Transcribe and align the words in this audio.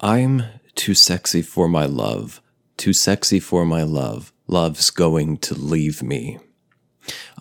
I'm 0.00 0.42
too 0.74 0.94
sexy 0.94 1.40
for 1.40 1.68
my 1.68 1.86
love, 1.86 2.42
too 2.76 2.92
sexy 2.92 3.38
for 3.38 3.64
my 3.64 3.84
love. 3.84 4.32
Love's 4.48 4.90
going 4.90 5.38
to 5.38 5.54
leave 5.54 6.02
me. 6.02 6.38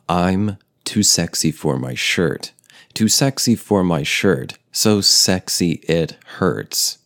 I'm 0.07 0.57
too 0.83 1.03
sexy 1.03 1.51
for 1.51 1.77
my 1.77 1.95
shirt, 1.95 2.51
too 2.93 3.07
sexy 3.07 3.55
for 3.55 3.83
my 3.83 4.03
shirt, 4.03 4.57
so 4.71 5.01
sexy 5.01 5.81
it 5.89 6.17
hurts. 6.37 6.99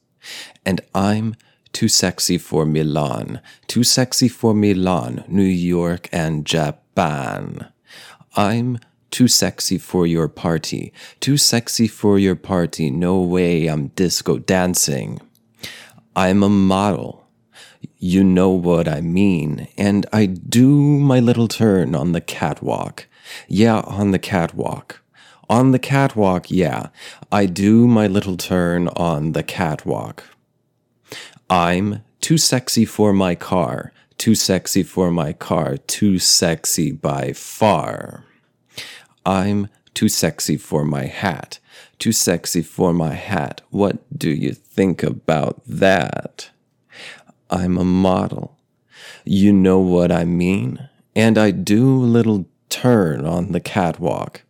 And 0.65 0.81
I'm 0.93 1.35
too 1.71 1.87
sexy 1.87 2.37
for 2.37 2.65
Milan, 2.65 3.39
too 3.67 3.83
sexy 3.83 4.27
for 4.27 4.53
Milan, 4.53 5.23
New 5.27 5.43
York, 5.43 6.09
and 6.11 6.45
Japan. 6.45 7.67
I'm 8.35 8.79
too 9.11 9.29
sexy 9.29 9.77
for 9.77 10.05
your 10.05 10.27
party, 10.27 10.91
too 11.21 11.37
sexy 11.37 11.87
for 11.87 12.19
your 12.19 12.35
party, 12.35 12.91
no 12.91 13.21
way 13.21 13.67
I'm 13.67 13.87
disco 13.89 14.37
dancing. 14.39 15.21
I'm 16.17 16.41
a 16.41 16.49
model. 16.49 17.27
You 17.99 18.23
know 18.23 18.49
what 18.49 18.87
I 18.87 19.01
mean, 19.01 19.67
and 19.77 20.07
I 20.11 20.25
do 20.25 20.67
my 20.67 21.19
little 21.19 21.47
turn 21.47 21.93
on 21.93 22.13
the 22.13 22.21
catwalk. 22.21 23.05
Yeah, 23.47 23.81
on 23.81 24.09
the 24.09 24.17
catwalk. 24.17 25.03
On 25.47 25.73
the 25.73 25.79
catwalk, 25.79 26.49
yeah, 26.49 26.87
I 27.31 27.45
do 27.45 27.87
my 27.87 28.07
little 28.07 28.35
turn 28.35 28.87
on 28.87 29.33
the 29.33 29.43
catwalk. 29.43 30.23
I'm 31.51 32.01
too 32.19 32.39
sexy 32.39 32.83
for 32.83 33.13
my 33.13 33.35
car, 33.35 33.93
too 34.17 34.33
sexy 34.33 34.81
for 34.81 35.11
my 35.11 35.33
car, 35.33 35.77
too 35.77 36.17
sexy 36.17 36.91
by 36.91 37.31
far. 37.33 38.25
I'm 39.23 39.67
too 39.93 40.09
sexy 40.09 40.57
for 40.57 40.83
my 40.83 41.05
hat, 41.05 41.59
too 41.99 42.11
sexy 42.11 42.61
for 42.61 42.93
my 42.93 43.13
hat. 43.13 43.61
What 43.69 43.97
do 44.17 44.29
you 44.29 44.53
think 44.53 45.03
about 45.03 45.61
that? 45.65 46.49
I'm 47.49 47.77
a 47.77 47.83
model. 47.83 48.57
You 49.25 49.53
know 49.53 49.79
what 49.79 50.11
I 50.11 50.25
mean? 50.25 50.89
And 51.15 51.37
I 51.37 51.51
do 51.51 51.95
a 51.95 52.05
little 52.05 52.47
turn 52.69 53.25
on 53.25 53.51
the 53.51 53.59
catwalk. 53.59 54.43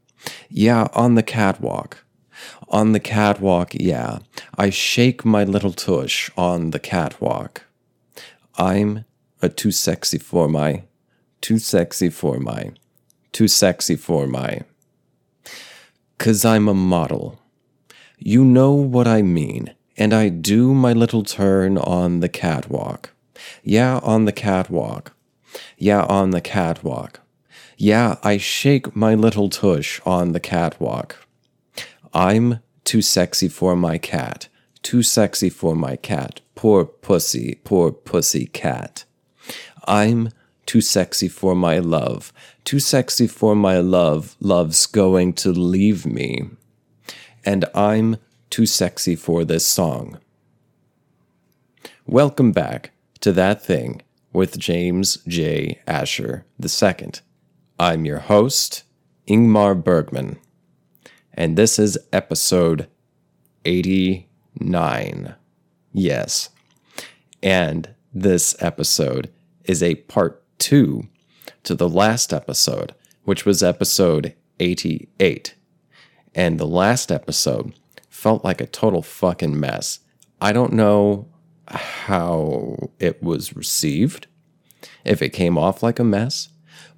Yeah, 0.50 0.88
on 0.94 1.16
the 1.16 1.24
catwalk. 1.24 2.04
On 2.70 2.92
the 2.92 3.00
catwalk, 3.00 3.74
yeah. 3.74 4.20
I 4.58 4.70
shake 4.70 5.24
my 5.24 5.44
little 5.44 5.74
tush 5.74 6.30
on 6.38 6.72
the 6.72 6.80
catwalk. 6.80 7.64
I'm 8.58 9.06
a 9.42 9.50
too 9.50 9.72
sexy 9.72 10.18
for 10.18 10.48
my, 10.48 10.84
too 11.42 11.60
sexy 11.60 12.10
for 12.10 12.40
my, 12.40 12.72
too 13.32 13.48
sexy 13.48 13.96
for 13.96 14.28
my. 14.28 14.62
Cause 16.18 16.44
I'm 16.44 16.68
a 16.68 16.74
model. 16.74 17.40
You 18.18 18.44
know 18.44 18.74
what 18.74 19.08
I 19.08 19.22
mean, 19.22 19.76
and 19.96 20.14
I 20.14 20.30
do 20.30 20.74
my 20.74 20.94
little 20.94 21.24
turn 21.24 21.78
on 21.78 22.20
the 22.20 22.30
catwalk. 22.30 23.12
Yeah, 23.64 24.00
on 24.02 24.26
the 24.26 24.32
catwalk. 24.32 25.14
Yeah, 25.78 26.04
on 26.04 26.32
the 26.32 26.42
catwalk. 26.42 27.20
Yeah, 27.78 28.16
I 28.24 28.38
shake 28.38 28.96
my 28.96 29.14
little 29.14 29.50
tush 29.50 30.02
on 30.06 30.32
the 30.32 30.40
catwalk. 30.40 31.28
I'm 32.14 32.60
too 32.84 33.04
sexy 33.04 33.48
for 33.48 33.76
my 33.76 34.00
cat. 34.00 34.48
Too 34.82 35.04
sexy 35.04 35.50
for 35.50 35.76
my 35.76 35.96
cat. 35.96 36.42
Poor 36.56 36.86
pussy, 36.86 37.60
poor 37.64 37.92
pussy 37.92 38.48
cat. 38.48 39.06
I'm 39.86 40.30
too 40.68 40.82
sexy 40.82 41.30
for 41.30 41.56
my 41.56 41.80
love. 41.80 42.32
Too 42.66 42.80
sexy 42.80 43.26
for 43.26 43.56
my 43.56 43.80
love. 43.80 44.36
Love's 44.40 44.86
going 44.86 45.34
to 45.34 45.52
leave 45.52 46.06
me. 46.06 46.50
And 47.46 47.66
I'm 47.74 48.18
too 48.50 48.66
sexy 48.66 49.16
for 49.16 49.46
this 49.46 49.66
song. 49.66 50.20
Welcome 52.06 52.52
back 52.52 52.92
to 53.22 53.32
That 53.32 53.64
Thing 53.64 54.02
with 54.34 54.60
James 54.60 55.18
J. 55.26 55.80
Asher 55.88 56.46
II. 56.62 57.12
I'm 57.80 58.06
your 58.06 58.20
host, 58.20 58.84
Ingmar 59.28 59.82
Bergman, 59.82 60.38
and 61.34 61.58
this 61.58 61.80
is 61.80 61.98
episode 62.12 62.88
89. 63.64 65.36
Yes. 65.94 66.50
And 67.42 67.90
this 68.14 68.56
episode 68.60 69.32
is 69.64 69.82
a 69.84 69.96
part 69.96 70.44
two 70.58 71.08
to 71.64 71.76
the 71.76 71.90
last 71.90 72.34
episode, 72.34 72.94
which 73.24 73.46
was 73.46 73.64
episode 73.64 74.34
88. 74.60 75.56
And 76.36 76.60
the 76.60 76.68
last 76.68 77.12
episode 77.12 77.74
felt 78.10 78.44
like 78.44 78.62
a 78.62 78.68
total 78.68 79.02
fucking 79.02 79.60
mess. 79.60 80.00
I 80.42 80.54
don't 80.54 80.74
know 80.74 81.28
how 81.68 82.92
it 83.00 83.22
was 83.22 83.56
received, 83.56 84.28
if 85.04 85.22
it 85.22 85.30
came 85.30 85.58
off 85.58 85.84
like 85.84 86.00
a 86.00 86.04
mess 86.04 86.50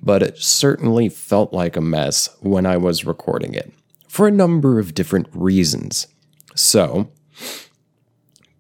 but 0.02 0.24
it 0.24 0.38
certainly 0.38 1.10
felt 1.10 1.54
like 1.54 1.76
a 1.76 1.82
mess 1.82 2.30
when 2.40 2.66
I 2.66 2.78
was 2.78 3.06
recording 3.06 3.54
it 3.54 3.72
for 4.08 4.28
a 4.28 4.32
number 4.32 4.80
of 4.80 4.94
different 4.94 5.28
reasons. 5.34 6.08
So, 6.56 7.12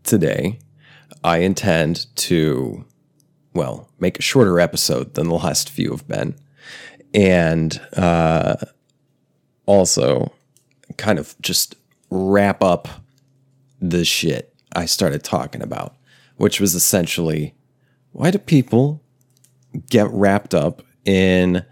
today, 0.03 0.59
I 1.23 1.37
intend 1.37 2.15
to, 2.17 2.85
well, 3.53 3.89
make 3.99 4.19
a 4.19 4.21
shorter 4.21 4.59
episode 4.59 5.13
than 5.15 5.27
the 5.27 5.35
last 5.35 5.69
few 5.69 5.91
have 5.91 6.07
been, 6.07 6.35
and 7.13 7.81
uh, 7.93 8.55
also 9.65 10.31
kind 10.97 11.19
of 11.19 11.35
just 11.41 11.75
wrap 12.09 12.63
up 12.63 12.87
the 13.81 14.03
shit 14.05 14.53
I 14.75 14.85
started 14.85 15.23
talking 15.23 15.61
about, 15.61 15.95
which 16.37 16.59
was 16.59 16.75
essentially 16.75 17.53
why 18.11 18.31
do 18.31 18.37
people 18.37 19.01
get 19.89 20.09
wrapped 20.11 20.53
up 20.53 20.81
in 21.05 21.63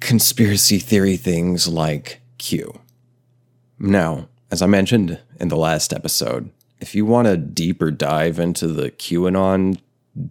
conspiracy 0.00 0.78
theory 0.78 1.16
things 1.16 1.68
like 1.68 2.20
Q. 2.38 2.80
Now, 3.78 4.28
as 4.50 4.62
I 4.62 4.66
mentioned 4.66 5.20
in 5.38 5.48
the 5.48 5.56
last 5.56 5.92
episode, 5.92 6.50
if 6.80 6.94
you 6.94 7.04
want 7.04 7.28
a 7.28 7.36
deeper 7.36 7.90
dive 7.90 8.38
into 8.38 8.66
the 8.66 8.90
QAnon 8.90 9.78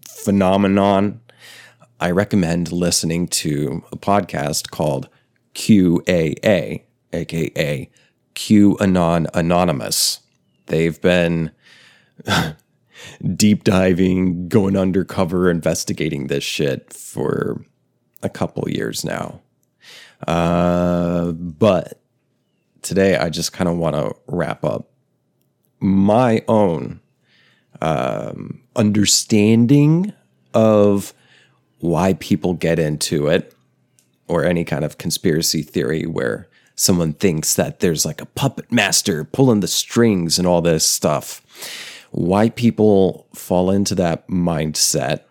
phenomenon, 0.08 1.22
I 2.00 2.12
recommend 2.12 2.72
listening 2.72 3.28
to 3.28 3.84
a 3.92 3.98
podcast 3.98 4.72
called 4.72 5.10
QAA, 5.54 6.84
aka 7.14 7.90
QAnon 8.36 9.28
Anonymous. 9.34 10.20
They've 10.68 11.00
been 11.02 11.52
deep 13.36 13.64
diving, 13.64 14.48
going 14.48 14.78
undercover, 14.78 15.50
investigating 15.50 16.28
this 16.28 16.44
shit 16.44 16.94
for 16.94 17.66
a 18.22 18.30
couple 18.30 18.70
years 18.70 19.04
now. 19.04 19.42
Uh, 20.28 21.32
but 21.32 22.02
today 22.82 23.18
I 23.18 23.30
just 23.30 23.54
kind 23.54 23.70
of 23.70 23.78
want 23.78 23.96
to 23.96 24.14
wrap 24.28 24.64
up 24.64 24.90
my 25.80 26.44
own 26.48 27.00
um, 27.82 28.59
understanding 28.76 30.14
of 30.54 31.14
why 31.80 32.14
people 32.14 32.54
get 32.54 32.80
into 32.80 33.28
it 33.28 33.54
or 34.28 34.46
any 34.46 34.64
kind 34.64 34.84
of 34.84 34.98
conspiracy 34.98 35.62
theory 35.62 36.06
where 36.06 36.48
someone 36.76 37.14
thinks 37.14 37.56
that 37.56 37.80
there's 37.80 38.06
like 38.06 38.22
a 38.22 38.26
puppet 38.26 38.72
master 38.72 39.24
pulling 39.26 39.60
the 39.60 39.68
strings 39.68 40.38
and 40.38 40.48
all 40.48 40.62
this 40.62 40.86
stuff. 40.86 41.42
Why 42.12 42.50
people 42.50 43.28
fall 43.34 43.70
into 43.70 43.96
that 43.96 44.28
mindset, 44.28 45.22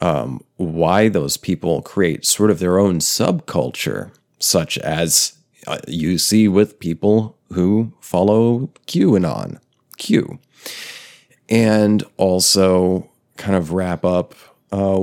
um, 0.00 0.42
why 0.56 1.08
those 1.08 1.36
people 1.36 1.82
create 1.82 2.24
sort 2.24 2.50
of 2.50 2.58
their 2.58 2.78
own 2.78 2.98
subculture, 2.98 4.10
such 4.38 4.78
as 4.78 5.34
uh, 5.66 5.78
you 5.86 6.18
see 6.18 6.48
with 6.48 6.80
people 6.80 7.36
who 7.52 7.92
follow 8.00 8.70
QAnon, 8.86 9.60
Q, 9.98 10.38
and 11.48 12.04
also 12.16 13.08
kind 13.36 13.56
of 13.56 13.72
wrap 13.72 14.04
up 14.04 14.34
uh, 14.72 15.00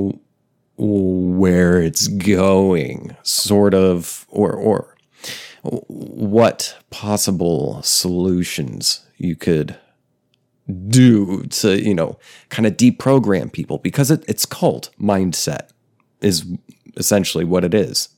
where 0.78 1.82
it's 1.82 2.08
going, 2.08 3.16
sort 3.24 3.74
of, 3.74 4.26
or 4.30 4.54
or 4.54 4.96
what 5.88 6.78
possible 6.92 7.82
solutions 7.82 9.06
you 9.18 9.36
could 9.36 9.78
do 10.88 11.44
to, 11.44 11.82
you 11.82 11.94
know, 11.94 12.18
kind 12.50 12.66
of 12.66 12.74
deprogram 12.78 13.52
people 13.52 13.78
because 13.80 14.12
it, 14.12 14.24
it's 14.28 14.46
cult 14.46 14.90
mindset 15.00 15.70
is 16.22 16.46
essentially 16.98 17.46
what 17.46 17.64
it 17.64 17.74
is. 17.74 18.10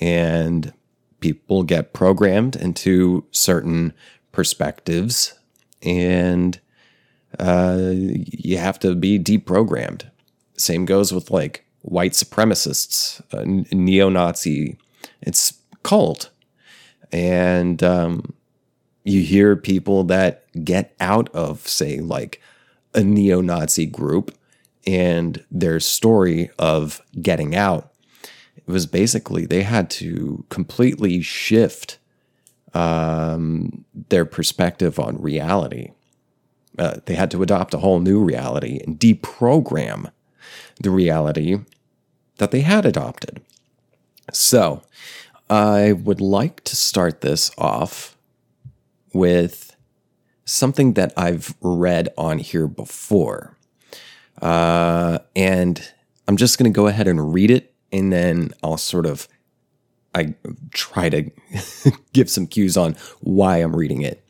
And 0.00 0.72
people 1.20 1.62
get 1.62 1.92
programmed 1.92 2.56
into 2.56 3.26
certain 3.30 3.92
perspectives 4.32 5.38
and 5.82 6.60
you 7.42 8.58
have 8.58 8.78
to 8.80 8.94
be 8.94 9.18
deprogrammed. 9.18 10.10
Same 10.56 10.84
goes 10.84 11.12
with 11.12 11.30
like 11.30 11.64
white 11.82 12.12
supremacists, 12.12 13.22
uh, 13.32 13.44
neo 13.72 14.08
Nazi. 14.08 14.76
It's 15.22 15.54
cult. 15.82 16.30
And 17.12 17.82
um, 17.82 18.34
you 19.04 19.22
hear 19.22 19.56
people 19.56 20.04
that 20.04 20.44
get 20.64 20.94
out 21.00 21.28
of, 21.34 21.66
say, 21.66 21.98
like 22.00 22.40
a 22.94 23.02
neo 23.02 23.40
Nazi 23.40 23.86
group 23.86 24.36
and 24.86 25.44
their 25.50 25.80
story 25.80 26.50
of 26.58 27.02
getting 27.20 27.54
out. 27.56 27.92
It 28.56 28.66
was 28.66 28.86
basically 28.86 29.46
they 29.46 29.62
had 29.62 29.90
to 29.90 30.44
completely 30.48 31.22
shift 31.22 31.98
um, 32.74 33.84
their 34.10 34.24
perspective 34.24 34.98
on 34.98 35.20
reality. 35.20 35.90
Uh, 36.78 36.96
they 37.06 37.14
had 37.14 37.30
to 37.30 37.42
adopt 37.42 37.74
a 37.74 37.78
whole 37.78 38.00
new 38.00 38.22
reality 38.22 38.80
and 38.86 38.98
deprogram 38.98 40.10
the 40.80 40.90
reality 40.90 41.58
that 42.38 42.50
they 42.50 42.60
had 42.60 42.86
adopted. 42.86 43.40
So, 44.32 44.82
I 45.50 45.92
would 45.92 46.20
like 46.20 46.62
to 46.64 46.76
start 46.76 47.22
this 47.22 47.50
off 47.58 48.16
with 49.12 49.76
something 50.44 50.94
that 50.94 51.12
I've 51.16 51.54
read 51.60 52.08
on 52.16 52.38
here 52.38 52.68
before. 52.68 53.56
Uh, 54.40 55.18
and 55.34 55.92
I'm 56.28 56.36
just 56.36 56.58
going 56.58 56.72
to 56.72 56.74
go 56.74 56.86
ahead 56.86 57.08
and 57.08 57.34
read 57.34 57.50
it, 57.50 57.74
and 57.92 58.12
then 58.12 58.52
I'll 58.62 58.76
sort 58.76 59.06
of 59.06 59.28
I 60.14 60.34
try 60.72 61.08
to 61.08 61.30
give 62.12 62.30
some 62.30 62.46
cues 62.46 62.76
on 62.76 62.96
why 63.20 63.58
I'm 63.58 63.76
reading 63.76 64.02
it. 64.02 64.24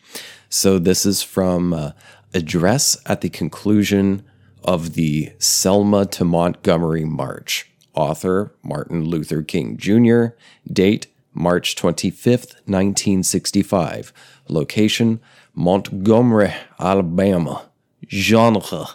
So 0.48 0.78
this 0.78 1.06
is 1.06 1.22
from 1.22 1.72
uh, 1.72 1.92
Address 2.32 2.96
at 3.06 3.22
the 3.22 3.28
Conclusion 3.28 4.22
of 4.62 4.94
the 4.94 5.32
Selma 5.38 6.06
to 6.06 6.24
Montgomery 6.24 7.04
March. 7.04 7.70
Author 7.94 8.54
Martin 8.62 9.04
Luther 9.04 9.42
King 9.42 9.76
Jr. 9.76 10.26
Date 10.70 11.08
March 11.34 11.74
25th, 11.74 12.54
1965. 12.66 14.12
Location 14.48 15.20
Montgomery, 15.54 16.54
Alabama. 16.78 17.68
Genre 18.08 18.86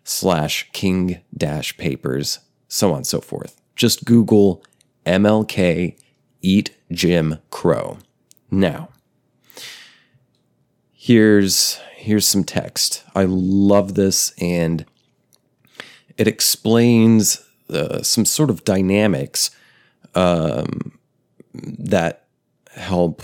slash 0.03 0.69
king 0.73 1.21
dash 1.35 1.77
papers, 1.77 2.39
so 2.67 2.89
on 2.89 2.97
and 2.97 3.07
so 3.07 3.21
forth. 3.21 3.61
Just 3.77 4.03
Google 4.03 4.61
MLK 5.05 5.97
Eat 6.41 6.75
Jim 6.91 7.37
Crow. 7.51 7.99
Now, 8.49 8.89
here's 10.91 11.79
here's 11.95 12.27
some 12.27 12.43
text. 12.43 13.05
I 13.15 13.23
love 13.25 13.93
this 13.93 14.33
and 14.41 14.85
it 16.17 16.27
explains 16.27 17.47
uh, 17.69 18.01
some 18.01 18.25
sort 18.25 18.49
of 18.49 18.65
dynamics 18.65 19.51
um, 20.15 20.97
that 21.53 22.25
help 22.75 23.21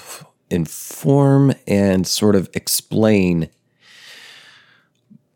inform 0.50 1.54
and 1.68 2.08
sort 2.08 2.36
of 2.36 2.50
explain 2.54 3.50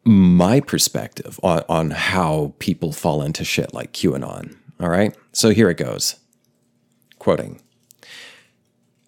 my 0.03 0.59
perspective 0.59 1.39
on, 1.43 1.63
on 1.69 1.91
how 1.91 2.53
people 2.59 2.91
fall 2.91 3.21
into 3.21 3.43
shit 3.43 3.73
like 3.73 3.93
QAnon. 3.93 4.55
All 4.79 4.89
right. 4.89 5.15
So 5.31 5.49
here 5.49 5.69
it 5.69 5.77
goes. 5.77 6.15
Quoting. 7.19 7.61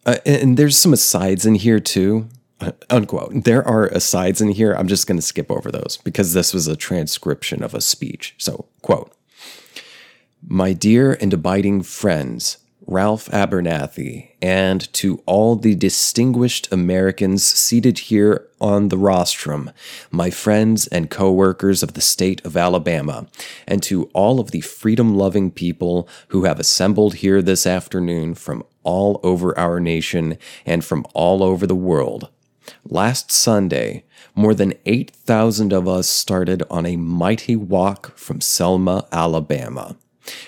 Uh, 0.06 0.18
and 0.26 0.58
there's 0.58 0.78
some 0.78 0.94
asides 0.94 1.46
in 1.46 1.56
here 1.56 1.80
too. 1.80 2.28
Uh, 2.60 2.72
unquote. 2.90 3.44
There 3.44 3.68
are 3.68 3.88
asides 3.88 4.40
in 4.40 4.50
here. 4.50 4.74
I'm 4.74 4.88
just 4.88 5.08
going 5.08 5.18
to 5.18 5.26
skip 5.26 5.50
over 5.50 5.72
those 5.72 5.98
because 6.04 6.34
this 6.34 6.54
was 6.54 6.68
a 6.68 6.76
transcription 6.76 7.64
of 7.64 7.74
a 7.74 7.82
speech. 7.82 8.36
So, 8.38 8.68
quote 8.82 9.12
My 10.48 10.74
dear 10.74 11.14
and 11.14 11.34
abiding 11.34 11.84
friends, 11.84 12.58
Ralph 12.86 13.30
Abernathy, 13.30 14.30
and 14.42 14.92
to 14.94 15.22
all 15.26 15.56
the 15.56 15.76
distinguished 15.76 16.72
Americans 16.72 17.44
seated 17.44 17.98
here 18.00 18.48
on 18.60 18.90
the 18.90 18.98
rostrum, 18.98 19.72
my 20.12 20.30
friends 20.30 20.88
and 20.88 21.10
co 21.10 21.32
workers 21.32 21.82
of 21.82 21.94
the 21.94 22.02
state 22.02 22.44
of 22.46 22.58
Alabama, 22.58 23.28
and 23.68 23.82
to 23.84 24.10
all 24.14 24.40
of 24.40 24.52
the 24.52 24.62
freedom 24.62 25.16
loving 25.16 25.50
people 25.50 26.08
who 26.30 26.44
have 26.44 26.60
assembled 26.60 27.16
here 27.16 27.42
this 27.42 27.66
afternoon 27.66 28.36
from 28.36 28.64
all 28.84 29.20
over 29.24 29.58
our 29.58 29.80
nation 29.80 30.38
and 30.66 30.84
from 30.84 31.06
all 31.14 31.42
over 31.42 31.66
the 31.66 31.76
world. 31.76 32.30
Last 32.86 33.32
Sunday, 33.32 34.04
more 34.36 34.54
than 34.54 34.74
8,000 34.86 35.74
of 35.74 35.88
us 35.88 36.08
started 36.08 36.64
on 36.70 36.86
a 36.86 36.96
mighty 36.96 37.56
walk 37.56 38.18
from 38.18 38.42
Selma, 38.42 39.08
Alabama. 39.12 39.96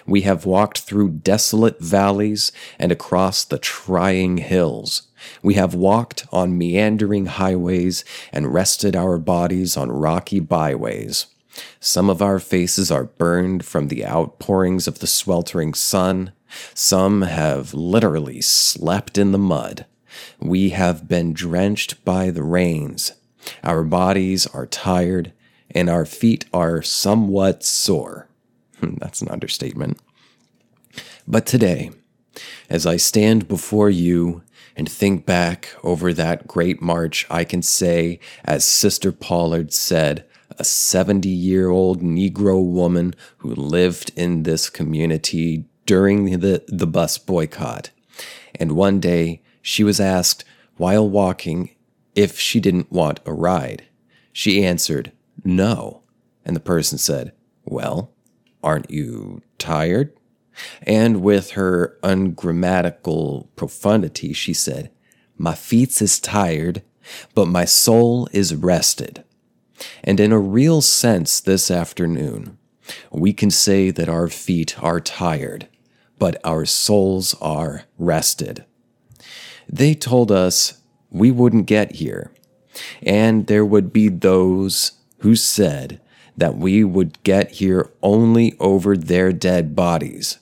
We 0.06 0.22
have 0.22 0.45
walked 0.45 0.80
through 0.80 1.22
desolate 1.24 1.80
valleys 1.80 2.51
and 2.80 2.92
across 2.92 3.44
the 3.44 3.57
trying 3.57 4.38
hills. 4.38 5.04
We 5.42 5.56
have 5.56 5.74
walked 5.74 6.25
on 6.31 6.57
meandering 6.57 7.25
highways 7.25 8.06
and 8.31 8.54
rested 8.54 8.95
our 8.95 9.18
bodies 9.18 9.75
on 9.75 9.92
rocky 9.92 10.39
byways. 10.39 11.27
Some 11.80 12.10
of 12.10 12.22
our 12.22 12.39
faces 12.39 12.92
are 12.92 13.06
burned 13.06 13.66
from 13.66 13.88
the 13.88 14.06
outpourings 14.06 14.88
of 14.88 15.00
the 15.00 15.07
sweltering 15.07 15.74
sun. 15.74 16.31
Some 16.74 17.24
have 17.24 17.74
literally 17.74 18.42
slept 18.42 19.18
in 19.18 19.31
the 19.31 19.38
mud. 19.38 19.86
We 20.39 20.69
have 20.69 21.07
been 21.07 21.33
drenched 21.33 22.04
by 22.06 22.30
the 22.30 22.44
rains. 22.44 23.13
Our 23.63 23.83
bodies 23.83 24.48
are 24.48 24.66
tired, 24.66 25.33
and 25.72 25.89
our 25.89 26.06
feet 26.06 26.45
are 26.54 26.81
somewhat 26.81 27.63
sore. 27.63 28.27
Hmm, 28.80 28.95
that's 29.00 29.22
an 29.22 29.30
understatement. 29.30 30.00
But 31.27 31.45
today, 31.45 31.92
as 32.69 32.86
I 32.86 32.98
stand 32.98 33.48
before 33.48 33.89
you 33.89 34.44
and 34.75 34.89
think 34.89 35.25
back 35.25 35.69
over 35.83 36.13
that 36.13 36.48
great 36.48 36.81
march, 36.81 37.25
I 37.30 37.44
can 37.44 37.62
say, 37.62 38.19
as 38.44 38.66
Sister 38.66 39.12
Pollard 39.12 39.74
said, 39.74 40.25
a 40.57 40.63
70 40.63 41.27
year 41.27 41.69
old 41.69 42.01
Negro 42.01 42.63
woman 42.63 43.13
who 43.38 43.54
lived 43.54 44.12
in 44.16 44.44
this 44.44 44.69
community 44.69 45.66
during 45.86 46.39
the, 46.39 46.63
the 46.68 46.88
bus 46.88 47.18
boycott. 47.18 47.89
And 48.56 48.74
one 48.74 49.00
day 49.00 49.42
she 49.62 49.83
was 49.83 50.00
asked 50.00 50.44
while 50.77 51.10
walking 51.10 51.72
if 52.13 52.39
she 52.39 52.60
didn't 52.60 52.92
want 52.92 53.20
a 53.25 53.34
ride. 53.34 53.86
She 54.32 54.63
answered, 54.63 55.12
No. 55.44 56.03
And 56.46 56.55
the 56.55 56.62
person 56.62 56.98
said, 56.98 57.34
Well, 57.63 58.12
Aren't 58.65 58.89
you 58.89 59.43
tired? 59.60 60.12
And 60.81 61.22
with 61.22 61.51
her 61.51 62.00
ungrammatical 62.01 63.48
profundity, 63.55 64.34
she 64.34 64.53
said, 64.53 64.89
My 65.38 65.53
feet 65.53 66.01
is 66.01 66.19
tired, 66.19 66.81
but 67.36 67.45
my 67.45 67.65
soul 67.65 68.27
is 68.31 68.55
rested. 68.55 69.24
And 70.03 70.19
in 70.19 70.31
a 70.31 70.39
real 70.39 70.81
sense, 70.81 71.39
this 71.39 71.69
afternoon, 71.69 72.57
we 73.12 73.34
can 73.34 73.51
say 73.51 73.91
that 73.91 74.10
our 74.10 74.29
feet 74.29 74.81
are 74.81 75.00
tired, 75.00 75.67
but 76.17 76.41
our 76.43 76.65
souls 76.65 77.36
are 77.39 77.84
rested. 78.00 78.65
They 79.69 79.93
told 79.93 80.31
us 80.31 80.81
we 81.12 81.29
wouldn't 81.29 81.67
get 81.67 81.98
here, 81.98 82.31
and 83.03 83.45
there 83.45 83.65
would 83.65 83.93
be 83.93 84.10
those 84.10 84.93
who 85.19 85.36
said 85.36 86.01
that 86.38 86.58
we 86.58 86.84
would 86.84 87.22
get 87.24 87.51
here 87.51 87.89
only 88.01 88.56
over 88.60 88.98
their 88.98 89.32
dead 89.32 89.75
bodies. 89.75 90.39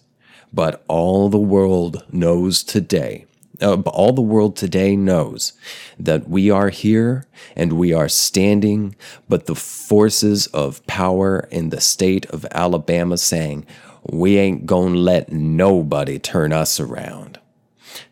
But 0.51 0.83
all 0.87 1.29
the 1.29 1.39
world 1.39 2.03
knows 2.11 2.63
today, 2.63 3.25
uh, 3.61 3.81
all 3.81 4.13
the 4.13 4.21
world 4.21 4.55
today 4.55 4.95
knows 4.95 5.53
that 5.99 6.27
we 6.27 6.49
are 6.49 6.69
here 6.69 7.25
and 7.55 7.73
we 7.73 7.93
are 7.93 8.09
standing, 8.09 8.95
but 9.29 9.45
the 9.45 9.55
forces 9.55 10.47
of 10.47 10.85
power 10.85 11.47
in 11.51 11.69
the 11.69 11.81
state 11.81 12.25
of 12.27 12.45
Alabama 12.51 13.17
saying, 13.17 13.65
we 14.11 14.37
ain't 14.37 14.65
gonna 14.65 14.97
let 14.97 15.31
nobody 15.31 16.19
turn 16.19 16.51
us 16.51 16.79
around. 16.79 17.39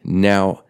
Now, 0.03 0.63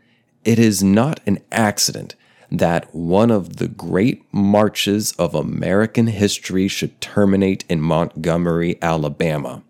it 0.43 0.57
is 0.57 0.83
not 0.83 1.19
an 1.25 1.39
accident 1.51 2.15
that 2.51 2.93
one 2.93 3.31
of 3.31 3.57
the 3.57 3.69
great 3.69 4.25
marches 4.33 5.13
of 5.13 5.33
American 5.33 6.07
history 6.07 6.67
should 6.67 6.99
terminate 6.99 7.63
in 7.69 7.79
Montgomery, 7.81 8.77
Alabama. 8.81 9.63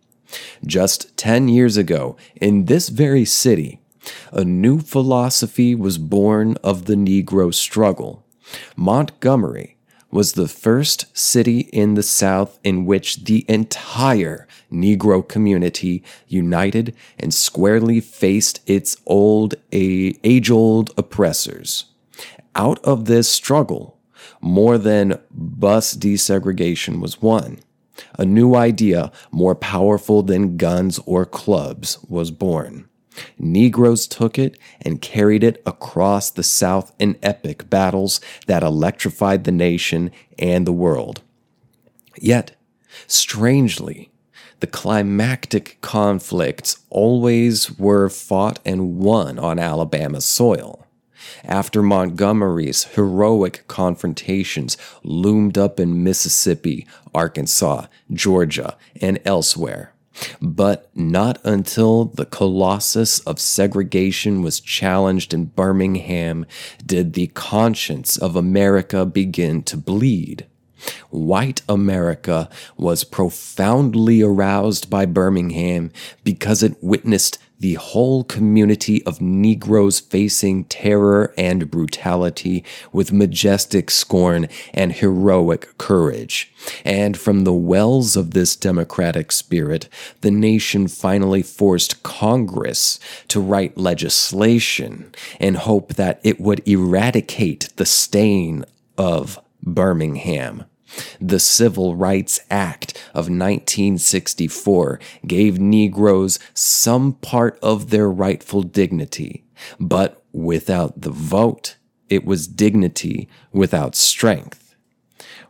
Just 0.65 1.15
10 1.17 1.47
years 1.47 1.77
ago, 1.77 2.17
in 2.35 2.65
this 2.65 2.89
very 2.89 3.25
city, 3.25 3.79
a 4.31 4.43
new 4.43 4.79
philosophy 4.79 5.75
was 5.75 5.99
born 5.99 6.57
of 6.63 6.85
the 6.85 6.95
Negro 6.95 7.53
struggle. 7.53 8.25
Montgomery 8.75 9.77
was 10.09 10.33
the 10.33 10.47
first 10.47 11.05
city 11.17 11.61
in 11.71 11.93
the 11.93 12.03
South 12.03 12.59
in 12.63 12.85
which 12.85 13.25
the 13.25 13.45
entire 13.47 14.47
Negro 14.71 15.25
community 15.25 16.03
united 16.27 16.95
and 17.19 17.33
squarely 17.33 17.99
faced 17.99 18.59
its 18.65 18.97
old, 19.05 19.55
age 19.71 20.49
old 20.49 20.91
oppressors. 20.97 21.85
Out 22.55 22.79
of 22.83 23.05
this 23.05 23.29
struggle, 23.29 23.97
more 24.41 24.77
than 24.77 25.19
bus 25.31 25.95
desegregation 25.95 26.99
was 26.99 27.21
won. 27.21 27.59
A 28.17 28.25
new 28.25 28.55
idea, 28.55 29.11
more 29.31 29.55
powerful 29.55 30.23
than 30.23 30.57
guns 30.57 30.99
or 31.05 31.25
clubs, 31.25 31.99
was 32.07 32.31
born. 32.31 32.87
Negroes 33.37 34.07
took 34.07 34.39
it 34.39 34.57
and 34.81 35.01
carried 35.01 35.43
it 35.43 35.61
across 35.65 36.29
the 36.29 36.43
South 36.43 36.93
in 36.97 37.17
epic 37.21 37.69
battles 37.69 38.21
that 38.47 38.63
electrified 38.63 39.43
the 39.43 39.51
nation 39.51 40.11
and 40.39 40.65
the 40.65 40.73
world. 40.73 41.21
Yet, 42.17 42.55
strangely, 43.07 44.11
the 44.59 44.67
climactic 44.67 45.77
conflicts 45.81 46.83
always 46.89 47.77
were 47.77 48.09
fought 48.09 48.59
and 48.65 48.97
won 48.97 49.39
on 49.39 49.59
Alabama 49.59 50.21
soil. 50.21 50.87
After 51.43 51.81
Montgomery's 51.81 52.85
heroic 52.85 53.65
confrontations 53.67 54.77
loomed 55.03 55.57
up 55.57 55.79
in 55.79 56.03
Mississippi, 56.03 56.87
Arkansas, 57.13 57.87
Georgia, 58.11 58.77
and 59.01 59.19
elsewhere, 59.25 59.93
but 60.41 60.89
not 60.95 61.39
until 61.43 62.05
the 62.05 62.25
colossus 62.25 63.19
of 63.21 63.39
segregation 63.39 64.41
was 64.41 64.59
challenged 64.59 65.33
in 65.33 65.45
Birmingham 65.45 66.45
did 66.85 67.13
the 67.13 67.27
conscience 67.27 68.17
of 68.17 68.35
America 68.35 69.05
begin 69.05 69.63
to 69.63 69.77
bleed. 69.77 70.47
White 71.09 71.61
America 71.69 72.49
was 72.77 73.03
profoundly 73.03 74.21
aroused 74.21 74.89
by 74.89 75.05
Birmingham 75.05 75.91
because 76.23 76.63
it 76.63 76.81
witnessed 76.81 77.37
the 77.61 77.75
whole 77.75 78.23
community 78.23 79.05
of 79.05 79.21
Negroes 79.21 79.99
facing 79.99 80.63
terror 80.63 81.31
and 81.37 81.69
brutality 81.69 82.65
with 82.91 83.13
majestic 83.13 83.91
scorn 83.91 84.47
and 84.73 84.91
heroic 84.91 85.77
courage. 85.77 86.51
And 86.83 87.15
from 87.15 87.43
the 87.43 87.53
wells 87.53 88.15
of 88.15 88.31
this 88.31 88.55
democratic 88.55 89.31
spirit, 89.31 89.87
the 90.21 90.31
nation 90.31 90.87
finally 90.87 91.43
forced 91.43 92.01
Congress 92.01 92.99
to 93.27 93.39
write 93.39 93.77
legislation 93.77 95.13
in 95.39 95.53
hope 95.53 95.93
that 95.93 96.19
it 96.23 96.41
would 96.41 96.67
eradicate 96.67 97.69
the 97.75 97.85
stain 97.85 98.65
of 98.97 99.39
Birmingham. 99.61 100.65
The 101.19 101.39
Civil 101.39 101.95
Rights 101.95 102.39
Act 102.49 102.93
of 103.13 103.29
1964 103.29 104.99
gave 105.25 105.59
Negroes 105.59 106.39
some 106.53 107.13
part 107.13 107.57
of 107.61 107.89
their 107.89 108.09
rightful 108.09 108.63
dignity, 108.63 109.45
but 109.79 110.23
without 110.33 111.01
the 111.01 111.11
vote, 111.11 111.77
it 112.09 112.25
was 112.25 112.47
dignity 112.47 113.29
without 113.51 113.95
strength. 113.95 114.75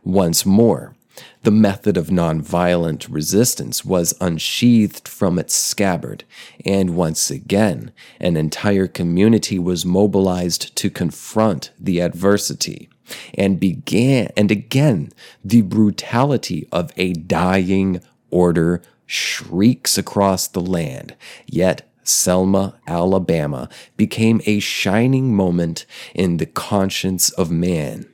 Once 0.04 0.46
more, 0.46 0.94
the 1.42 1.50
method 1.50 1.96
of 1.96 2.06
nonviolent 2.06 3.06
resistance 3.10 3.84
was 3.84 4.14
unsheathed 4.20 5.08
from 5.08 5.38
its 5.38 5.54
scabbard, 5.54 6.24
and 6.64 6.96
once 6.96 7.30
again, 7.30 7.92
an 8.20 8.36
entire 8.36 8.86
community 8.86 9.58
was 9.58 9.84
mobilized 9.84 10.74
to 10.76 10.88
confront 10.88 11.72
the 11.78 12.00
adversity 12.00 12.88
and 13.34 13.60
began, 13.60 14.28
and 14.36 14.50
again, 14.50 15.10
the 15.44 15.62
brutality 15.62 16.68
of 16.72 16.92
a 16.96 17.12
dying 17.12 18.00
order 18.30 18.82
shrieks 19.06 19.98
across 19.98 20.46
the 20.48 20.60
land. 20.60 21.14
Yet, 21.46 21.88
Selma, 22.04 22.80
Alabama 22.86 23.68
became 23.96 24.40
a 24.46 24.58
shining 24.58 25.34
moment 25.34 25.86
in 26.14 26.38
the 26.38 26.46
conscience 26.46 27.30
of 27.30 27.50
man. 27.50 28.06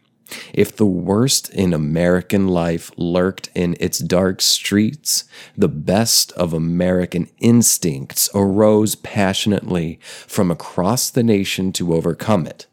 If 0.53 0.77
the 0.77 0.87
worst 0.87 1.49
in 1.55 1.73
American 1.73 2.49
life 2.49 2.91
lurked 2.97 3.49
in 3.55 3.77
its 3.81 3.99
dark 3.99 4.43
streets, 4.43 5.25
the 5.57 5.69
best 5.69 6.33
of 6.33 6.53
American 6.53 7.29
instincts 7.39 8.29
arose 8.35 8.95
passionately 8.95 9.99
from 10.27 10.51
across 10.51 11.11
the 11.11 11.23
nation 11.23 11.73
to 11.73 11.95
overcome 11.95 12.47
it. 12.47 12.67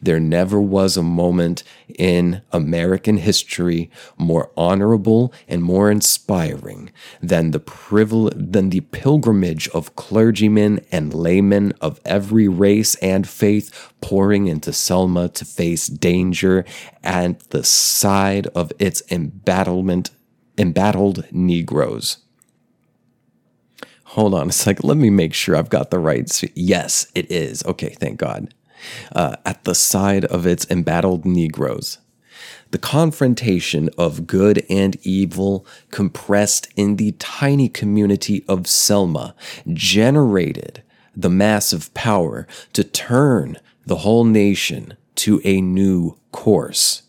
There 0.00 0.20
never 0.20 0.60
was 0.60 0.96
a 0.96 1.02
moment 1.02 1.62
in 1.98 2.42
American 2.52 3.18
history 3.18 3.90
more 4.16 4.50
honorable 4.56 5.32
and 5.46 5.62
more 5.62 5.90
inspiring 5.90 6.90
than 7.22 7.50
the 7.50 7.60
privile- 7.60 8.32
than 8.34 8.70
the 8.70 8.80
pilgrimage 8.80 9.68
of 9.68 9.96
clergymen 9.96 10.80
and 10.92 11.14
laymen 11.14 11.72
of 11.80 12.00
every 12.04 12.48
race 12.48 12.94
and 12.96 13.28
faith 13.28 13.92
pouring 14.00 14.46
into 14.46 14.72
Selma 14.72 15.28
to 15.30 15.44
face 15.44 15.86
danger 15.86 16.64
at 17.02 17.50
the 17.50 17.64
side 17.64 18.46
of 18.48 18.72
its 18.78 19.02
embattlement 19.10 20.10
embattled 20.56 21.24
Negroes. 21.30 22.18
Hold 24.12 24.34
on 24.34 24.48
a 24.48 24.52
second. 24.52 24.88
Let 24.88 24.96
me 24.96 25.10
make 25.10 25.34
sure 25.34 25.54
I've 25.54 25.68
got 25.68 25.90
the 25.90 25.98
right. 25.98 26.28
Yes, 26.54 27.06
it 27.14 27.30
is. 27.30 27.64
Okay, 27.64 27.90
thank 27.90 28.18
God 28.18 28.52
uh, 29.12 29.36
at 29.44 29.64
the 29.64 29.74
side 29.74 30.24
of 30.26 30.46
its 30.46 30.66
embattled 30.70 31.24
Negroes. 31.24 31.98
The 32.70 32.78
confrontation 32.78 33.88
of 33.96 34.26
good 34.26 34.64
and 34.68 34.96
evil 35.02 35.66
compressed 35.90 36.68
in 36.76 36.96
the 36.96 37.12
tiny 37.12 37.68
community 37.68 38.44
of 38.46 38.66
Selma 38.66 39.34
generated 39.72 40.82
the 41.16 41.30
massive 41.30 41.92
power 41.94 42.46
to 42.74 42.84
turn 42.84 43.56
the 43.86 43.96
whole 43.96 44.24
nation 44.24 44.96
to 45.16 45.40
a 45.44 45.60
new 45.60 46.18
course. 46.30 47.02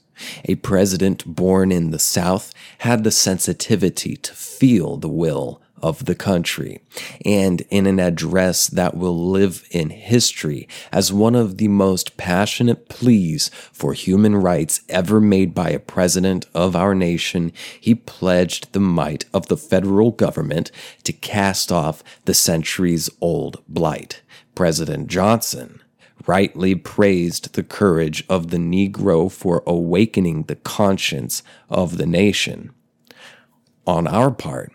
A 0.45 0.55
president 0.55 1.25
born 1.25 1.71
in 1.71 1.91
the 1.91 1.99
South 1.99 2.53
had 2.79 3.03
the 3.03 3.11
sensitivity 3.11 4.15
to 4.17 4.33
feel 4.33 4.97
the 4.97 5.09
will 5.09 5.61
of 5.81 6.05
the 6.05 6.15
country, 6.15 6.81
and 7.25 7.61
in 7.69 7.85
an 7.85 7.99
address 7.99 8.67
that 8.67 8.95
will 8.95 9.29
live 9.29 9.67
in 9.71 9.89
history 9.89 10.67
as 10.91 11.13
one 11.13 11.35
of 11.35 11.57
the 11.57 11.67
most 11.67 12.17
passionate 12.17 12.89
pleas 12.89 13.49
for 13.71 13.93
human 13.93 14.35
rights 14.35 14.81
ever 14.89 15.19
made 15.19 15.53
by 15.53 15.69
a 15.69 15.79
president 15.79 16.45
of 16.53 16.75
our 16.75 16.95
nation, 16.95 17.51
he 17.79 17.95
pledged 17.95 18.73
the 18.73 18.79
might 18.79 19.25
of 19.33 19.47
the 19.47 19.57
federal 19.57 20.11
government 20.11 20.71
to 21.03 21.13
cast 21.13 21.71
off 21.71 22.03
the 22.25 22.33
centuries 22.33 23.09
old 23.21 23.63
blight. 23.67 24.21
President 24.55 25.07
Johnson 25.07 25.81
rightly 26.27 26.75
praised 26.75 27.53
the 27.53 27.63
courage 27.63 28.23
of 28.29 28.49
the 28.49 28.57
Negro 28.57 29.31
for 29.31 29.63
awakening 29.65 30.43
the 30.43 30.55
conscience 30.55 31.41
of 31.69 31.97
the 31.97 32.05
nation. 32.05 32.71
On 33.87 34.05
our 34.05 34.29
part, 34.29 34.71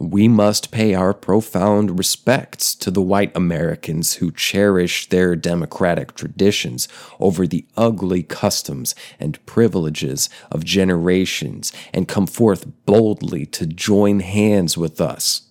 we 0.00 0.26
must 0.28 0.70
pay 0.70 0.94
our 0.94 1.12
profound 1.12 1.98
respects 1.98 2.74
to 2.74 2.90
the 2.90 3.02
white 3.02 3.36
Americans 3.36 4.14
who 4.14 4.32
cherish 4.32 5.06
their 5.10 5.36
democratic 5.36 6.14
traditions 6.14 6.88
over 7.20 7.46
the 7.46 7.66
ugly 7.76 8.22
customs 8.22 8.94
and 9.20 9.44
privileges 9.44 10.30
of 10.50 10.64
generations 10.64 11.70
and 11.92 12.08
come 12.08 12.26
forth 12.26 12.66
boldly 12.86 13.44
to 13.44 13.66
join 13.66 14.20
hands 14.20 14.78
with 14.78 15.02
us 15.02 15.49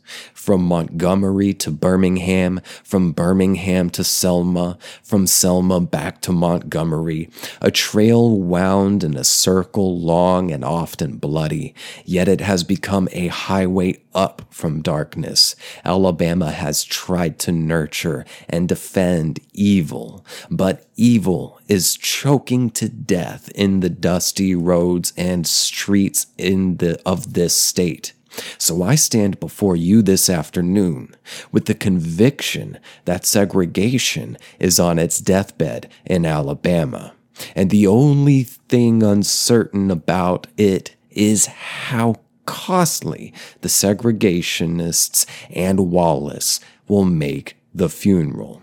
from 0.50 0.63
Montgomery 0.63 1.53
to 1.53 1.70
Birmingham, 1.70 2.60
from 2.84 3.12
Birmingham 3.12 3.91
to 3.91 4.03
Selma, 4.03 4.79
from 5.03 5.27
Selma 5.27 5.79
back 5.79 6.22
to 6.22 6.32
Montgomery, 6.32 7.29
a 7.62 7.70
trail 7.70 8.36
wound 8.36 9.03
in 9.03 9.15
a 9.15 9.24
circle 9.24 10.00
long 10.00 10.50
and 10.50 10.65
often 10.65 11.18
bloody, 11.18 11.75
yet 12.03 12.27
it 12.27 12.41
has 12.41 12.63
become 12.63 13.08
a 13.12 13.27
highway 13.27 14.01
up 14.15 14.41
from 14.50 14.82
darkness. 14.82 15.56
Alabama 15.86 16.50
has 16.50 16.84
tried 16.84 17.38
to 17.38 17.51
nurture 17.51 18.25
and 18.50 18.68
defend 18.68 19.39
evil, 19.53 20.25
but 20.50 20.88
evil 20.96 21.60
is 21.68 21.96
choking 21.96 22.72
to 22.72 22.89
death 22.89 23.50
in 23.50 23.82
the 23.82 23.89
dusty 23.89 24.56
roads 24.56 25.13
and 25.15 25.46
streets 25.46 26.25
in 26.39 26.77
the 26.77 27.00
of 27.06 27.36
this 27.36 27.53
state. 27.53 28.13
So 28.58 28.84
I 28.84 28.96
stand 28.96 29.39
before 29.39 29.75
you 29.75 30.01
this 30.01 30.29
afternoon 30.29 31.15
with 31.51 31.65
the 31.65 31.74
conviction 31.74 32.79
that 33.05 33.25
segregation 33.25 34.38
is 34.60 34.79
on 34.79 35.00
its 35.00 35.19
deathbed 35.19 35.89
in 36.05 36.25
Alabama. 36.25 37.13
And 37.55 37.69
the 37.69 37.88
only 37.88 38.43
thing 38.43 39.01
uncertain 39.03 39.89
about 39.91 40.48
it 40.58 40.96
is 41.10 41.46
how 41.48 42.15
costly 42.46 43.34
the 43.62 43.69
segregationists 43.69 45.25
and 45.50 45.91
Wallace 45.91 46.60
will 46.88 47.05
make 47.05 47.58
the 47.74 47.89
funeral. 47.89 48.62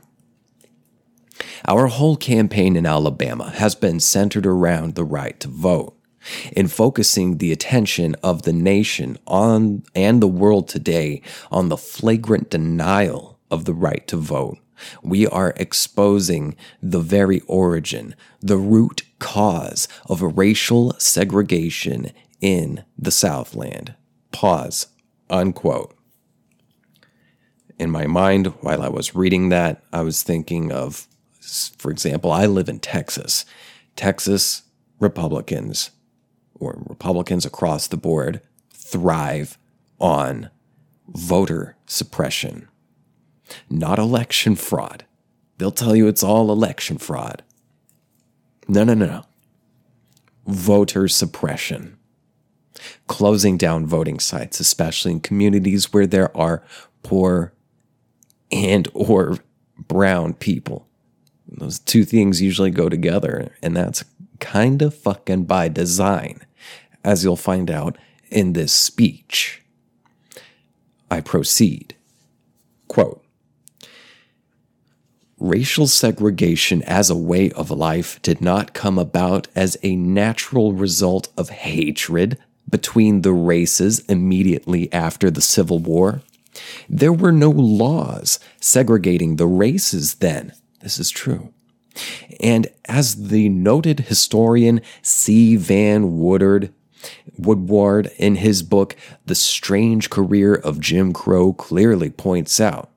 Our 1.67 1.87
whole 1.87 2.17
campaign 2.17 2.77
in 2.77 2.87
Alabama 2.87 3.51
has 3.51 3.75
been 3.75 4.01
centered 4.01 4.47
around 4.47 4.95
the 4.95 5.05
right 5.05 5.39
to 5.41 5.49
vote. 5.49 5.96
In 6.53 6.69
focusing 6.69 7.39
the 7.39 7.53
attention 7.53 8.15
of 8.23 8.43
the 8.43 8.53
nation 8.53 9.17
on 9.27 9.83
and 9.95 10.23
the 10.23 10.29
world 10.29 10.69
today 10.69 11.23
on 11.51 11.69
the 11.69 11.77
flagrant 11.77 12.51
denial 12.51 13.39
of 13.51 13.65
the 13.65 13.75
right 13.75 14.07
to 14.09 14.17
vote. 14.17 14.59
We 15.03 15.27
are 15.27 15.55
exposing 15.57 16.57
the 16.83 17.01
very 17.01 17.41
origin, 17.47 18.15
the 18.41 18.59
root 18.59 19.03
cause 19.19 19.89
of 20.07 20.21
racial 20.23 20.95
segregation 20.99 22.13
in 22.41 22.85
the 22.99 23.11
Southland. 23.11 23.95
Pause. 24.33 24.89
Unquote. 25.31 25.97
In 27.79 27.91
my 27.91 28.07
mind, 28.07 28.49
while 28.61 28.83
I 28.83 28.89
was 28.89 29.15
reading 29.15 29.49
that, 29.49 29.83
I 29.93 30.03
was 30.03 30.23
thinking 30.23 30.73
of, 30.73 31.07
for 31.79 31.91
example, 31.91 32.31
I 32.33 32.47
live 32.47 32.69
in 32.69 32.79
Texas. 32.79 33.45
Texas 33.97 34.63
Republicans 34.99 35.91
or 36.59 36.83
Republicans 36.87 37.45
across 37.45 37.89
the 37.89 37.97
board 37.97 38.41
thrive 38.73 39.59
on 39.99 40.51
voter 41.09 41.77
suppression, 41.87 42.69
not 43.71 43.99
election 43.99 44.57
fraud. 44.57 45.05
They'll 45.59 45.71
tell 45.71 45.97
you 45.97 46.07
it's 46.07 46.23
all 46.23 46.51
election 46.51 46.99
fraud. 46.99 47.43
No, 48.69 48.85
no, 48.85 48.95
no, 48.95 49.07
no. 49.07 49.23
Voter 50.47 51.09
suppression. 51.09 51.97
Closing 53.07 53.57
down 53.57 53.87
voting 53.87 54.19
sites, 54.19 54.61
especially 54.61 55.13
in 55.13 55.21
communities 55.21 55.93
where 55.93 56.07
there 56.07 56.37
are 56.37 56.63
poor 57.03 57.53
and 58.53 58.89
or 58.93 59.39
brown 59.79 60.35
people. 60.35 60.87
Those 61.49 61.79
two 61.79 62.05
things 62.05 62.43
usually 62.43 62.71
go 62.71 62.89
together, 62.89 63.55
and 63.63 63.77
that's 63.77 64.05
kind 64.41 64.83
of 64.83 64.95
fucking 64.95 65.45
by 65.45 65.69
design, 65.69 66.41
as 67.07 67.23
you'll 67.23 67.37
find 67.37 67.71
out 67.71 67.97
in 68.31 68.53
this 68.53 68.73
speech. 68.73 69.63
I 71.11 71.21
proceed. 71.21 71.95
Quote 72.89 73.25
Racial 75.39 75.87
segregation 75.87 76.83
as 76.83 77.09
a 77.09 77.17
way 77.17 77.51
of 77.53 77.71
life 77.71 78.21
did 78.23 78.41
not 78.41 78.75
come 78.75 78.99
about 78.99 79.49
as 79.55 79.77
a 79.83 79.95
natural 79.95 80.73
result 80.73 81.29
of 81.37 81.51
hatred 81.51 82.39
between 82.69 83.23
the 83.23 83.33
races 83.33 84.01
immediately 84.09 84.93
after 84.93 85.31
the 85.31 85.41
Civil 85.41 85.79
War. 85.79 86.23
There 86.89 87.13
were 87.13 87.33
no 87.33 87.51
laws 87.51 88.41
segregating 88.61 89.37
the 89.37 89.47
races 89.47 90.17
then. 90.17 90.53
This 90.81 90.99
is 90.99 91.11
true. 91.11 91.53
And 92.41 92.67
as 92.87 93.29
the 93.29 93.49
noted 93.49 94.01
historian 94.01 94.81
C. 95.03 95.57
Van 95.57 96.19
Woodard 96.19 96.73
Woodward 97.39 98.11
in 98.17 98.37
his 98.37 98.63
book 98.63 98.97
The 99.27 99.35
Strange 99.35 100.11
Career 100.11 100.55
of 100.55 100.81
Jim 100.81 101.13
Crow 101.13 101.53
clearly 101.53 102.11
points 102.11 102.61
out, 102.61 102.91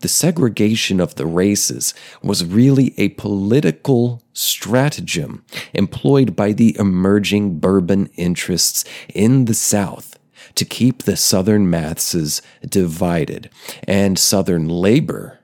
the 0.00 0.08
segregation 0.08 1.00
of 1.00 1.14
the 1.14 1.26
races 1.26 1.94
was 2.22 2.44
really 2.44 2.94
a 2.98 3.08
political 3.10 4.22
stratagem 4.32 5.44
employed 5.72 6.36
by 6.36 6.52
the 6.52 6.76
emerging 6.78 7.58
bourbon 7.58 8.06
interests 8.16 8.84
in 9.14 9.46
the 9.46 9.54
South 9.54 10.18
to 10.54 10.64
keep 10.64 11.02
the 11.02 11.16
Southern 11.16 11.68
masses 11.68 12.42
divided 12.68 13.50
and 13.88 14.18
Southern 14.18 14.68
labor 14.68 15.40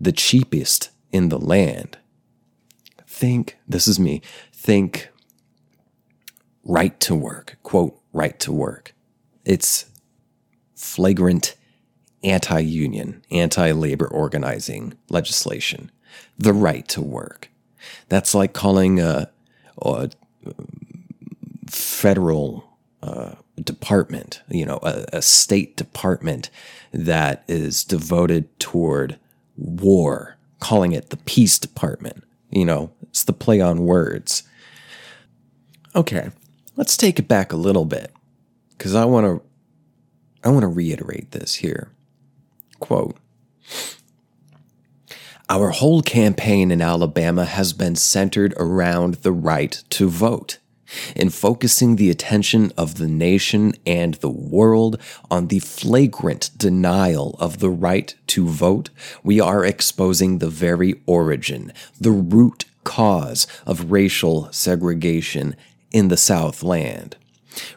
the 0.00 0.12
cheapest 0.12 0.90
in 1.12 1.28
the 1.28 1.38
land. 1.38 1.98
Think, 3.06 3.58
this 3.66 3.88
is 3.88 3.98
me, 3.98 4.22
think 4.52 5.10
right 6.68 7.00
to 7.00 7.16
work, 7.16 7.56
quote, 7.64 7.98
right 8.12 8.38
to 8.38 8.52
work. 8.52 8.94
It's 9.44 9.86
flagrant 10.76 11.56
anti 12.22 12.60
union, 12.60 13.24
anti 13.30 13.72
labor 13.72 14.06
organizing 14.06 14.96
legislation, 15.08 15.90
the 16.38 16.52
right 16.52 16.86
to 16.88 17.00
work. 17.00 17.48
That's 18.08 18.34
like 18.34 18.52
calling 18.52 19.00
a, 19.00 19.30
a 19.82 20.10
federal 21.68 22.76
uh, 23.02 23.32
department, 23.62 24.42
you 24.48 24.66
know, 24.66 24.78
a, 24.82 25.04
a 25.14 25.22
state 25.22 25.76
department 25.76 26.50
that 26.92 27.44
is 27.48 27.82
devoted 27.84 28.58
toward 28.58 29.18
war, 29.56 30.36
calling 30.60 30.92
it 30.92 31.10
the 31.10 31.16
peace 31.16 31.58
department. 31.58 32.24
You 32.50 32.64
know, 32.64 32.90
it's 33.02 33.24
the 33.24 33.32
play 33.32 33.60
on 33.60 33.84
words. 33.84 34.42
Okay, 35.94 36.30
let's 36.78 36.96
take 36.96 37.18
it 37.18 37.28
back 37.28 37.52
a 37.52 37.56
little 37.56 37.84
bit 37.84 38.12
because 38.70 38.94
I 38.94 39.04
want 39.04 39.26
to 39.26 39.42
I 40.42 40.50
want 40.50 40.62
to 40.62 40.68
reiterate 40.68 41.32
this 41.32 41.56
here. 41.56 41.90
Quote 42.78 43.16
Our 45.50 45.70
whole 45.70 46.00
campaign 46.00 46.70
in 46.70 46.80
Alabama 46.80 47.44
has 47.44 47.72
been 47.72 47.96
centered 47.96 48.54
around 48.56 49.14
the 49.16 49.32
right 49.32 49.82
to 49.90 50.08
vote 50.08 50.58
in 51.14 51.28
focusing 51.28 51.96
the 51.96 52.08
attention 52.08 52.72
of 52.78 52.96
the 52.96 53.08
nation 53.08 53.74
and 53.84 54.14
the 54.14 54.30
world 54.30 54.98
on 55.30 55.48
the 55.48 55.58
flagrant 55.58 56.50
denial 56.56 57.36
of 57.38 57.58
the 57.58 57.68
right 57.68 58.14
to 58.28 58.46
vote, 58.46 58.88
we 59.22 59.38
are 59.38 59.66
exposing 59.66 60.38
the 60.38 60.48
very 60.48 60.94
origin, 61.04 61.72
the 62.00 62.10
root 62.10 62.64
cause 62.84 63.46
of 63.66 63.92
racial 63.92 64.50
segregation 64.50 65.54
in 65.92 66.08
the 66.08 66.16
Southland. 66.16 67.16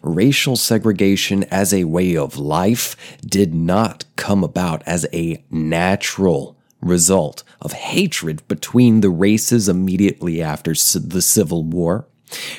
Racial 0.01 0.55
segregation 0.55 1.43
as 1.45 1.73
a 1.73 1.85
way 1.85 2.15
of 2.15 2.37
life 2.37 2.95
did 3.25 3.53
not 3.53 4.05
come 4.15 4.43
about 4.43 4.83
as 4.85 5.05
a 5.13 5.43
natural 5.49 6.57
result 6.81 7.43
of 7.61 7.73
hatred 7.73 8.47
between 8.47 9.01
the 9.01 9.09
races 9.09 9.69
immediately 9.69 10.41
after 10.41 10.71
the 10.73 11.21
Civil 11.21 11.63
War. 11.63 12.07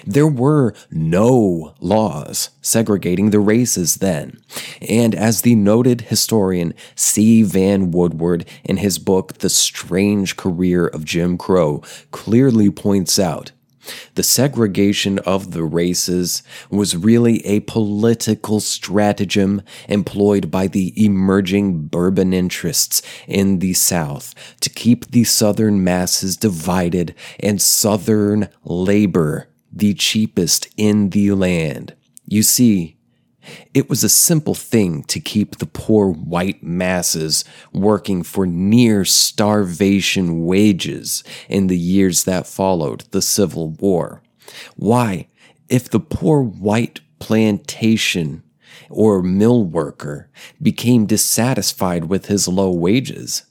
There 0.07 0.29
were 0.29 0.75
no 0.91 1.75
laws 1.81 2.51
segregating 2.61 3.31
the 3.31 3.41
races 3.41 3.97
then. 3.97 4.39
And 4.87 5.15
as 5.15 5.43
the 5.43 5.55
noted 5.55 6.03
historian 6.03 6.75
C. 6.95 7.43
Van 7.43 7.91
Woodward 7.91 8.47
in 8.65 8.79
his 8.79 8.99
book 8.99 9.39
The 9.39 9.49
Strange 9.49 10.37
Career 10.37 10.87
of 10.87 11.05
Jim 11.05 11.39
Crow 11.39 11.83
clearly 12.11 12.71
points 12.71 13.19
out, 13.19 13.53
the 14.15 14.23
segregation 14.23 15.19
of 15.21 15.53
the 15.53 15.65
races 15.65 16.43
was 16.71 16.97
really 16.97 17.45
a 17.47 17.61
political 17.61 18.61
stratagem 18.61 19.63
employed 19.89 20.51
by 20.51 20.67
the 20.67 20.93
emerging 21.03 21.87
bourbon 21.87 22.33
interests 22.33 23.03
in 23.27 23.59
the 23.59 23.75
South 23.75 24.35
to 24.61 24.71
keep 24.71 25.11
the 25.11 25.25
Southern 25.25 25.83
masses 25.83 26.37
divided 26.37 27.15
and 27.41 27.61
Southern 27.61 28.49
labor 28.65 29.49
the 29.73 29.95
cheapest 29.95 30.69
in 30.77 31.11
the 31.11 31.33
land. 31.33 31.95
You 32.27 32.43
see, 32.43 32.97
it 33.75 33.89
was 33.89 34.05
a 34.05 34.09
simple 34.09 34.55
thing 34.55 35.03
to 35.05 35.21
keep 35.21 35.57
the 35.57 35.67
poor 35.67 36.09
white 36.09 36.63
masses 36.63 37.45
working 37.73 38.23
for 38.23 38.47
near 38.47 39.05
starvation 39.05 40.45
wages 40.45 41.25
in 41.49 41.67
the 41.67 41.79
years 41.79 42.25
that 42.25 42.47
followed 42.47 43.05
the 43.11 43.23
Civil 43.23 43.71
War. 43.71 44.23
Why, 44.77 45.29
if 45.69 45.89
the 45.89 46.01
poor 46.01 46.43
white 46.43 47.01
plantation 47.19 48.43
or 48.91 49.23
mill 49.23 49.65
worker 49.65 50.29
became 50.61 51.07
dissatisfied 51.07 52.05
with 52.05 52.27
his 52.27 52.49
low 52.49 52.71
wages, 52.71 53.45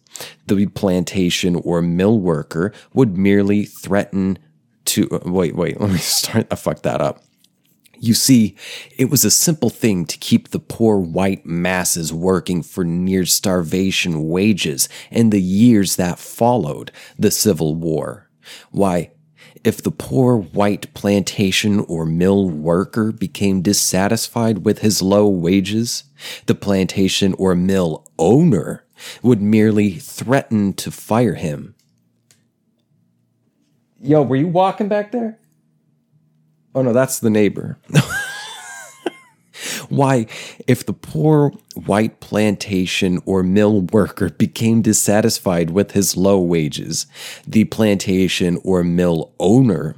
the 0.47 0.67
plantation 0.67 1.55
or 1.55 1.81
mill 1.81 2.19
worker 2.19 2.73
would 2.93 3.17
merely 3.17 3.65
threaten 3.65 4.37
to 4.85 5.07
wait, 5.25 5.55
wait, 5.55 5.79
let 5.81 5.91
me 5.91 5.97
start. 5.97 6.47
I 6.51 6.55
fucked 6.55 6.83
that 6.83 7.01
up. 7.01 7.23
You 8.03 8.15
see, 8.15 8.55
it 8.97 9.11
was 9.11 9.23
a 9.23 9.29
simple 9.29 9.69
thing 9.69 10.05
to 10.05 10.17
keep 10.17 10.49
the 10.49 10.59
poor 10.59 10.97
white 10.97 11.45
masses 11.45 12.11
working 12.11 12.63
for 12.63 12.83
near 12.83 13.27
starvation 13.27 14.27
wages 14.27 14.89
in 15.11 15.29
the 15.29 15.41
years 15.41 15.97
that 15.97 16.17
followed 16.17 16.91
the 17.19 17.29
Civil 17.29 17.75
War. 17.75 18.27
Why, 18.71 19.11
if 19.63 19.83
the 19.83 19.91
poor 19.91 20.35
white 20.35 20.91
plantation 20.95 21.81
or 21.81 22.07
mill 22.07 22.49
worker 22.49 23.11
became 23.11 23.61
dissatisfied 23.61 24.65
with 24.65 24.79
his 24.79 25.03
low 25.03 25.27
wages, 25.27 26.05
the 26.47 26.55
plantation 26.55 27.35
or 27.37 27.53
mill 27.53 28.09
owner 28.17 28.83
would 29.21 29.43
merely 29.43 29.91
threaten 29.91 30.73
to 30.73 30.89
fire 30.89 31.35
him 31.35 31.75
Yo, 34.03 34.23
were 34.23 34.35
you 34.35 34.47
walking 34.47 34.87
back 34.87 35.11
there? 35.11 35.37
Oh 36.73 36.81
no, 36.81 36.93
that's 36.93 37.19
the 37.19 37.29
neighbor. 37.29 37.77
Why, 39.89 40.25
if 40.67 40.85
the 40.85 40.93
poor 40.93 41.51
white 41.75 42.21
plantation 42.21 43.19
or 43.25 43.43
mill 43.43 43.81
worker 43.81 44.29
became 44.29 44.81
dissatisfied 44.81 45.69
with 45.71 45.91
his 45.91 46.15
low 46.15 46.39
wages, 46.39 47.07
the 47.45 47.65
plantation 47.65 48.57
or 48.63 48.83
mill 48.83 49.33
owner 49.39 49.95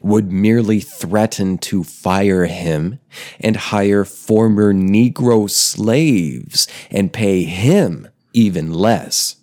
would 0.00 0.32
merely 0.32 0.80
threaten 0.80 1.58
to 1.58 1.84
fire 1.84 2.46
him 2.46 2.98
and 3.38 3.56
hire 3.56 4.04
former 4.04 4.72
Negro 4.72 5.48
slaves 5.48 6.66
and 6.90 7.12
pay 7.12 7.44
him 7.44 8.08
even 8.32 8.72
less. 8.72 9.36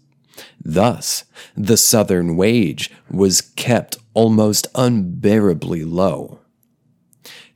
Thus, 0.63 1.25
the 1.55 1.77
Southern 1.77 2.35
wage 2.35 2.91
was 3.09 3.41
kept 3.41 3.97
almost 4.13 4.67
unbearably 4.73 5.83
low. 5.83 6.39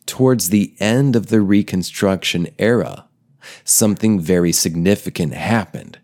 Towards 0.10 0.50
the 0.50 0.74
end 0.80 1.16
of 1.16 1.28
the 1.28 1.40
Reconstruction 1.40 2.48
era, 2.58 3.06
something 3.64 4.20
very 4.20 4.52
significant 4.52 5.36
happened. 5.36 6.00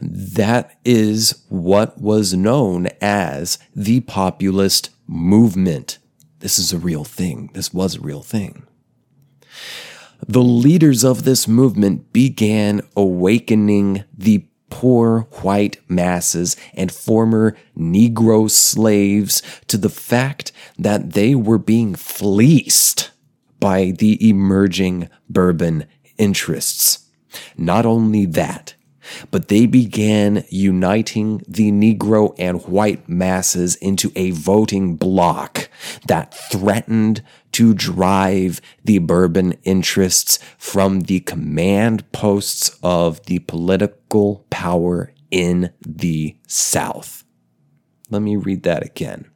That 0.00 0.78
is 0.82 1.44
what 1.50 2.00
was 2.00 2.32
known 2.32 2.88
as 3.02 3.58
the 3.76 4.00
populist 4.00 4.88
movement. 5.06 5.98
This 6.38 6.58
is 6.58 6.72
a 6.72 6.78
real 6.78 7.04
thing. 7.04 7.50
This 7.52 7.74
was 7.74 7.96
a 7.96 8.00
real 8.00 8.22
thing. 8.22 8.66
The 10.26 10.42
leaders 10.42 11.04
of 11.04 11.24
this 11.24 11.46
movement 11.46 12.14
began 12.14 12.80
awakening 12.96 14.04
the 14.16 14.46
poor 14.70 15.28
white 15.42 15.78
masses 15.86 16.56
and 16.72 16.90
former 16.90 17.54
Negro 17.76 18.50
slaves 18.50 19.42
to 19.68 19.76
the 19.76 19.90
fact 19.90 20.50
that 20.78 21.12
they 21.12 21.34
were 21.34 21.58
being 21.58 21.94
fleeced 21.94 23.10
by 23.64 23.92
the 23.92 24.28
emerging 24.28 25.08
bourbon 25.26 25.86
interests. 26.18 27.08
Not 27.56 27.86
only 27.86 28.26
that, 28.26 28.74
but 29.30 29.48
they 29.48 29.64
began 29.64 30.44
uniting 30.50 31.42
the 31.48 31.72
Negro 31.72 32.34
and 32.38 32.62
white 32.66 33.08
masses 33.08 33.74
into 33.76 34.12
a 34.16 34.32
voting 34.32 34.96
bloc 34.96 35.70
that 36.08 36.34
threatened 36.34 37.22
to 37.52 37.72
drive 37.72 38.60
the 38.84 38.98
bourbon 38.98 39.54
interests 39.62 40.38
from 40.58 41.00
the 41.00 41.20
command 41.20 42.12
posts 42.12 42.78
of 42.82 43.24
the 43.24 43.38
political 43.38 44.44
power 44.50 45.10
in 45.30 45.72
the 45.80 46.36
South. 46.46 47.24
Let 48.10 48.20
me 48.20 48.36
read 48.36 48.62
that 48.64 48.84
again. 48.84 49.30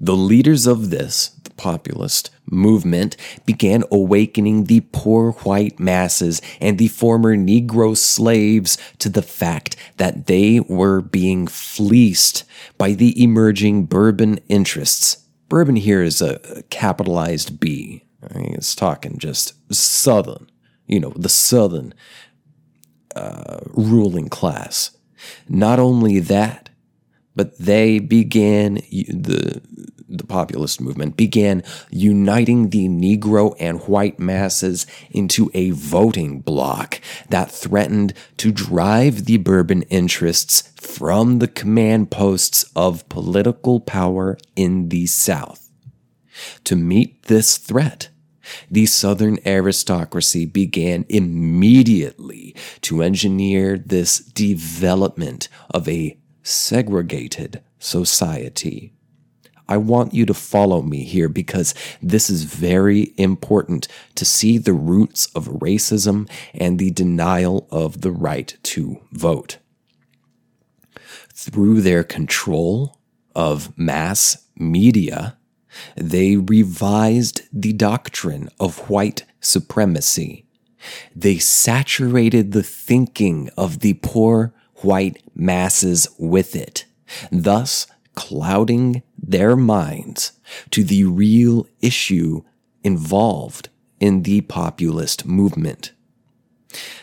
The 0.00 0.16
leaders 0.16 0.66
of 0.66 0.90
this, 0.90 1.39
populist 1.60 2.30
movement 2.46 3.18
began 3.44 3.84
awakening 3.92 4.64
the 4.64 4.80
poor 4.92 5.32
white 5.32 5.78
masses 5.78 6.40
and 6.58 6.78
the 6.78 6.88
former 6.88 7.36
Negro 7.36 7.94
slaves 7.94 8.78
to 8.98 9.10
the 9.10 9.20
fact 9.20 9.76
that 9.98 10.26
they 10.26 10.60
were 10.60 11.02
being 11.02 11.46
fleeced 11.46 12.44
by 12.78 12.92
the 12.92 13.22
emerging 13.22 13.84
bourbon 13.84 14.38
interests. 14.48 15.28
Bourbon 15.50 15.76
here 15.76 16.02
is 16.02 16.22
a 16.22 16.62
capitalized 16.70 17.60
B. 17.60 18.04
It's 18.22 18.74
talking 18.74 19.18
just 19.18 19.52
Southern, 19.74 20.50
you 20.86 20.98
know, 20.98 21.12
the 21.14 21.28
Southern 21.28 21.92
uh, 23.14 23.60
ruling 23.66 24.30
class. 24.30 24.96
Not 25.46 25.78
only 25.78 26.20
that, 26.20 26.70
but 27.36 27.58
they 27.58 27.98
began 27.98 28.74
the 28.74 29.60
the 30.10 30.26
populist 30.26 30.80
movement 30.80 31.16
began 31.16 31.62
uniting 31.90 32.70
the 32.70 32.88
Negro 32.88 33.54
and 33.60 33.80
white 33.82 34.18
masses 34.18 34.86
into 35.10 35.50
a 35.54 35.70
voting 35.70 36.40
bloc 36.40 37.00
that 37.28 37.50
threatened 37.50 38.12
to 38.38 38.50
drive 38.50 39.24
the 39.24 39.38
bourbon 39.38 39.82
interests 39.82 40.72
from 40.76 41.38
the 41.38 41.48
command 41.48 42.10
posts 42.10 42.64
of 42.74 43.08
political 43.08 43.80
power 43.80 44.36
in 44.56 44.88
the 44.88 45.06
South. 45.06 45.70
To 46.64 46.76
meet 46.76 47.24
this 47.24 47.56
threat, 47.56 48.08
the 48.70 48.86
Southern 48.86 49.38
aristocracy 49.46 50.46
began 50.46 51.04
immediately 51.08 52.54
to 52.82 53.02
engineer 53.02 53.78
this 53.78 54.18
development 54.18 55.48
of 55.70 55.88
a 55.88 56.18
segregated 56.42 57.62
society. 57.78 58.92
I 59.70 59.76
want 59.76 60.12
you 60.12 60.26
to 60.26 60.34
follow 60.34 60.82
me 60.82 61.04
here 61.04 61.28
because 61.28 61.74
this 62.02 62.28
is 62.28 62.42
very 62.42 63.14
important 63.16 63.86
to 64.16 64.24
see 64.24 64.58
the 64.58 64.72
roots 64.72 65.26
of 65.26 65.46
racism 65.46 66.28
and 66.52 66.78
the 66.78 66.90
denial 66.90 67.68
of 67.70 68.00
the 68.00 68.10
right 68.10 68.58
to 68.64 69.00
vote. 69.12 69.58
Through 71.32 71.82
their 71.82 72.02
control 72.02 72.98
of 73.36 73.78
mass 73.78 74.44
media, 74.56 75.38
they 75.94 76.34
revised 76.36 77.42
the 77.52 77.72
doctrine 77.72 78.48
of 78.58 78.90
white 78.90 79.24
supremacy. 79.40 80.46
They 81.14 81.38
saturated 81.38 82.50
the 82.50 82.64
thinking 82.64 83.50
of 83.56 83.80
the 83.80 83.94
poor 83.94 84.52
white 84.76 85.22
masses 85.34 86.08
with 86.18 86.56
it, 86.56 86.86
thus 87.30 87.86
clouding 88.14 89.02
their 89.22 89.56
minds 89.56 90.32
to 90.70 90.82
the 90.82 91.04
real 91.04 91.66
issue 91.80 92.42
involved 92.82 93.68
in 93.98 94.22
the 94.22 94.40
populist 94.40 95.26
movement. 95.26 95.92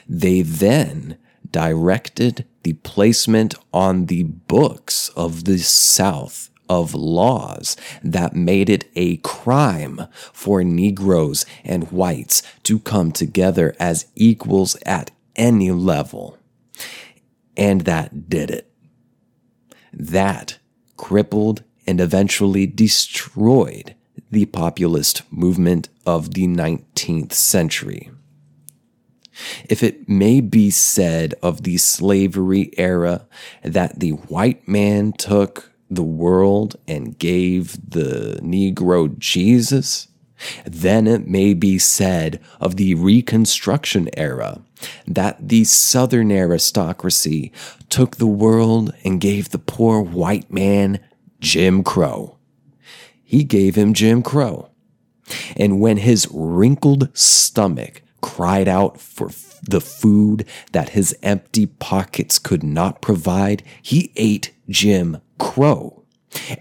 They 0.07 0.41
then 0.41 1.17
directed 1.49 2.45
the 2.63 2.73
placement 2.73 3.55
on 3.71 4.07
the 4.07 4.23
books 4.23 5.09
of 5.09 5.45
the 5.45 5.59
South 5.59 6.49
of 6.69 6.93
laws 6.93 7.77
that 8.03 8.35
made 8.35 8.69
it 8.69 8.89
a 8.95 9.17
crime 9.17 10.01
for 10.33 10.63
Negroes 10.63 11.45
and 11.63 11.91
whites 11.91 12.43
to 12.63 12.79
come 12.79 13.11
together 13.11 13.75
as 13.79 14.07
equals 14.15 14.75
at 14.85 15.11
any 15.35 15.71
level. 15.71 16.37
And 17.55 17.81
that 17.81 18.29
did 18.29 18.51
it. 18.51 18.71
That 19.93 20.57
crippled 20.97 21.63
and 21.87 22.01
eventually 22.01 22.67
destroyed 22.67 23.95
the 24.29 24.45
populist 24.45 25.21
movement 25.31 25.89
of 26.05 26.33
the 26.33 26.47
19th 26.47 27.33
century. 27.33 28.11
If 29.69 29.83
it 29.83 30.09
may 30.09 30.41
be 30.41 30.69
said 30.71 31.35
of 31.41 31.63
the 31.63 31.77
slavery 31.77 32.71
era 32.77 33.27
that 33.63 33.99
the 33.99 34.11
white 34.11 34.67
man 34.67 35.13
took 35.13 35.71
the 35.89 36.03
world 36.03 36.75
and 36.87 37.17
gave 37.17 37.73
the 37.89 38.39
Negro 38.41 39.17
Jesus, 39.17 40.07
then 40.65 41.07
it 41.07 41.27
may 41.27 41.53
be 41.53 41.77
said 41.79 42.39
of 42.59 42.75
the 42.75 42.95
Reconstruction 42.95 44.09
era 44.15 44.61
that 45.07 45.49
the 45.49 45.63
Southern 45.63 46.31
aristocracy 46.31 47.51
took 47.89 48.17
the 48.17 48.27
world 48.27 48.93
and 49.03 49.21
gave 49.21 49.49
the 49.49 49.59
poor 49.59 50.01
white 50.01 50.51
man 50.51 50.99
Jim 51.39 51.83
Crow. 51.83 52.37
He 53.23 53.43
gave 53.43 53.75
him 53.75 53.93
Jim 53.93 54.23
Crow. 54.23 54.69
And 55.55 55.79
when 55.81 55.97
his 55.97 56.27
wrinkled 56.31 57.15
stomach 57.17 58.01
cried 58.21 58.67
out 58.67 58.99
for 58.99 59.29
the 59.61 59.81
food 59.81 60.45
that 60.71 60.89
his 60.89 61.15
empty 61.21 61.65
pockets 61.65 62.39
could 62.39 62.63
not 62.63 63.01
provide, 63.01 63.63
he 63.81 64.11
ate 64.15 64.53
Jim 64.69 65.17
Crow, 65.37 66.03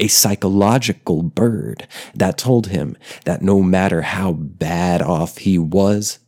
a 0.01 0.09
psychological 0.09 1.23
bird 1.23 1.87
that 2.15 2.39
told 2.39 2.69
him 2.69 2.97
that 3.25 3.43
no 3.43 3.63
matter 3.63 4.03
how 4.03 4.33
bad 4.33 5.03
off 5.03 5.39
he 5.39 5.59
was, 5.59 6.19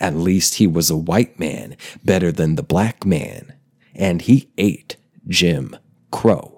at 0.00 0.14
least 0.14 0.54
he 0.54 0.66
was 0.66 0.90
a 0.90 0.96
white 0.96 1.38
man 1.38 1.76
better 2.04 2.32
than 2.32 2.56
the 2.56 2.62
black 2.62 3.06
man, 3.06 3.54
and 3.94 4.22
he 4.22 4.50
ate 4.58 4.96
Jim 5.28 5.76
Crow. 6.10 6.55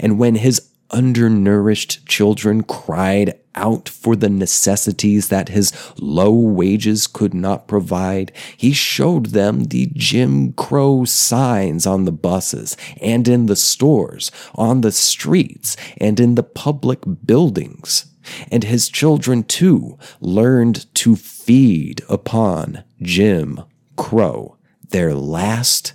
And 0.00 0.18
when 0.18 0.36
his 0.36 0.72
undernourished 0.92 2.06
children 2.06 2.62
cried 2.62 3.38
out 3.54 3.88
for 3.88 4.16
the 4.16 4.28
necessities 4.28 5.28
that 5.28 5.50
his 5.50 5.72
low 5.98 6.32
wages 6.32 7.06
could 7.06 7.34
not 7.34 7.68
provide, 7.68 8.32
he 8.56 8.72
showed 8.72 9.26
them 9.26 9.64
the 9.64 9.90
Jim 9.94 10.52
Crow 10.52 11.04
signs 11.04 11.86
on 11.86 12.04
the 12.04 12.12
buses 12.12 12.76
and 13.00 13.28
in 13.28 13.46
the 13.46 13.56
stores, 13.56 14.30
on 14.54 14.80
the 14.80 14.92
streets, 14.92 15.76
and 15.98 16.18
in 16.20 16.34
the 16.34 16.42
public 16.42 17.00
buildings. 17.24 18.06
And 18.50 18.64
his 18.64 18.88
children 18.88 19.42
too 19.42 19.98
learned 20.20 20.94
to 20.94 21.16
feed 21.16 22.02
upon 22.08 22.84
Jim 23.00 23.60
Crow, 23.96 24.56
their 24.90 25.14
last 25.14 25.94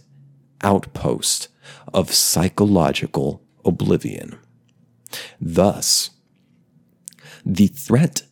outpost 0.61 1.47
of 1.93 2.11
psychological 2.11 3.46
oblivion. 3.67 4.39
Thus, 5.39 6.12
the 7.45 7.67
threat 7.67 8.23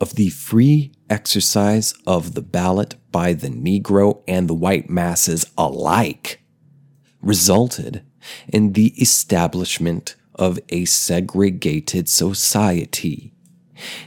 of 0.00 0.14
the 0.14 0.28
free 0.28 0.92
exercise 1.08 1.94
of 2.06 2.34
the 2.34 2.42
ballot 2.42 2.96
by 3.10 3.32
the 3.32 3.48
Negro 3.48 4.22
and 4.28 4.48
the 4.48 4.54
white 4.54 4.90
masses 4.90 5.46
alike 5.56 6.42
resulted 7.20 8.04
in 8.48 8.72
the 8.72 8.88
establishment 9.00 10.16
of 10.34 10.58
a 10.68 10.84
segregated 10.84 12.08
society. 12.08 13.32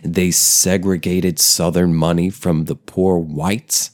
They 0.03 0.32
segregated 0.32 1.39
Southern 1.39 1.93
money 1.95 2.29
from 2.29 2.65
the 2.65 2.75
poor 2.75 3.19
whites. 3.19 3.91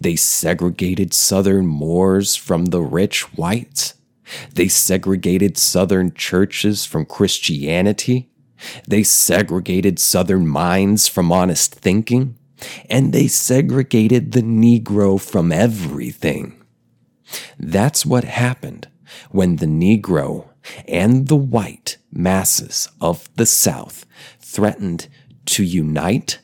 They 0.00 0.16
segregated 0.16 1.14
Southern 1.14 1.66
Moors 1.66 2.36
from 2.36 2.66
the 2.66 2.80
rich 2.82 3.22
whites. 3.36 3.94
They 4.54 4.68
segregated 4.68 5.58
Southern 5.58 6.14
churches 6.14 6.84
from 6.84 7.06
Christianity. 7.06 8.30
They 8.86 9.02
segregated 9.02 9.98
Southern 9.98 10.46
minds 10.46 11.08
from 11.08 11.32
honest 11.32 11.74
thinking. 11.74 12.38
And 12.88 13.12
they 13.12 13.26
segregated 13.26 14.32
the 14.32 14.42
Negro 14.42 15.20
from 15.20 15.50
everything. 15.50 16.62
That's 17.58 18.06
what 18.06 18.24
happened 18.24 18.88
when 19.30 19.56
the 19.56 19.66
Negro 19.66 20.48
and 20.86 21.26
the 21.28 21.36
white 21.36 21.98
masses 22.12 22.88
of 23.00 23.28
the 23.36 23.46
South 23.46 24.06
threatened 24.38 25.08
to 25.46 25.64
unite 25.64 26.38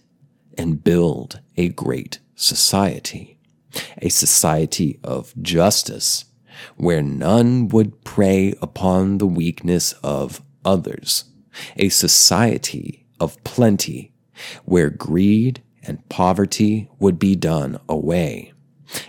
and 0.57 0.83
build 0.83 1.41
a 1.57 1.69
great 1.69 2.19
society, 2.35 3.39
a 3.99 4.09
society 4.09 4.99
of 5.05 5.33
justice 5.41 6.25
where 6.77 7.03
none 7.03 7.69
would 7.69 8.05
prey 8.05 8.55
upon 8.61 9.19
the 9.19 9.27
weakness 9.27 9.93
of 10.03 10.43
others, 10.65 11.25
a 11.77 11.89
society 11.89 13.07
of 13.21 13.43
plenty 13.45 14.13
where 14.65 14.91
greed 14.91 15.63
and 15.83 16.07
poverty 16.09 16.89
would 16.99 17.19
be 17.19 17.35
done 17.35 17.79
away, 17.89 18.53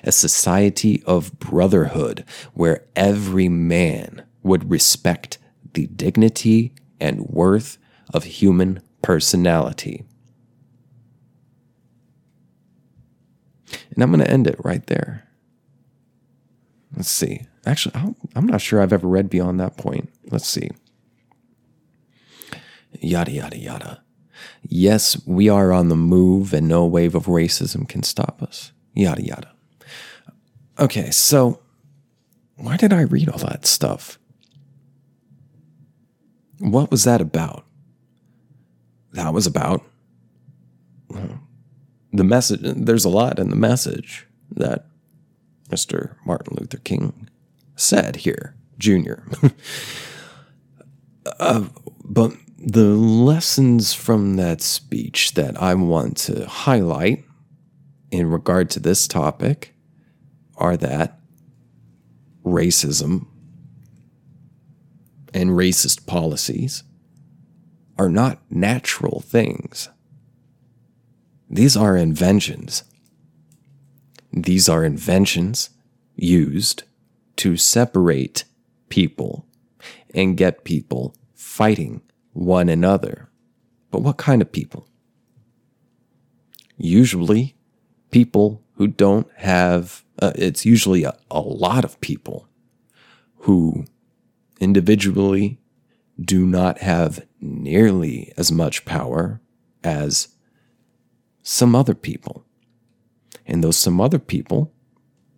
a 0.03 0.12
society 0.12 1.03
of 1.05 1.38
brotherhood 1.39 2.23
where 2.53 2.85
every 2.95 3.49
man 3.49 4.23
would 4.43 4.69
respect 4.69 5.38
the 5.73 5.88
dignity 5.88 6.73
and 6.99 7.21
worth 7.27 7.77
of 8.13 8.23
human 8.23 8.81
personality. 9.01 10.03
And 13.91 14.03
I'm 14.03 14.12
going 14.12 14.23
to 14.23 14.31
end 14.31 14.47
it 14.47 14.59
right 14.63 14.85
there. 14.88 15.29
Let's 16.95 17.10
see. 17.10 17.47
Actually, 17.65 18.15
I'm 18.36 18.45
not 18.45 18.62
sure 18.62 18.82
I've 18.82 18.93
ever 18.93 19.08
read 19.08 19.30
beyond 19.30 19.60
that 19.60 19.78
point. 19.78 20.10
Let's 20.32 20.47
see. 20.47 20.69
Yada, 22.99 23.32
yada, 23.32 23.58
yada. 23.58 24.04
Yes, 24.63 25.25
we 25.25 25.49
are 25.49 25.71
on 25.71 25.89
the 25.89 25.95
move 25.95 26.54
and 26.54 26.67
no 26.67 26.86
wave 26.86 27.15
of 27.15 27.25
racism 27.25 27.88
can 27.88 28.04
stop 28.04 28.41
us. 28.41 28.71
Yada, 28.93 29.23
yada. 29.23 29.52
Okay, 30.80 31.12
so 31.12 31.60
why 32.56 32.78
did 32.78 32.91
I 32.91 33.02
read 33.02 33.30
all 33.30 33.39
that 33.39 33.65
stuff? 33.65 34.17
What 36.60 36.91
was 36.91 37.04
that 37.04 37.21
about? 37.21 37.65
That 39.13 39.34
was 39.34 39.47
about 39.47 39.84
the 42.12 42.23
message. 42.23 42.60
There's 42.62 43.06
a 43.06 43.10
lot 43.10 43.39
in 43.39 43.49
the 43.49 43.56
message 43.56 44.28
that 44.52 44.88
Mr. 45.69 46.15
Martin 46.25 46.58
Luther 46.60 46.77
King 46.77 47.29
said 47.75 48.17
here, 48.17 48.55
Jr. 48.77 49.21
uh, 51.39 51.65
but 52.03 52.34
the 52.58 52.86
lessons 52.86 53.93
from 53.93 54.36
that 54.36 54.62
speech 54.62 55.34
that 55.34 55.62
I 55.62 55.73
want 55.75 56.17
to 56.17 56.45
highlight 56.45 57.23
in 58.12 58.29
regard 58.29 58.69
to 58.71 58.79
this 58.79 59.08
topic 59.08 59.73
are 60.58 60.75
that 60.77 61.19
racism 62.43 63.27
and 65.34 65.51
racist 65.51 66.05
policies 66.05 66.84
are 67.97 68.10
not 68.10 68.39
natural 68.49 69.21
things. 69.21 69.89
These 71.49 71.75
are 71.77 71.95
inventions. 71.95 72.84
These 74.43 74.69
are 74.69 74.84
inventions 74.84 75.69
used 76.15 76.84
to 77.38 77.58
separate 77.58 78.43
people 78.89 79.45
and 80.13 80.38
get 80.38 80.63
people 80.63 81.15
fighting 81.34 82.02
one 82.34 82.69
another. 82.69 83.30
But 83.91 84.02
what 84.02 84.17
kind 84.17 84.41
of 84.41 84.52
people? 84.52 84.88
Usually, 86.78 87.56
people 88.12 88.63
who 88.75 88.88
don't 88.88 89.28
have, 89.38 90.04
uh, 90.21 90.32
it's 90.36 90.65
usually 90.65 91.04
a, 91.04 91.17
a 91.30 91.41
lot 91.41 91.84
of 91.84 91.99
people 92.02 92.47
who 93.39 93.86
individually 94.60 95.60
do 96.19 96.45
not 96.45 96.80
have 96.80 97.25
nearly 97.39 98.34
as 98.38 98.52
much 98.52 98.86
power 98.86 99.41
as 99.84 100.30
some 101.41 101.75
other 101.75 101.95
people. 101.95 102.45
And 103.49 103.63
those 103.63 103.77
some 103.77 103.99
other 103.99 104.19
people 104.19 104.71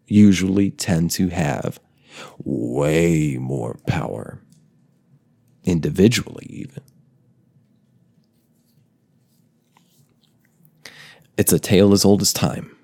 usually 0.05 0.69
tend 0.69 1.11
to 1.11 1.29
have 1.29 1.79
way 2.43 3.37
more 3.39 3.79
power, 3.87 4.41
individually, 5.63 6.45
even. 6.49 6.83
It's 11.37 11.53
a 11.53 11.59
tale 11.59 11.93
as 11.93 12.03
old 12.03 12.21
as 12.21 12.33
time. 12.33 12.75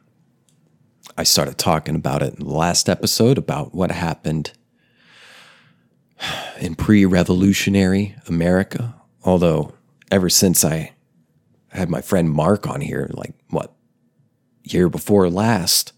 I 1.18 1.24
started 1.24 1.58
talking 1.58 1.96
about 1.96 2.24
it 2.24 2.36
in 2.36 2.46
the 2.46 2.54
last 2.54 2.88
episode 2.88 3.38
about 3.38 3.76
what 3.76 3.92
happened 3.92 4.54
in 6.62 6.76
pre 6.76 7.04
revolutionary 7.04 8.16
America. 8.30 8.96
Although, 9.26 9.74
ever 10.10 10.30
since 10.30 10.64
I 10.64 10.94
had 11.70 11.90
my 11.90 12.00
friend 12.00 12.30
Mark 12.30 12.66
on 12.66 12.80
here, 12.80 13.10
like 13.12 13.34
year 14.74 14.90
before 14.90 15.30
last, 15.30 15.94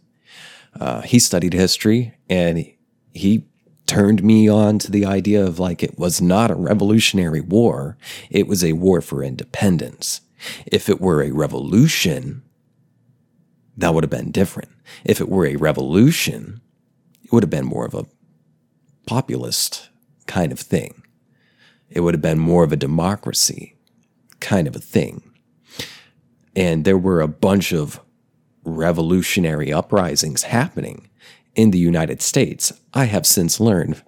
uh, 0.79 1.01
he 1.01 1.19
studied 1.19 1.53
history 1.53 2.13
and 2.29 2.65
he 3.13 3.45
turned 3.86 4.23
me 4.23 4.47
on 4.47 4.77
to 4.79 4.91
the 4.91 5.05
idea 5.05 5.43
of 5.43 5.60
like 5.60 5.82
it 5.82 5.97
was 5.97 6.21
not 6.21 6.51
a 6.51 6.55
revolutionary 6.55 7.41
war, 7.41 7.97
it 8.29 8.47
was 8.47 8.63
a 8.63 8.73
war 8.73 9.01
for 9.01 9.23
independence. 9.23 10.21
If 10.65 10.88
it 10.89 11.01
were 11.01 11.23
a 11.23 11.32
revolution, 11.32 12.43
that 13.75 13.93
would 13.93 14.03
have 14.03 14.12
been 14.12 14.32
different. 14.32 14.69
If 15.03 15.19
it 15.19 15.29
were 15.29 15.45
a 15.45 15.55
revolution, 15.55 16.62
it 17.23 17.32
would 17.32 17.43
have 17.43 17.49
been 17.49 17.65
more 17.65 17.86
of 17.86 17.95
a 17.95 18.05
populist 19.08 19.89
kind 20.27 20.51
of 20.51 20.60
thing. 20.60 21.01
It 21.89 22.01
would 22.01 22.13
have 22.13 22.21
been 22.21 22.39
more 22.39 22.63
of 22.63 22.71
a 22.71 22.77
democracy 22.77 23.75
kind 24.39 24.67
of 24.67 24.75
a 24.75 24.79
thing. 24.79 25.23
And 26.55 26.86
there 26.86 26.97
were 26.97 27.21
a 27.21 27.27
bunch 27.27 27.73
of 27.73 27.99
revolutionary 28.63 29.72
uprisings 29.72 30.43
happening 30.43 31.10
in 31.56 31.72
the 31.72 31.80
United 31.80 32.22
States. 32.22 32.72
I 32.93 33.06
have 33.06 33.26
since 33.26 33.60
learned, 33.60 34.02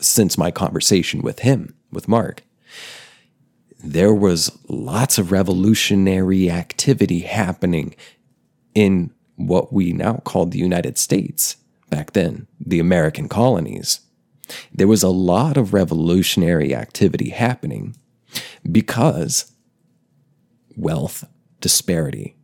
since 0.00 0.38
my 0.38 0.50
conversation 0.50 1.22
with 1.22 1.40
him, 1.40 1.74
with 1.90 2.08
Mark, 2.08 2.42
there 3.82 4.14
was 4.14 4.56
lots 4.68 5.18
of 5.18 5.30
revolutionary 5.30 6.50
activity 6.50 7.20
happening 7.20 7.94
in 8.74 9.12
what 9.36 9.72
we 9.72 9.92
now 9.92 10.14
call 10.24 10.46
the 10.46 10.58
United 10.58 10.96
States, 10.96 11.56
back 11.90 12.12
then, 12.12 12.46
the 12.58 12.80
American 12.80 13.28
colonies 13.28 14.00
there 14.72 14.88
was 14.88 15.02
a 15.02 15.08
lot 15.08 15.56
of 15.56 15.72
revolutionary 15.72 16.74
activity 16.74 17.30
happening 17.30 17.96
because 18.70 19.52
wealth 20.76 21.24
disparity. 21.60 22.36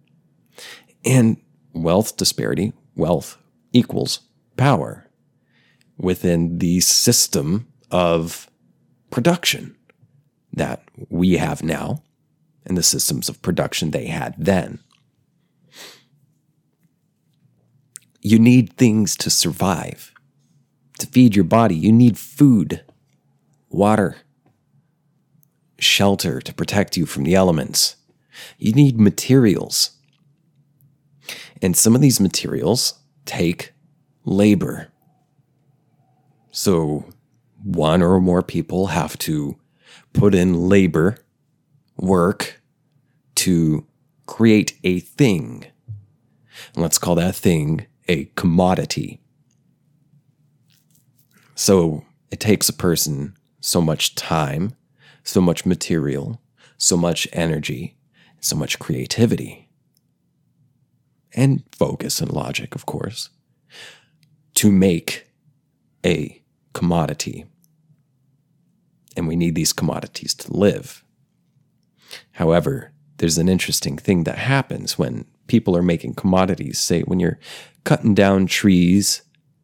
And 1.04 1.38
wealth 1.72 2.16
disparity, 2.16 2.72
wealth 2.94 3.38
equals 3.72 4.20
power 4.56 5.06
within 5.96 6.58
the 6.58 6.80
system 6.80 7.68
of 7.90 8.50
production 9.10 9.76
that 10.52 10.82
we 11.08 11.36
have 11.36 11.62
now 11.62 12.02
and 12.64 12.76
the 12.76 12.82
systems 12.82 13.28
of 13.28 13.42
production 13.42 13.90
they 13.90 14.06
had 14.06 14.34
then. 14.36 14.80
You 18.20 18.38
need 18.38 18.74
things 18.74 19.16
to 19.16 19.30
survive 19.30 20.12
to 21.00 21.06
feed 21.06 21.34
your 21.34 21.44
body, 21.44 21.74
you 21.74 21.90
need 21.90 22.16
food, 22.16 22.84
water, 23.68 24.18
shelter 25.78 26.40
to 26.40 26.54
protect 26.54 26.96
you 26.96 27.06
from 27.06 27.24
the 27.24 27.34
elements. 27.34 27.96
You 28.58 28.72
need 28.72 29.00
materials. 29.00 29.92
And 31.62 31.76
some 31.76 31.94
of 31.94 32.00
these 32.00 32.20
materials 32.20 33.00
take 33.26 33.72
labor. 34.24 34.88
So 36.50 37.04
one 37.62 38.02
or 38.02 38.20
more 38.20 38.42
people 38.42 38.88
have 38.88 39.18
to 39.18 39.56
put 40.12 40.34
in 40.34 40.68
labor, 40.68 41.18
work 41.96 42.60
to 43.36 43.86
create 44.26 44.78
a 44.84 45.00
thing. 45.00 45.66
let's 46.76 46.98
call 46.98 47.14
that 47.16 47.34
thing 47.34 47.86
a 48.08 48.26
commodity. 48.36 49.20
So 51.54 52.04
it 52.30 52.40
takes 52.40 52.68
a 52.68 52.72
person 52.72 53.36
so 53.60 53.80
much 53.80 54.14
time, 54.14 54.74
so 55.22 55.40
much 55.40 55.66
material, 55.66 56.40
so 56.78 56.96
much 56.96 57.28
energy, 57.32 57.96
so 58.40 58.56
much 58.56 58.78
creativity, 58.78 59.59
and 61.34 61.62
focus 61.72 62.20
and 62.20 62.32
logic, 62.32 62.74
of 62.74 62.86
course, 62.86 63.30
to 64.54 64.70
make 64.70 65.26
a 66.04 66.42
commodity. 66.72 67.46
And 69.16 69.26
we 69.28 69.36
need 69.36 69.54
these 69.54 69.72
commodities 69.72 70.34
to 70.34 70.52
live. 70.52 71.04
However, 72.32 72.92
there's 73.18 73.38
an 73.38 73.48
interesting 73.48 73.98
thing 73.98 74.24
that 74.24 74.38
happens 74.38 74.98
when 74.98 75.26
people 75.46 75.76
are 75.76 75.82
making 75.82 76.14
commodities. 76.14 76.78
Say, 76.78 77.02
when 77.02 77.20
you're 77.20 77.38
cutting 77.84 78.14
down 78.14 78.46
trees 78.46 79.22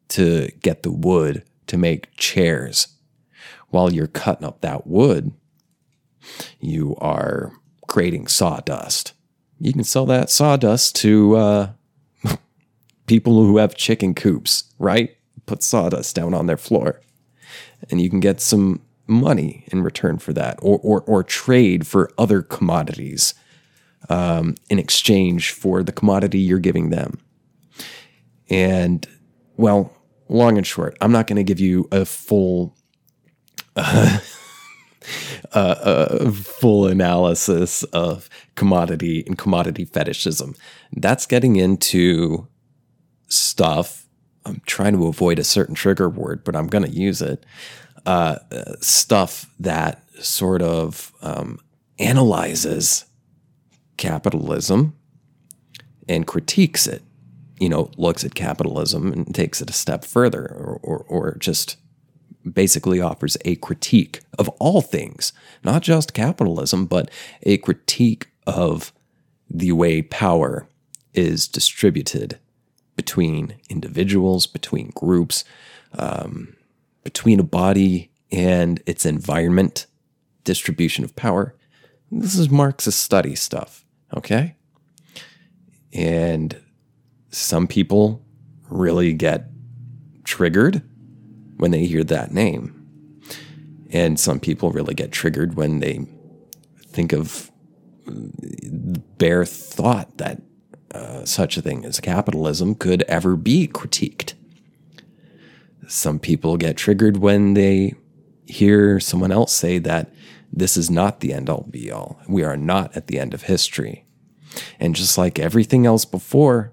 to 0.08 0.48
get 0.60 0.82
the 0.82 0.92
wood 0.92 1.42
to 1.68 1.76
make 1.76 2.14
chairs, 2.16 2.88
while 3.70 3.92
you're 3.92 4.06
cutting 4.06 4.46
up 4.46 4.60
that 4.60 4.86
wood, 4.86 5.32
you 6.60 6.96
are 6.98 7.52
creating 7.86 8.26
sawdust. 8.26 9.12
You 9.58 9.72
can 9.72 9.84
sell 9.84 10.06
that 10.06 10.30
sawdust 10.30 10.96
to 10.96 11.36
uh, 11.36 11.70
people 13.06 13.34
who 13.34 13.56
have 13.58 13.74
chicken 13.74 14.14
coops, 14.14 14.64
right? 14.78 15.16
Put 15.46 15.62
sawdust 15.62 16.14
down 16.14 16.34
on 16.34 16.46
their 16.46 16.56
floor. 16.56 17.00
And 17.90 18.00
you 18.00 18.10
can 18.10 18.20
get 18.20 18.40
some 18.40 18.82
money 19.06 19.64
in 19.68 19.82
return 19.82 20.18
for 20.18 20.32
that, 20.32 20.58
or, 20.60 20.78
or, 20.82 21.02
or 21.02 21.22
trade 21.22 21.86
for 21.86 22.10
other 22.18 22.42
commodities 22.42 23.34
um, 24.08 24.54
in 24.68 24.78
exchange 24.78 25.50
for 25.52 25.82
the 25.82 25.92
commodity 25.92 26.38
you're 26.38 26.58
giving 26.58 26.90
them. 26.90 27.18
And, 28.48 29.06
well, 29.56 29.96
long 30.28 30.56
and 30.56 30.66
short, 30.66 30.96
I'm 31.00 31.12
not 31.12 31.26
going 31.26 31.36
to 31.36 31.44
give 31.44 31.60
you 31.60 31.88
a 31.90 32.04
full. 32.04 32.76
Uh, 33.74 34.18
a 35.52 36.30
full 36.32 36.86
analysis 36.86 37.82
of 37.84 38.28
commodity 38.54 39.24
and 39.26 39.38
commodity 39.38 39.84
fetishism. 39.84 40.54
That's 40.92 41.26
getting 41.26 41.56
into 41.56 42.46
stuff. 43.28 44.06
I'm 44.44 44.62
trying 44.66 44.92
to 44.94 45.06
avoid 45.06 45.38
a 45.38 45.44
certain 45.44 45.74
trigger 45.74 46.08
word, 46.08 46.44
but 46.44 46.54
I'm 46.54 46.68
going 46.68 46.84
to 46.84 46.90
use 46.90 47.20
it. 47.20 47.44
Uh, 48.04 48.38
stuff 48.80 49.50
that 49.58 50.02
sort 50.22 50.62
of 50.62 51.12
um, 51.22 51.58
analyzes 51.98 53.04
capitalism 53.96 54.94
and 56.08 56.26
critiques 56.26 56.86
it. 56.86 57.02
You 57.58 57.70
know, 57.70 57.90
looks 57.96 58.22
at 58.22 58.34
capitalism 58.34 59.12
and 59.12 59.34
takes 59.34 59.62
it 59.62 59.70
a 59.70 59.72
step 59.72 60.04
further, 60.04 60.42
or, 60.42 60.78
or, 60.82 60.98
or 61.08 61.36
just 61.38 61.78
basically 62.52 63.00
offers 63.00 63.36
a 63.44 63.56
critique 63.56 64.20
of 64.38 64.48
all 64.60 64.80
things, 64.80 65.32
not 65.64 65.82
just 65.82 66.14
capitalism, 66.14 66.86
but 66.86 67.10
a 67.42 67.58
critique 67.58 68.28
of 68.46 68.92
the 69.48 69.72
way 69.72 70.02
power 70.02 70.68
is 71.14 71.48
distributed 71.48 72.38
between 72.96 73.56
individuals, 73.68 74.46
between 74.46 74.92
groups, 74.94 75.44
um, 75.98 76.56
between 77.04 77.40
a 77.40 77.44
body 77.44 78.10
and 78.32 78.82
its 78.86 79.06
environment, 79.06 79.86
distribution 80.44 81.04
of 81.04 81.14
power. 81.16 81.54
This 82.10 82.36
is 82.36 82.50
Marxist 82.50 83.00
study 83.00 83.34
stuff, 83.34 83.84
okay? 84.14 84.54
And 85.92 86.60
some 87.30 87.66
people 87.66 88.24
really 88.68 89.12
get 89.12 89.48
triggered 90.24 90.82
when 91.56 91.70
they 91.70 91.86
hear 91.86 92.04
that 92.04 92.32
name. 92.32 92.72
And 93.90 94.18
some 94.18 94.40
people 94.40 94.72
really 94.72 94.94
get 94.94 95.12
triggered 95.12 95.54
when 95.54 95.80
they 95.80 96.06
think 96.88 97.12
of 97.12 97.50
the 98.06 99.00
bare 99.18 99.44
thought 99.44 100.18
that 100.18 100.42
uh, 100.92 101.24
such 101.24 101.56
a 101.56 101.62
thing 101.62 101.84
as 101.84 102.00
capitalism 102.00 102.74
could 102.74 103.02
ever 103.02 103.36
be 103.36 103.68
critiqued. 103.68 104.34
Some 105.88 106.18
people 106.18 106.56
get 106.56 106.76
triggered 106.76 107.18
when 107.18 107.54
they 107.54 107.94
hear 108.46 108.98
someone 109.00 109.32
else 109.32 109.52
say 109.52 109.78
that 109.78 110.12
this 110.52 110.76
is 110.76 110.90
not 110.90 111.20
the 111.20 111.32
end 111.32 111.50
all 111.50 111.66
be 111.70 111.90
all. 111.90 112.20
We 112.28 112.44
are 112.44 112.56
not 112.56 112.96
at 112.96 113.08
the 113.08 113.18
end 113.18 113.34
of 113.34 113.42
history. 113.42 114.04
And 114.80 114.94
just 114.94 115.18
like 115.18 115.38
everything 115.38 115.84
else 115.84 116.04
before, 116.04 116.72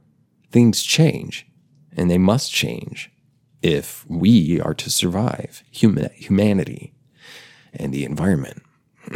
things 0.51 0.83
change 0.83 1.47
and 1.97 2.09
they 2.09 2.17
must 2.17 2.51
change 2.51 3.11
if 3.63 4.05
we 4.09 4.59
are 4.59 4.73
to 4.75 4.89
survive 4.89 5.63
human, 5.71 6.11
humanity 6.13 6.93
and 7.73 7.93
the 7.93 8.03
environment. 8.03 8.61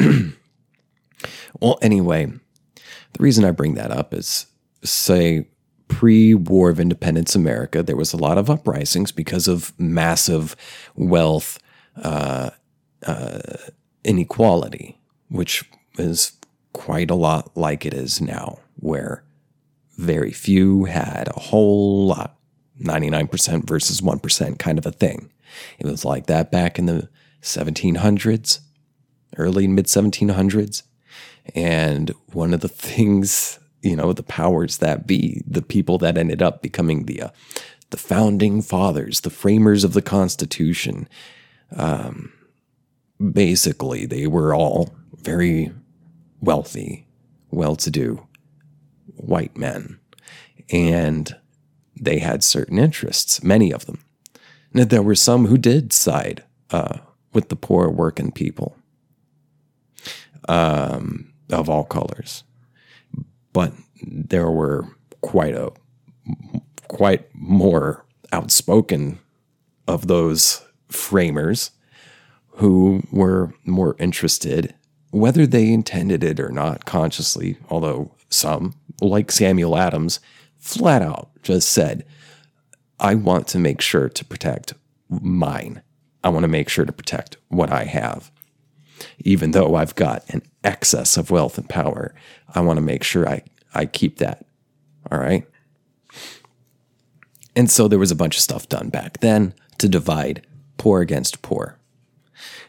well, 1.60 1.78
anyway, 1.82 2.26
the 2.26 3.20
reason 3.20 3.44
I 3.44 3.52
bring 3.52 3.76
that 3.76 3.92
up 3.92 4.14
is 4.14 4.48
say 4.84 5.50
pre 5.90 6.34
War 6.34 6.70
of 6.70 6.80
Independence 6.80 7.36
America, 7.36 7.84
there 7.84 7.98
was 7.98 8.14
a 8.14 8.18
lot 8.18 8.38
of 8.38 8.50
uprisings 8.50 9.12
because 9.12 9.48
of 9.48 9.78
massive 9.78 10.56
wealth 10.96 11.60
uh, 12.02 12.52
uh, 13.06 13.40
inequality, 14.04 14.98
which 15.30 15.70
is 15.98 16.32
quite 16.74 17.12
a 17.12 17.16
lot 17.16 17.56
like 17.58 17.86
it 17.86 17.94
is 17.94 18.22
now, 18.22 18.60
where 18.76 19.24
very 19.98 20.32
few 20.32 20.86
had 20.86 21.28
a 21.28 21.40
whole 21.40 22.06
lot 22.06 22.37
99% 22.82 23.68
versus 23.68 24.02
1% 24.02 24.60
kind 24.60 24.78
of 24.78 24.86
a 24.86 24.92
thing. 24.92 25.32
It 25.80 25.86
was 25.86 26.06
like 26.06 26.28
that 26.28 26.52
back 26.52 26.78
in 26.78 26.86
the 26.86 27.10
1700s, 27.42 28.60
early 29.38 29.68
mid 29.68 29.86
1700s. 29.86 30.84
And 31.56 32.14
one 32.34 32.54
of 32.54 32.62
the 32.62 32.68
things, 32.70 33.60
you 33.82 33.96
know, 33.96 34.14
the 34.14 34.24
powers 34.24 34.78
that 34.80 35.08
be, 35.08 35.42
the 35.48 35.62
people 35.62 35.98
that 36.00 36.18
ended 36.18 36.42
up 36.42 36.62
becoming 36.62 37.06
the 37.06 37.24
uh, 37.24 37.30
the 37.90 37.98
founding 37.98 38.62
fathers, 38.62 39.22
the 39.22 39.30
framers 39.30 39.86
of 39.86 39.94
the 39.94 40.02
Constitution, 40.02 41.08
um, 41.74 42.34
basically, 43.32 44.06
they 44.06 44.28
were 44.28 44.54
all 44.54 44.94
very 45.16 45.72
wealthy, 46.42 47.08
well 47.50 47.78
to 47.78 47.90
do 47.90 48.28
white 49.16 49.56
men. 49.58 50.00
And 50.70 51.34
they 52.00 52.20
had 52.20 52.44
certain 52.44 52.78
interests, 52.78 53.44
many 53.44 53.72
of 53.72 53.86
them. 53.86 54.04
And 54.74 54.90
there 54.90 55.02
were 55.02 55.16
some 55.16 55.48
who 55.48 55.58
did 55.58 55.94
side 55.94 56.44
uh, 56.72 57.00
with 57.34 57.50
the 57.50 57.56
poor 57.56 57.90
working 57.90 58.32
people 58.32 58.78
um, 60.48 61.34
of 61.52 61.70
all 61.70 61.84
colors. 61.84 62.44
But 63.54 63.74
there 64.02 64.52
were 64.52 64.86
quite 65.22 65.56
a 65.56 65.72
quite 66.88 67.28
more 67.34 68.06
outspoken 68.32 69.20
of 69.88 70.08
those 70.08 70.64
framers 70.90 71.72
who 72.58 73.04
were 73.12 73.54
more 73.66 73.96
interested, 74.00 74.74
whether 75.12 75.46
they 75.46 75.72
intended 75.72 76.24
it 76.24 76.40
or 76.40 76.50
not 76.50 76.86
consciously, 76.86 77.58
although 77.70 78.12
some, 78.30 78.74
like 79.02 79.32
Samuel 79.32 79.78
Adams, 79.78 80.20
flat 80.60 81.02
out 81.02 81.30
just 81.44 81.70
said, 81.70 82.06
I 83.00 83.16
want 83.16 83.48
to 83.50 83.60
make 83.60 83.82
sure 83.82 84.10
to 84.10 84.26
protect 84.26 84.74
mine. 85.10 85.82
I 86.24 86.30
want 86.30 86.44
to 86.44 86.50
make 86.50 86.70
sure 86.70 86.86
to 86.86 86.92
protect 86.92 87.38
what 87.48 87.72
I 87.72 87.84
have. 87.86 88.32
Even 89.20 89.52
though 89.52 89.76
I've 89.76 89.96
got 89.96 90.28
an 90.30 90.42
excess 90.64 91.18
of 91.18 91.30
wealth 91.30 91.58
and 91.58 91.70
power, 91.70 92.16
I 92.54 92.62
want 92.62 92.78
to 92.78 92.82
make 92.82 93.04
sure 93.04 93.30
I, 93.30 93.44
I 93.74 93.86
keep 93.86 94.18
that. 94.18 94.46
All 95.12 95.20
right. 95.20 95.48
And 97.56 97.70
so 97.70 97.88
there 97.88 98.00
was 98.00 98.12
a 98.12 98.16
bunch 98.16 98.36
of 98.36 98.42
stuff 98.42 98.68
done 98.68 98.90
back 98.90 99.20
then 99.20 99.54
to 99.78 99.88
divide 99.88 100.46
poor 100.78 101.02
against 101.02 101.42
poor. 101.42 101.78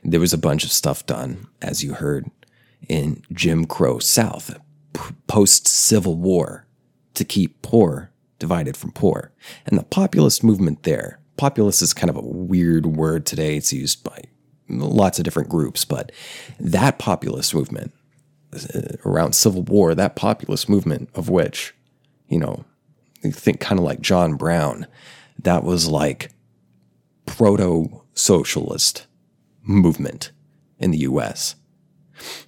There 0.05 0.20
was 0.20 0.33
a 0.33 0.38
bunch 0.38 0.64
of 0.64 0.72
stuff 0.72 1.05
done, 1.07 1.46
as 1.61 1.83
you 1.83 1.94
heard, 1.94 2.31
in 2.88 3.22
Jim 3.33 3.64
Crow 3.64 3.98
South, 3.98 4.59
post 5.27 5.66
Civil 5.66 6.16
War, 6.16 6.66
to 7.18 7.24
keep 7.24 7.61
poor 7.62 8.11
divided 8.38 8.76
from 8.76 8.92
poor. 8.92 9.33
And 9.66 9.78
the 9.78 9.85
populist 9.85 10.42
movement 10.44 10.85
there, 10.85 11.21
populist 11.37 11.83
is 11.83 11.92
kind 11.92 12.10
of 12.10 12.16
a 12.16 12.23
weird 12.23 12.87
word 12.87 13.27
today. 13.27 13.56
It's 13.56 13.73
used 13.73 14.04
by 14.04 14.23
lots 14.69 15.19
of 15.19 15.25
different 15.25 15.48
groups, 15.48 15.85
but 15.85 16.12
that 16.60 16.98
populist 16.98 17.54
movement 17.54 17.92
uh, 18.54 18.96
around 19.04 19.35
Civil 19.35 19.62
War, 19.62 19.94
that 19.94 20.16
populist 20.16 20.69
movement 20.69 21.10
of 21.14 21.29
which, 21.29 21.75
you 22.29 22.38
know, 22.38 22.64
you 23.23 23.33
think 23.33 23.60
kind 23.60 23.79
of 23.79 23.85
like 23.85 24.00
John 24.00 24.35
Brown, 24.35 24.87
that 25.42 25.64
was 25.64 25.88
like 25.88 26.31
proto 27.27 28.02
socialist 28.14 29.06
movement 29.62 30.31
in 30.79 30.92
the 30.92 30.98
US. 30.98 31.56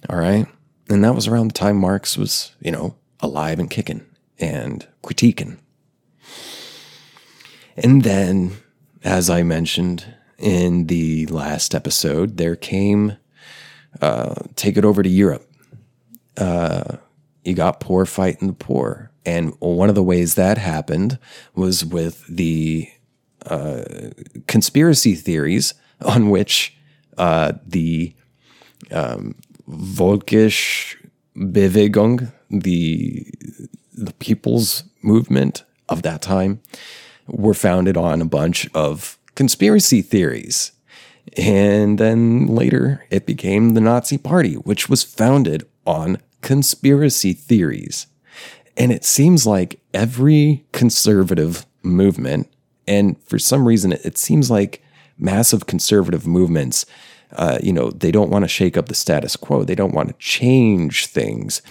All 0.09 0.17
right. 0.17 0.47
And 0.89 1.03
that 1.03 1.15
was 1.15 1.27
around 1.27 1.49
the 1.49 1.53
time 1.53 1.77
Marx 1.77 2.17
was, 2.17 2.55
you 2.61 2.71
know, 2.71 2.95
alive 3.19 3.59
and 3.59 3.69
kicking 3.69 4.05
and 4.41 4.87
critiquing. 5.03 5.57
And 7.77 8.03
then, 8.03 8.57
as 9.03 9.29
I 9.29 9.43
mentioned 9.43 10.05
in 10.37 10.87
the 10.87 11.27
last 11.27 11.73
episode, 11.73 12.37
there 12.37 12.55
came 12.55 13.17
uh, 14.01 14.35
take 14.55 14.77
it 14.77 14.85
over 14.85 15.03
to 15.03 15.09
Europe. 15.09 15.49
Uh, 16.37 16.97
you 17.43 17.53
got 17.53 17.79
poor 17.79 18.05
fighting 18.05 18.47
the 18.47 18.53
poor. 18.53 19.11
And 19.25 19.53
one 19.59 19.89
of 19.89 19.95
the 19.95 20.03
ways 20.03 20.35
that 20.35 20.57
happened 20.57 21.19
was 21.53 21.85
with 21.85 22.25
the 22.27 22.89
uh, 23.45 23.83
conspiracy 24.47 25.15
theories 25.15 25.73
on 26.01 26.29
which 26.29 26.75
uh, 27.17 27.53
the 27.65 28.15
um, 28.91 29.35
Volkisch 29.69 30.95
Bewegung, 31.35 32.31
the 32.51 33.27
the 33.93 34.13
people's 34.13 34.83
movement 35.01 35.63
of 35.89 36.01
that 36.03 36.21
time, 36.21 36.61
were 37.27 37.53
founded 37.53 37.97
on 37.97 38.21
a 38.21 38.25
bunch 38.25 38.69
of 38.73 39.17
conspiracy 39.35 40.01
theories. 40.01 40.71
And 41.37 41.97
then 41.97 42.47
later 42.47 43.05
it 43.09 43.25
became 43.25 43.69
the 43.69 43.81
Nazi 43.81 44.17
Party, 44.17 44.55
which 44.55 44.89
was 44.89 45.03
founded 45.03 45.67
on 45.85 46.17
conspiracy 46.41 47.33
theories. 47.33 48.07
And 48.77 48.91
it 48.91 49.05
seems 49.05 49.45
like 49.45 49.79
every 49.93 50.65
conservative 50.71 51.65
movement, 51.83 52.51
and 52.87 53.21
for 53.23 53.37
some 53.37 53.67
reason, 53.67 53.91
it 53.91 54.17
seems 54.17 54.49
like 54.49 54.83
massive 55.17 55.67
conservative 55.67 56.25
movements 56.25 56.85
uh, 57.33 57.59
you 57.63 57.71
know, 57.71 57.91
they 57.91 58.11
don't 58.11 58.29
want 58.29 58.43
to 58.43 58.49
shake 58.49 58.77
up 58.77 58.87
the 58.87 58.95
status 58.95 59.35
quo. 59.35 59.63
They 59.63 59.75
don't 59.75 59.93
want 59.93 60.09
to 60.09 60.15
change 60.15 61.05
things, 61.05 61.61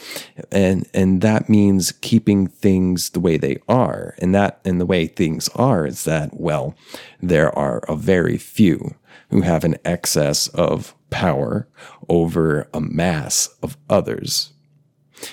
and 0.51 0.89
and 0.95 1.21
that 1.21 1.49
means 1.49 1.93
keeping 1.93 2.47
things 2.47 3.11
the 3.11 3.21
way 3.21 3.37
they 3.37 3.59
are. 3.69 4.15
And 4.19 4.35
that 4.35 4.61
and 4.65 4.81
the 4.81 4.87
way 4.87 5.07
things 5.07 5.49
are 5.55 5.87
is 5.87 6.05
that 6.05 6.41
well, 6.41 6.75
there 7.21 7.57
are 7.57 7.83
a 7.89 7.97
very 7.97 8.39
few 8.39 8.95
who 9.31 9.43
have 9.43 9.65
an 9.65 9.77
excess 9.85 10.49
of 10.49 10.95
power 11.11 11.69
over 12.09 12.69
a 12.73 12.81
mass 12.81 13.49
of 13.63 13.77
others. 13.89 14.53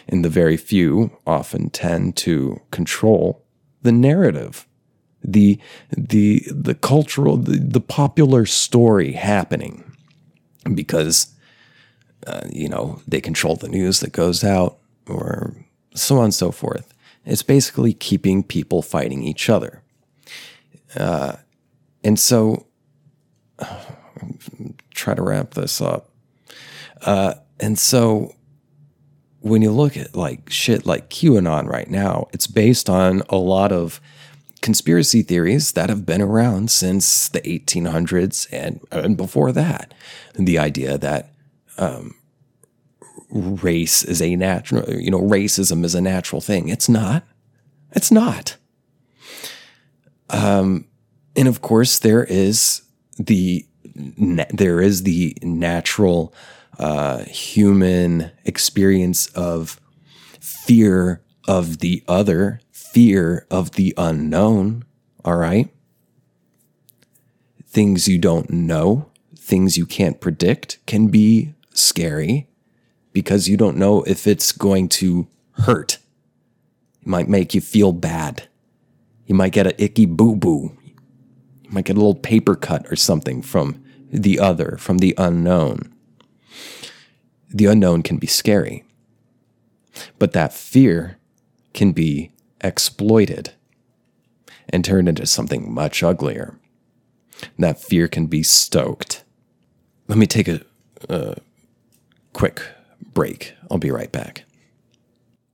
And 0.07 0.23
the 0.23 0.29
very 0.29 0.57
few 0.57 1.17
often 1.25 1.69
tend 1.69 2.17
to 2.17 2.59
control 2.71 3.45
the 3.83 3.91
narrative, 3.93 4.67
the 5.23 5.59
the 5.97 6.43
the 6.51 6.75
cultural, 6.75 7.37
the, 7.37 7.57
the 7.57 7.79
popular 7.79 8.45
story 8.45 9.13
happening 9.13 9.86
because, 10.75 11.33
uh, 12.25 12.41
you 12.51 12.67
know, 12.67 13.01
they 13.07 13.21
control 13.21 13.55
the 13.55 13.69
news 13.69 13.99
that 13.99 14.11
goes 14.11 14.43
out 14.43 14.77
or 15.07 15.53
so 15.93 16.17
on 16.17 16.25
and 16.25 16.33
so 16.33 16.51
forth. 16.51 16.93
It's 17.25 17.43
basically 17.43 17.93
keeping 17.93 18.43
people 18.43 18.81
fighting 18.81 19.23
each 19.23 19.49
other. 19.49 19.81
Uh, 20.95 21.37
and 22.03 22.17
so, 22.17 22.65
try 24.91 25.13
to 25.13 25.21
wrap 25.21 25.53
this 25.53 25.81
up. 25.81 26.09
Uh, 27.01 27.35
and 27.59 27.77
so, 27.77 28.33
when 29.41 29.61
you 29.61 29.71
look 29.71 29.97
at 29.97 30.15
like 30.15 30.49
shit 30.49 30.85
like 30.85 31.09
QAnon 31.09 31.67
right 31.67 31.89
now, 31.89 32.27
it's 32.33 32.47
based 32.47 32.89
on 32.89 33.21
a 33.29 33.37
lot 33.37 33.71
of 33.71 34.01
conspiracy 34.61 35.21
theories 35.21 35.73
that 35.73 35.89
have 35.89 36.05
been 36.05 36.21
around 36.21 36.71
since 36.71 37.29
the 37.29 37.41
1800s 37.41 38.47
and, 38.51 38.81
and 38.91 39.17
before 39.17 39.51
that. 39.51 39.93
The 40.35 40.59
idea 40.59 40.97
that 40.97 41.31
um, 41.77 42.15
race 43.29 44.03
is 44.03 44.21
a 44.21 44.35
natural, 44.35 44.89
you 44.93 45.11
know, 45.11 45.21
racism 45.21 45.83
is 45.83 45.95
a 45.95 46.01
natural 46.01 46.41
thing. 46.41 46.69
It's 46.69 46.89
not. 46.89 47.23
It's 47.91 48.11
not. 48.11 48.57
Um, 50.29 50.85
and 51.35 51.47
of 51.47 51.61
course, 51.61 51.99
there 51.99 52.23
is 52.23 52.81
the 53.17 53.65
there 53.95 54.79
is 54.79 55.03
the 55.03 55.35
natural 55.41 56.33
uh, 56.77 57.23
human 57.23 58.31
experience 58.45 59.27
of 59.27 59.79
fear 60.39 61.21
of 61.47 61.79
the 61.79 62.03
other 62.07 62.61
fear 62.91 63.45
of 63.51 63.71
the 63.71 63.93
unknown, 63.97 64.83
all 65.23 65.35
right? 65.37 65.69
Things 67.65 68.07
you 68.07 68.17
don't 68.17 68.49
know, 68.49 69.11
things 69.37 69.77
you 69.77 69.85
can't 69.85 70.19
predict 70.19 70.79
can 70.85 71.07
be 71.07 71.53
scary 71.73 72.47
because 73.13 73.47
you 73.47 73.57
don't 73.57 73.77
know 73.77 74.03
if 74.03 74.27
it's 74.27 74.51
going 74.51 74.89
to 74.89 75.27
hurt. 75.51 75.99
It 77.01 77.07
might 77.07 77.29
make 77.29 77.53
you 77.53 77.61
feel 77.61 77.91
bad. 77.91 78.47
You 79.25 79.35
might 79.35 79.53
get 79.53 79.67
an 79.67 79.73
icky 79.77 80.05
boo 80.05 80.35
boo. 80.35 80.77
You 81.63 81.71
might 81.71 81.85
get 81.85 81.97
a 81.97 81.99
little 81.99 82.15
paper 82.15 82.55
cut 82.55 82.85
or 82.91 82.95
something 82.95 83.41
from 83.41 83.83
the 84.11 84.39
other, 84.39 84.77
from 84.79 84.99
the 84.99 85.13
unknown. 85.17 85.93
The 87.49 87.65
unknown 87.65 88.03
can 88.03 88.17
be 88.17 88.27
scary, 88.27 88.83
but 90.17 90.33
that 90.33 90.53
fear 90.53 91.17
can 91.73 91.91
be 91.91 92.31
exploited 92.61 93.51
and 94.69 94.83
turned 94.83 95.09
into 95.09 95.25
something 95.25 95.71
much 95.73 96.03
uglier. 96.03 96.59
That 97.57 97.79
fear 97.79 98.07
can 98.07 98.27
be 98.27 98.43
stoked. 98.43 99.23
Let 100.07 100.17
me 100.17 100.25
take 100.25 100.47
a, 100.47 100.61
a 101.09 101.37
quick 102.33 102.61
break. 103.13 103.53
I'll 103.69 103.77
be 103.77 103.91
right 103.91 104.11
back. 104.11 104.43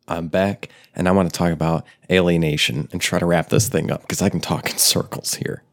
I'm 0.07 0.27
back 0.27 0.69
and 0.95 1.07
I 1.07 1.11
want 1.11 1.31
to 1.31 1.37
talk 1.37 1.51
about 1.51 1.85
alienation 2.11 2.87
and 2.91 3.01
try 3.01 3.19
to 3.19 3.25
wrap 3.25 3.49
this 3.49 3.69
thing 3.69 3.91
up 3.91 4.01
because 4.01 4.21
I 4.21 4.29
can 4.29 4.41
talk 4.41 4.69
in 4.69 4.77
circles 4.77 5.35
here. 5.35 5.63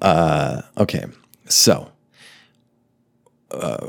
Uh, 0.00 0.62
okay, 0.78 1.04
so 1.46 1.90
uh, 3.50 3.88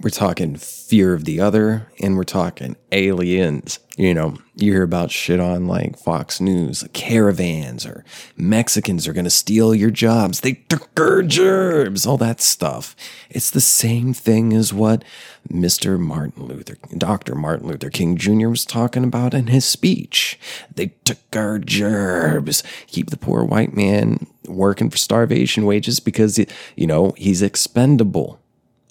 we're 0.00 0.10
talking 0.10 0.56
fear 0.56 1.12
of 1.12 1.24
the 1.24 1.40
other 1.40 1.88
and 2.00 2.16
we're 2.16 2.24
talking 2.24 2.76
aliens. 2.92 3.78
You 3.96 4.14
know, 4.14 4.38
you 4.54 4.72
hear 4.72 4.82
about 4.82 5.10
shit 5.10 5.38
on 5.38 5.66
like 5.66 5.98
Fox 5.98 6.40
News, 6.40 6.84
caravans 6.94 7.84
or 7.84 8.04
Mexicans 8.36 9.06
are 9.06 9.12
going 9.12 9.24
to 9.24 9.30
steal 9.30 9.74
your 9.74 9.90
jobs. 9.90 10.40
They 10.40 10.54
took 10.54 10.98
our 10.98 11.22
jobs, 11.22 12.06
all 12.06 12.16
that 12.18 12.40
stuff. 12.40 12.96
It's 13.28 13.50
the 13.50 13.60
same 13.60 14.14
thing 14.14 14.54
as 14.54 14.72
what 14.72 15.04
Mr. 15.48 15.98
Martin 15.98 16.46
Luther, 16.46 16.76
Dr. 16.96 17.34
Martin 17.34 17.68
Luther 17.68 17.90
King 17.90 18.16
Jr. 18.16 18.48
was 18.48 18.64
talking 18.64 19.04
about 19.04 19.34
in 19.34 19.48
his 19.48 19.66
speech. 19.66 20.38
They 20.74 20.88
took 21.04 21.18
our 21.36 21.58
jobs. 21.58 22.62
Keep 22.86 23.10
the 23.10 23.18
poor 23.18 23.44
white 23.44 23.74
man 23.76 24.26
working 24.46 24.88
for 24.88 24.96
starvation 24.96 25.66
wages 25.66 26.00
because, 26.00 26.38
you 26.76 26.86
know, 26.86 27.12
he's 27.16 27.42
expendable 27.42 28.41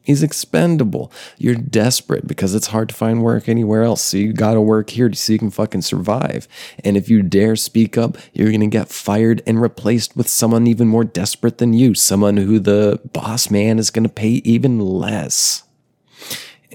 He's 0.04 0.24
expendable. 0.24 1.12
You're 1.38 1.56
desperate 1.56 2.28
because 2.28 2.56
it's 2.56 2.68
hard 2.68 2.90
to 2.90 2.96
find 2.96 3.22
work 3.22 3.48
anywhere 3.48 3.84
else. 3.84 4.02
So 4.02 4.18
you 4.18 4.34
got 4.34 4.56
to 4.56 4.62
work 4.62 4.90
here 4.90 5.14
so 5.14 5.34
you 5.34 5.40
can 5.40 5.52
fucking 5.52 5.84
survive. 5.84 6.48
And 6.84 6.98
if 6.98 7.08
you 7.08 7.22
dare 7.22 7.56
speak 7.56 7.98
up, 7.98 8.18
you're 8.34 8.52
to 8.62 8.68
get 8.68 8.90
fired 8.90 9.44
and 9.46 9.62
replaced 9.62 10.18
with 10.18 10.28
someone 10.28 10.66
even 10.66 10.88
more 10.88 11.04
desperate 11.04 11.60
than 11.60 11.74
you, 11.74 11.94
someone 11.94 12.38
who 12.38 12.58
the 12.58 13.00
boss 13.14 13.52
man 13.52 13.78
is 13.78 13.92
to 13.92 14.10
pay 14.10 14.42
even 14.44 14.80
less. 14.80 15.64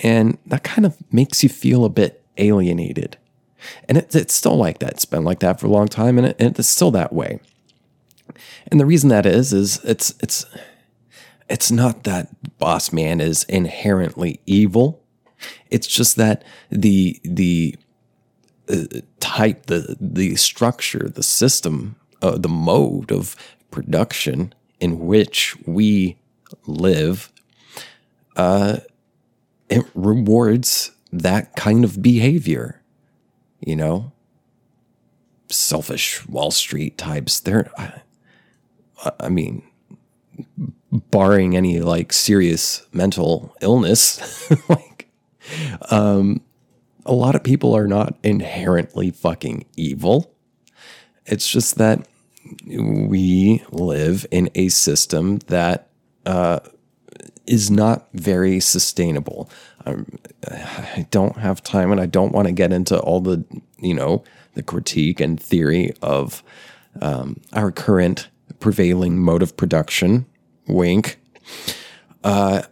And 0.03 0.39
that 0.47 0.63
kind 0.63 0.87
of 0.87 0.97
makes 1.13 1.43
you 1.43 1.49
feel 1.49 1.85
a 1.85 1.91
bit 1.91 2.23
alienated. 2.37 3.17
And 3.89 3.99
it, 3.99 4.15
it's 4.15 4.35
still 4.35 4.57
like 4.57 4.79
that. 4.79 4.93
It's 4.93 5.05
been 5.05 5.25
like 5.25 5.41
that 5.41 5.59
for 5.59 5.67
a 5.67 5.71
long 5.71 5.89
time 5.89 6.19
and, 6.19 6.29
it, 6.29 6.37
and 6.39 6.57
it's 6.57 6.69
still 6.69 6.93
that 6.93 7.13
way. 7.13 7.41
And 8.69 8.79
the 8.79 8.87
reason 8.87 9.09
that 9.09 9.27
is, 9.27 9.53
is 9.53 9.81
it's, 9.85 10.15
it's, 10.21 10.47
it's 11.49 11.71
not 11.71 12.05
that 12.05 12.29
boss 12.59 12.93
man 12.93 13.21
is 13.21 13.45
inherently 13.45 14.41
evil. 14.47 15.03
It's 15.71 15.87
just 15.87 16.17
that 16.17 16.45
the 16.71 17.21
the 17.23 17.77
uh, 18.69 19.01
type, 19.21 19.67
the 19.67 19.97
the 20.01 20.37
structure, 20.37 21.09
the 21.09 21.23
system, 21.23 21.97
uh, 22.23 22.39
the 22.39 22.49
mode 22.49 23.13
of 23.13 23.37
production 23.71 24.55
in 24.81 25.07
which 25.07 25.57
we 25.67 26.19
live, 26.67 27.31
uh, 28.37 28.79
it 29.69 29.85
rewards 29.95 30.93
that 31.13 31.55
kind 31.55 31.85
of 31.85 32.03
behavior. 32.03 32.83
You 33.61 33.77
know, 33.77 34.13
selfish 35.49 36.27
Wall 36.29 36.51
Street 36.51 36.99
types. 36.99 37.41
They're, 37.41 37.71
I, 37.79 38.03
I 39.21 39.29
mean, 39.29 39.63
barring 41.11 41.57
any 41.57 41.81
like 41.81 42.13
serious 42.13 42.87
mental 42.93 43.55
illness, 43.61 44.51
like 44.69 45.09
um, 45.91 46.41
a 47.05 47.13
lot 47.13 47.35
of 47.35 47.43
people 47.43 47.75
are 47.75 47.87
not 47.87 48.17
inherently 48.23 49.11
fucking 49.11 49.65
evil. 49.77 50.35
It's 51.25 51.49
just 51.49 51.79
that 51.79 52.07
we 52.67 53.63
live 53.71 54.27
in 54.31 54.51
a 54.55 54.69
system 54.69 55.39
that 55.47 55.89
uh, 56.25 56.61
is 57.47 57.71
not 57.71 58.09
very 58.13 58.61
sustainable. 58.61 59.51
Um, 59.85 60.07
I 60.49 61.07
don't 61.11 61.37
have 61.39 61.63
time 61.63 61.93
and 61.93 62.01
I 62.01 62.07
don't 62.07 62.33
want 62.33 62.49
to 62.49 62.53
get 62.53 62.73
into 62.73 62.99
all 62.99 63.21
the, 63.21 63.45
you 63.79 63.95
know, 63.95 64.25
the 64.55 64.63
critique 64.63 65.21
and 65.21 65.41
theory 65.41 65.93
of 66.03 66.43
um, 67.01 67.41
our 67.53 67.71
current 67.71 68.29
prevailing 68.59 69.19
mode 69.19 69.43
of 69.43 69.57
production 69.57 70.27
wink. 70.69 71.19
Uh, 72.25 72.63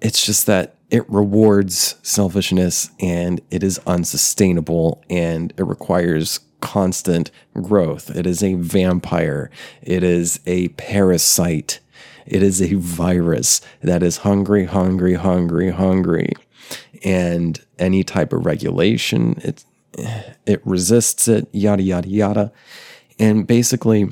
it's 0.00 0.24
just 0.24 0.46
that 0.46 0.76
it 0.90 1.08
rewards 1.10 1.96
selfishness 2.02 2.90
and 3.00 3.40
it 3.50 3.62
is 3.62 3.80
unsustainable 3.86 5.02
and 5.10 5.52
it 5.56 5.64
requires 5.64 6.40
constant 6.60 7.30
growth. 7.54 8.14
It 8.14 8.26
is 8.26 8.42
a 8.42 8.54
vampire. 8.54 9.50
It 9.82 10.02
is 10.02 10.40
a 10.46 10.68
parasite. 10.68 11.80
It 12.26 12.42
is 12.42 12.62
a 12.62 12.74
virus 12.74 13.60
that 13.82 14.02
is 14.02 14.18
hungry, 14.18 14.64
hungry, 14.64 15.14
hungry, 15.14 15.70
hungry. 15.70 16.32
And 17.02 17.60
any 17.78 18.02
type 18.02 18.32
of 18.32 18.46
regulation, 18.46 19.38
it, 19.42 19.64
it 20.46 20.62
resists 20.64 21.28
it, 21.28 21.48
yada, 21.52 21.82
yada, 21.82 22.08
yada. 22.08 22.52
And 23.18 23.46
basically, 23.46 24.08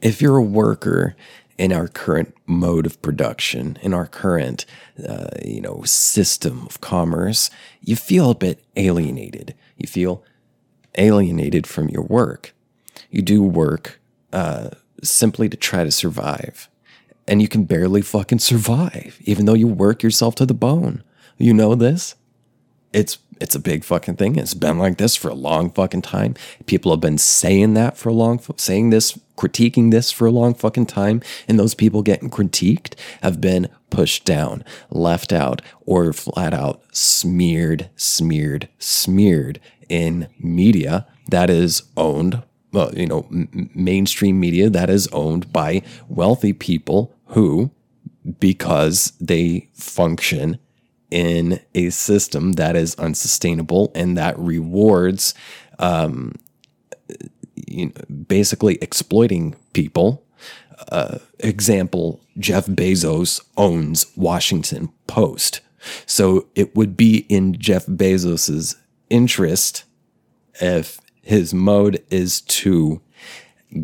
if 0.00 0.22
you're 0.22 0.38
a 0.38 0.42
worker 0.42 1.16
in 1.58 1.72
our 1.72 1.88
current 1.88 2.34
mode 2.46 2.86
of 2.86 3.00
production, 3.02 3.78
in 3.82 3.94
our 3.94 4.06
current, 4.06 4.64
uh, 5.06 5.28
you 5.44 5.60
know, 5.60 5.82
system 5.84 6.66
of 6.66 6.80
commerce, 6.80 7.50
you 7.80 7.96
feel 7.96 8.30
a 8.30 8.34
bit 8.34 8.64
alienated. 8.76 9.54
You 9.76 9.86
feel 9.86 10.24
alienated 10.96 11.66
from 11.66 11.88
your 11.88 12.02
work. 12.02 12.54
You 13.10 13.22
do 13.22 13.42
work 13.42 14.00
uh, 14.32 14.70
simply 15.02 15.48
to 15.48 15.56
try 15.56 15.84
to 15.84 15.90
survive, 15.90 16.68
and 17.28 17.42
you 17.42 17.48
can 17.48 17.64
barely 17.64 18.02
fucking 18.02 18.38
survive, 18.38 19.18
even 19.22 19.46
though 19.46 19.54
you 19.54 19.66
work 19.66 20.02
yourself 20.02 20.34
to 20.36 20.46
the 20.46 20.54
bone. 20.54 21.02
You 21.38 21.54
know 21.54 21.74
this? 21.74 22.14
It's 22.92 23.18
it's 23.42 23.56
a 23.56 23.60
big 23.60 23.82
fucking 23.82 24.16
thing. 24.16 24.36
It's 24.36 24.54
been 24.54 24.78
like 24.78 24.98
this 24.98 25.16
for 25.16 25.28
a 25.28 25.34
long 25.34 25.70
fucking 25.70 26.02
time. 26.02 26.34
People 26.66 26.92
have 26.92 27.00
been 27.00 27.18
saying 27.18 27.74
that 27.74 27.98
for 27.98 28.08
a 28.08 28.12
long, 28.12 28.40
saying 28.56 28.90
this, 28.90 29.18
critiquing 29.36 29.90
this 29.90 30.12
for 30.12 30.26
a 30.26 30.30
long 30.30 30.54
fucking 30.54 30.86
time. 30.86 31.20
And 31.48 31.58
those 31.58 31.74
people 31.74 32.02
getting 32.02 32.30
critiqued 32.30 32.94
have 33.22 33.40
been 33.40 33.68
pushed 33.90 34.24
down, 34.24 34.64
left 34.90 35.32
out, 35.32 35.60
or 35.84 36.12
flat 36.12 36.54
out 36.54 36.82
smeared, 36.94 37.90
smeared, 37.96 38.68
smeared 38.78 39.60
in 39.88 40.28
media 40.38 41.06
that 41.28 41.50
is 41.50 41.82
owned, 41.96 42.42
well, 42.72 42.94
you 42.94 43.06
know, 43.06 43.26
m- 43.30 43.70
mainstream 43.74 44.38
media 44.38 44.70
that 44.70 44.88
is 44.88 45.08
owned 45.08 45.52
by 45.52 45.82
wealthy 46.08 46.52
people 46.52 47.12
who, 47.26 47.72
because 48.38 49.12
they 49.20 49.68
function 49.74 50.58
in 51.12 51.60
a 51.74 51.90
system 51.90 52.52
that 52.52 52.74
is 52.74 52.94
unsustainable 52.94 53.92
and 53.94 54.16
that 54.16 54.36
rewards 54.38 55.34
um, 55.78 56.34
you 57.54 57.86
know, 57.86 57.92
basically 58.26 58.78
exploiting 58.80 59.54
people. 59.74 60.24
Uh, 60.90 61.18
example 61.38 62.20
Jeff 62.38 62.66
Bezos 62.66 63.40
owns 63.56 64.06
Washington 64.16 64.88
Post. 65.06 65.60
So 66.06 66.48
it 66.54 66.74
would 66.74 66.96
be 66.96 67.26
in 67.28 67.58
Jeff 67.58 67.86
Bezos's 67.86 68.76
interest 69.10 69.84
if 70.60 70.98
his 71.22 71.52
mode 71.52 72.02
is 72.10 72.40
to 72.40 73.00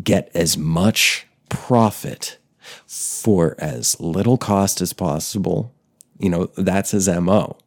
get 0.03 0.29
as 0.33 0.57
much 0.57 1.27
profit 1.47 2.37
for 2.85 3.55
as 3.59 3.99
little 3.99 4.37
cost 4.37 4.81
as 4.81 4.93
possible 4.93 5.73
you 6.19 6.29
know, 6.29 6.47
that's 6.57 6.91
his 6.91 7.07
MO. 7.07 7.57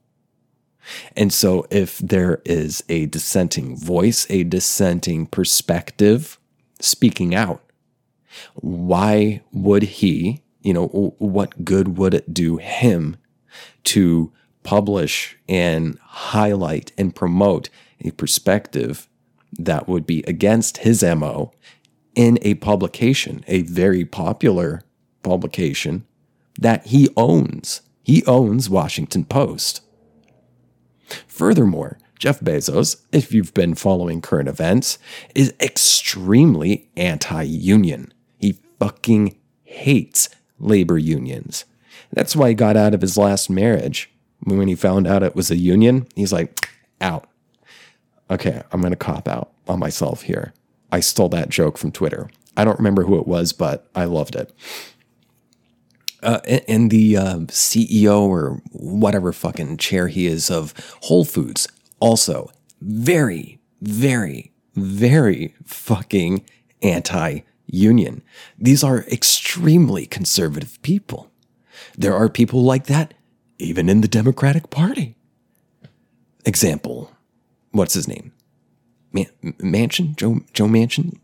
And 1.16 1.32
so 1.32 1.66
if 1.70 1.98
there 1.98 2.40
is 2.44 2.82
a 2.88 3.06
dissenting 3.06 3.76
voice, 3.76 4.26
a 4.30 4.44
dissenting 4.44 5.26
perspective 5.26 6.38
speaking 6.80 7.34
out, 7.34 7.62
why 8.54 9.42
would 9.52 9.82
he, 9.82 10.42
you 10.62 10.72
know, 10.72 10.86
what 11.18 11.64
good 11.64 11.98
would 11.98 12.14
it 12.14 12.32
do 12.32 12.56
him 12.56 13.16
to 13.84 14.32
publish 14.62 15.36
and 15.48 15.98
highlight 16.00 16.92
and 16.96 17.14
promote 17.14 17.68
a 18.00 18.10
perspective 18.12 19.08
that 19.58 19.88
would 19.88 20.06
be 20.06 20.24
against 20.26 20.78
his 20.78 21.02
MO 21.02 21.52
in 22.14 22.38
a 22.42 22.54
publication, 22.54 23.44
a 23.46 23.62
very 23.62 24.04
popular 24.04 24.82
publication 25.22 26.04
that 26.58 26.86
he 26.86 27.08
owns? 27.16 27.82
He 28.02 28.24
owns 28.26 28.68
Washington 28.68 29.24
Post. 29.24 29.82
Furthermore, 31.26 31.98
Jeff 32.18 32.40
Bezos, 32.40 33.02
if 33.12 33.32
you've 33.32 33.54
been 33.54 33.74
following 33.74 34.20
current 34.20 34.48
events, 34.48 34.98
is 35.34 35.54
extremely 35.60 36.88
anti 36.96 37.42
union. 37.42 38.12
He 38.38 38.58
fucking 38.78 39.36
hates 39.64 40.28
labor 40.58 40.98
unions. 40.98 41.64
That's 42.12 42.36
why 42.36 42.50
he 42.50 42.54
got 42.54 42.76
out 42.76 42.94
of 42.94 43.00
his 43.00 43.16
last 43.16 43.50
marriage. 43.50 44.10
When 44.44 44.68
he 44.68 44.74
found 44.74 45.06
out 45.06 45.22
it 45.22 45.36
was 45.36 45.50
a 45.50 45.56
union, 45.56 46.06
he's 46.16 46.32
like, 46.32 46.68
out. 47.00 47.28
Okay, 48.30 48.62
I'm 48.72 48.80
going 48.80 48.92
to 48.92 48.96
cop 48.96 49.28
out 49.28 49.52
on 49.68 49.78
myself 49.78 50.22
here. 50.22 50.52
I 50.90 51.00
stole 51.00 51.28
that 51.30 51.48
joke 51.48 51.78
from 51.78 51.92
Twitter. 51.92 52.28
I 52.56 52.64
don't 52.64 52.78
remember 52.78 53.04
who 53.04 53.18
it 53.18 53.26
was, 53.26 53.52
but 53.52 53.88
I 53.94 54.04
loved 54.04 54.34
it 54.34 54.52
uh, 56.22 56.40
and 56.68 56.90
the 56.90 57.16
uh, 57.16 57.38
CEO 57.48 58.20
or 58.20 58.62
whatever 58.70 59.32
fucking 59.32 59.76
chair 59.78 60.08
he 60.08 60.26
is 60.26 60.50
of 60.50 60.74
Whole 61.02 61.24
Foods, 61.24 61.68
also 62.00 62.50
very, 62.80 63.60
very, 63.80 64.52
very 64.74 65.54
fucking 65.64 66.44
anti 66.82 67.40
union. 67.66 68.22
These 68.58 68.84
are 68.84 69.04
extremely 69.04 70.06
conservative 70.06 70.80
people. 70.82 71.30
There 71.96 72.14
are 72.14 72.28
people 72.28 72.62
like 72.62 72.86
that 72.86 73.14
even 73.62 73.88
in 73.88 74.00
the 74.00 74.08
Democratic 74.08 74.70
Party. 74.70 75.16
Example, 76.44 77.12
what's 77.70 77.94
his 77.94 78.08
name? 78.08 78.32
Man- 79.12 79.30
Manchin? 79.42 80.16
Joe 80.16 80.40
Joe 80.52 80.66
Manchin? 80.66 81.18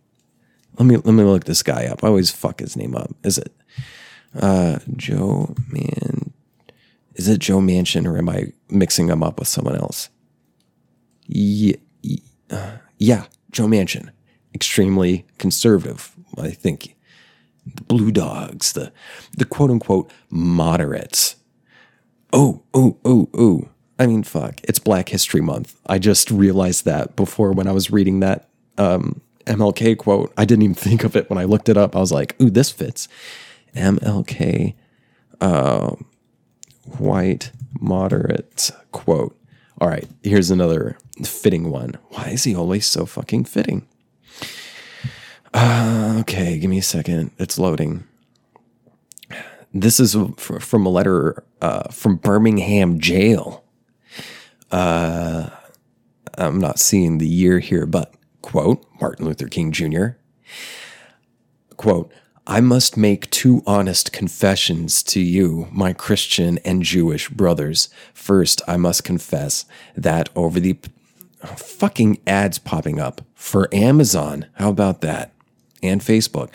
Let 0.78 0.86
me 0.86 0.96
let 0.96 1.12
me 1.12 1.24
look 1.24 1.44
this 1.44 1.62
guy 1.62 1.86
up. 1.86 2.05
I 2.05 2.09
always 2.09 2.30
fuck 2.30 2.61
his 2.61 2.76
name 2.76 2.94
up. 2.94 3.11
Is 3.24 3.38
it 3.38 3.53
uh, 4.35 4.79
Joe 4.97 5.55
Man. 5.68 6.33
Is 7.14 7.29
it 7.29 7.41
Joe 7.41 7.59
Manchin 7.59 8.07
or 8.07 8.16
am 8.18 8.29
I 8.29 8.53
mixing 8.68 9.09
them 9.09 9.22
up 9.22 9.39
with 9.39 9.49
someone 9.49 9.76
else? 9.76 10.09
Yeah, 11.26 11.76
uh, 12.51 12.76
yeah, 12.99 13.26
Joe 13.51 13.66
Manchin. 13.66 14.11
Extremely 14.55 15.26
conservative, 15.39 16.14
I 16.37 16.51
think. 16.51 16.95
The 17.74 17.83
Blue 17.83 18.11
Dogs, 18.11 18.72
the 18.72 18.93
the 19.37 19.45
quote 19.45 19.70
unquote 19.70 20.11
moderates. 20.31 21.37
Oh, 22.33 22.62
oh, 22.72 22.99
oh, 23.05 23.29
oh. 23.35 23.68
I 23.99 24.07
mean, 24.07 24.22
fuck. 24.22 24.61
It's 24.64 24.79
Black 24.79 25.09
History 25.09 25.41
Month. 25.41 25.79
I 25.87 25.99
just 25.99 26.31
realized 26.31 26.85
that 26.85 27.16
before 27.16 27.53
when 27.53 27.66
I 27.66 27.72
was 27.72 27.91
reading 27.91 28.20
that 28.20 28.49
um, 28.79 29.20
MLK 29.49 29.99
quote. 29.99 30.33
I 30.37 30.45
didn't 30.45 30.62
even 30.62 30.74
think 30.76 31.05
of 31.05 31.16
it 31.16 31.29
when 31.29 31.39
I 31.39 31.45
looked 31.45 31.68
it 31.68 31.76
up. 31.76 31.97
I 31.97 32.01
was 32.01 32.12
like, 32.12 32.41
ooh, 32.41 32.51
this 32.51 32.70
fits. 32.70 33.09
MLK 33.79 34.74
uh, 35.41 35.95
white 36.99 37.53
moderate 37.81 38.70
quote. 38.93 39.37
All 39.81 39.89
right, 39.89 40.09
here's 40.22 40.51
another 40.51 40.99
fitting 41.24 41.70
one. 41.70 41.95
Why 42.11 42.31
is 42.31 42.45
he 42.45 42.55
always 42.55 42.87
so 42.87 43.07
fucking 43.07 43.45
fitting? 43.45 43.87
Uh, 45.55 46.16
okay, 46.20 46.59
give 46.59 46.68
me 46.68 46.79
a 46.79 46.83
second. 46.83 47.31
It's 47.39 47.59
loading. 47.59 48.05
This 49.72 50.01
is 50.01 50.16
from 50.37 50.87
a 50.87 50.89
letter 50.89 51.45
uh, 51.61 51.89
from 51.91 52.16
Birmingham 52.16 52.99
jail. 52.99 53.64
Uh, 54.70 55.51
I'm 56.37 56.59
not 56.59 56.79
seeing 56.79 57.18
the 57.18 57.29
year 57.29 57.59
here, 57.59 57.87
but 57.87 58.14
quote 58.43 58.85
Martin 59.01 59.26
Luther 59.26 59.49
King 59.49 59.72
Jr. 59.72 60.09
Quote, 61.76 62.11
I 62.51 62.62
must 62.62 62.96
make 62.96 63.28
two 63.28 63.62
honest 63.66 64.11
confessions 64.11 65.03
to 65.03 65.20
you, 65.20 65.68
my 65.70 65.92
Christian 65.92 66.57
and 66.64 66.82
Jewish 66.82 67.28
brothers. 67.28 67.90
First, 68.14 68.62
I 68.66 68.78
must 68.78 69.05
confess 69.05 69.66
that 69.94 70.30
over 70.34 70.59
the 70.59 70.78
fucking 71.44 72.20
ads 72.26 72.59
popping 72.59 72.99
up 72.99 73.20
for 73.34 73.68
Amazon, 73.70 74.46
how 74.55 74.70
about 74.70 75.03
that? 75.03 75.34
And 75.82 76.01
Facebook. 76.01 76.49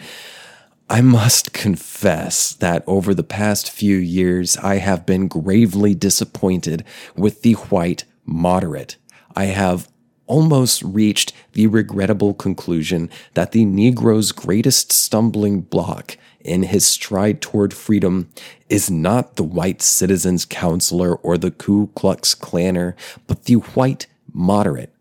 I 0.89 1.01
must 1.01 1.53
confess 1.53 2.53
that 2.53 2.83
over 2.87 3.13
the 3.13 3.23
past 3.23 3.69
few 3.69 3.97
years, 3.97 4.57
I 4.57 4.77
have 4.77 5.05
been 5.05 5.27
gravely 5.27 5.93
disappointed 5.93 6.83
with 7.15 7.43
the 7.43 7.53
white 7.53 8.05
moderate. 8.25 8.97
I 9.35 9.45
have 9.45 9.87
almost 10.27 10.81
reached 10.83 11.33
the 11.53 11.67
regrettable 11.67 12.33
conclusion 12.33 13.09
that 13.33 13.51
the 13.51 13.65
Negro's 13.65 14.31
greatest 14.31 14.91
stumbling 14.91 15.61
block 15.61 16.17
in 16.41 16.63
his 16.63 16.85
stride 16.85 17.41
toward 17.41 17.73
freedom 17.73 18.29
is 18.69 18.89
not 18.91 19.35
the 19.35 19.43
white 19.43 19.81
citizens' 19.81 20.45
councilor 20.45 21.15
or 21.17 21.37
the 21.37 21.51
Ku 21.51 21.87
Klux 21.95 22.35
Klanner, 22.35 22.95
but 23.27 23.45
the 23.45 23.55
white 23.55 24.07
moderate. 24.31 24.93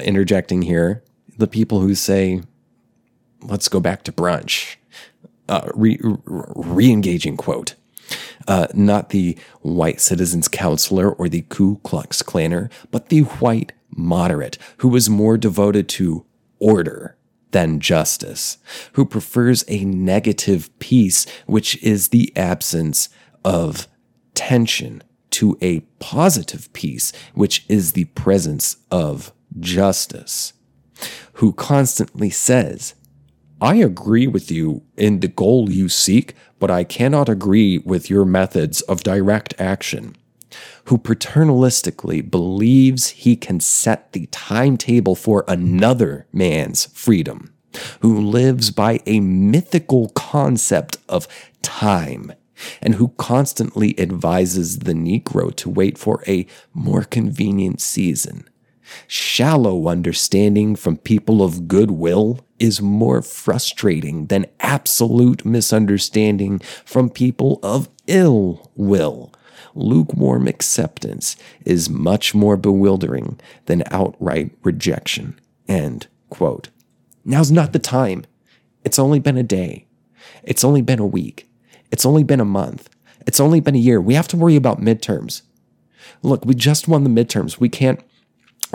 Interjecting 0.00 0.62
here, 0.62 1.02
the 1.38 1.46
people 1.46 1.80
who 1.80 1.94
say, 1.94 2.42
let's 3.42 3.68
go 3.68 3.80
back 3.80 4.02
to 4.04 4.12
brunch. 4.12 4.76
uh, 5.48 5.68
re 5.74 6.90
engaging 6.90 7.36
quote. 7.36 7.74
Uh, 8.46 8.66
not 8.74 9.10
the 9.10 9.36
white 9.62 10.00
citizens 10.00 10.48
councilor 10.48 11.10
or 11.10 11.28
the 11.28 11.42
Ku 11.42 11.80
Klux 11.82 12.22
Klanner, 12.22 12.70
but 12.90 13.08
the 13.08 13.20
white 13.20 13.72
moderate 13.96 14.58
who 14.78 14.94
is 14.96 15.08
more 15.10 15.36
devoted 15.36 15.88
to 15.90 16.26
order 16.58 17.16
than 17.50 17.78
justice, 17.80 18.58
who 18.94 19.04
prefers 19.04 19.64
a 19.68 19.84
negative 19.84 20.76
peace, 20.78 21.26
which 21.46 21.80
is 21.82 22.08
the 22.08 22.32
absence 22.36 23.08
of 23.44 23.86
tension, 24.34 25.02
to 25.30 25.58
a 25.60 25.80
positive 25.98 26.72
peace, 26.72 27.12
which 27.34 27.64
is 27.68 27.92
the 27.92 28.04
presence 28.06 28.76
of 28.90 29.32
justice, 29.58 30.52
who 31.34 31.52
constantly 31.52 32.30
says, 32.30 32.94
I 33.60 33.76
agree 33.76 34.26
with 34.26 34.50
you 34.50 34.82
in 34.96 35.20
the 35.20 35.28
goal 35.28 35.70
you 35.70 35.88
seek, 35.88 36.34
but 36.58 36.70
I 36.70 36.84
cannot 36.84 37.28
agree 37.28 37.78
with 37.78 38.10
your 38.10 38.24
methods 38.24 38.80
of 38.82 39.02
direct 39.02 39.54
action. 39.58 40.16
Who 40.84 40.98
paternalistically 40.98 42.30
believes 42.30 43.08
he 43.08 43.36
can 43.36 43.60
set 43.60 44.12
the 44.12 44.26
timetable 44.26 45.14
for 45.14 45.44
another 45.48 46.26
man's 46.32 46.86
freedom, 46.86 47.54
who 48.00 48.20
lives 48.20 48.70
by 48.70 49.00
a 49.06 49.20
mythical 49.20 50.10
concept 50.10 50.98
of 51.08 51.26
time, 51.62 52.32
and 52.80 52.96
who 52.96 53.08
constantly 53.16 53.98
advises 53.98 54.80
the 54.80 54.92
Negro 54.92 55.54
to 55.56 55.70
wait 55.70 55.98
for 55.98 56.22
a 56.26 56.46
more 56.72 57.02
convenient 57.02 57.80
season 57.80 58.48
Shallow 59.06 59.88
understanding 59.88 60.76
from 60.76 60.96
people 60.96 61.42
of 61.42 61.68
goodwill 61.68 62.40
is 62.58 62.80
more 62.80 63.22
frustrating 63.22 64.26
than 64.26 64.46
absolute 64.60 65.44
misunderstanding 65.44 66.58
from 66.84 67.10
people 67.10 67.60
of 67.62 67.88
ill 68.06 68.70
will. 68.74 69.32
Lukewarm 69.74 70.46
acceptance 70.46 71.36
is 71.64 71.90
much 71.90 72.34
more 72.34 72.56
bewildering 72.56 73.40
than 73.66 73.82
outright 73.90 74.52
rejection. 74.62 75.38
End 75.68 76.06
quote. 76.30 76.68
Now's 77.24 77.50
not 77.50 77.72
the 77.72 77.78
time. 77.78 78.24
It's 78.84 78.98
only 78.98 79.18
been 79.18 79.36
a 79.36 79.42
day. 79.42 79.86
It's 80.42 80.64
only 80.64 80.82
been 80.82 80.98
a 80.98 81.06
week. 81.06 81.48
It's 81.90 82.04
only 82.04 82.22
been 82.22 82.40
a 82.40 82.44
month. 82.44 82.88
It's 83.26 83.40
only 83.40 83.60
been 83.60 83.74
a 83.74 83.78
year. 83.78 84.00
We 84.00 84.14
have 84.14 84.28
to 84.28 84.36
worry 84.36 84.56
about 84.56 84.80
midterms. 84.80 85.42
Look, 86.22 86.44
we 86.44 86.54
just 86.54 86.88
won 86.88 87.04
the 87.04 87.10
midterms. 87.10 87.58
We 87.58 87.68
can't 87.68 88.00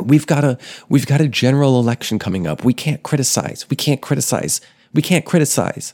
we've 0.02 0.28
got 0.28 0.44
a 0.44 0.58
we've 0.88 1.06
got 1.06 1.22
a 1.22 1.28
general 1.28 1.80
election 1.80 2.20
coming 2.20 2.48
up. 2.48 2.64
We 2.64 2.74
can't 2.74 3.04
criticize. 3.04 3.70
We 3.70 3.76
can't 3.76 4.02
criticize. 4.02 4.62
We 4.94 5.02
can't 5.02 5.26
criticize. 5.26 5.94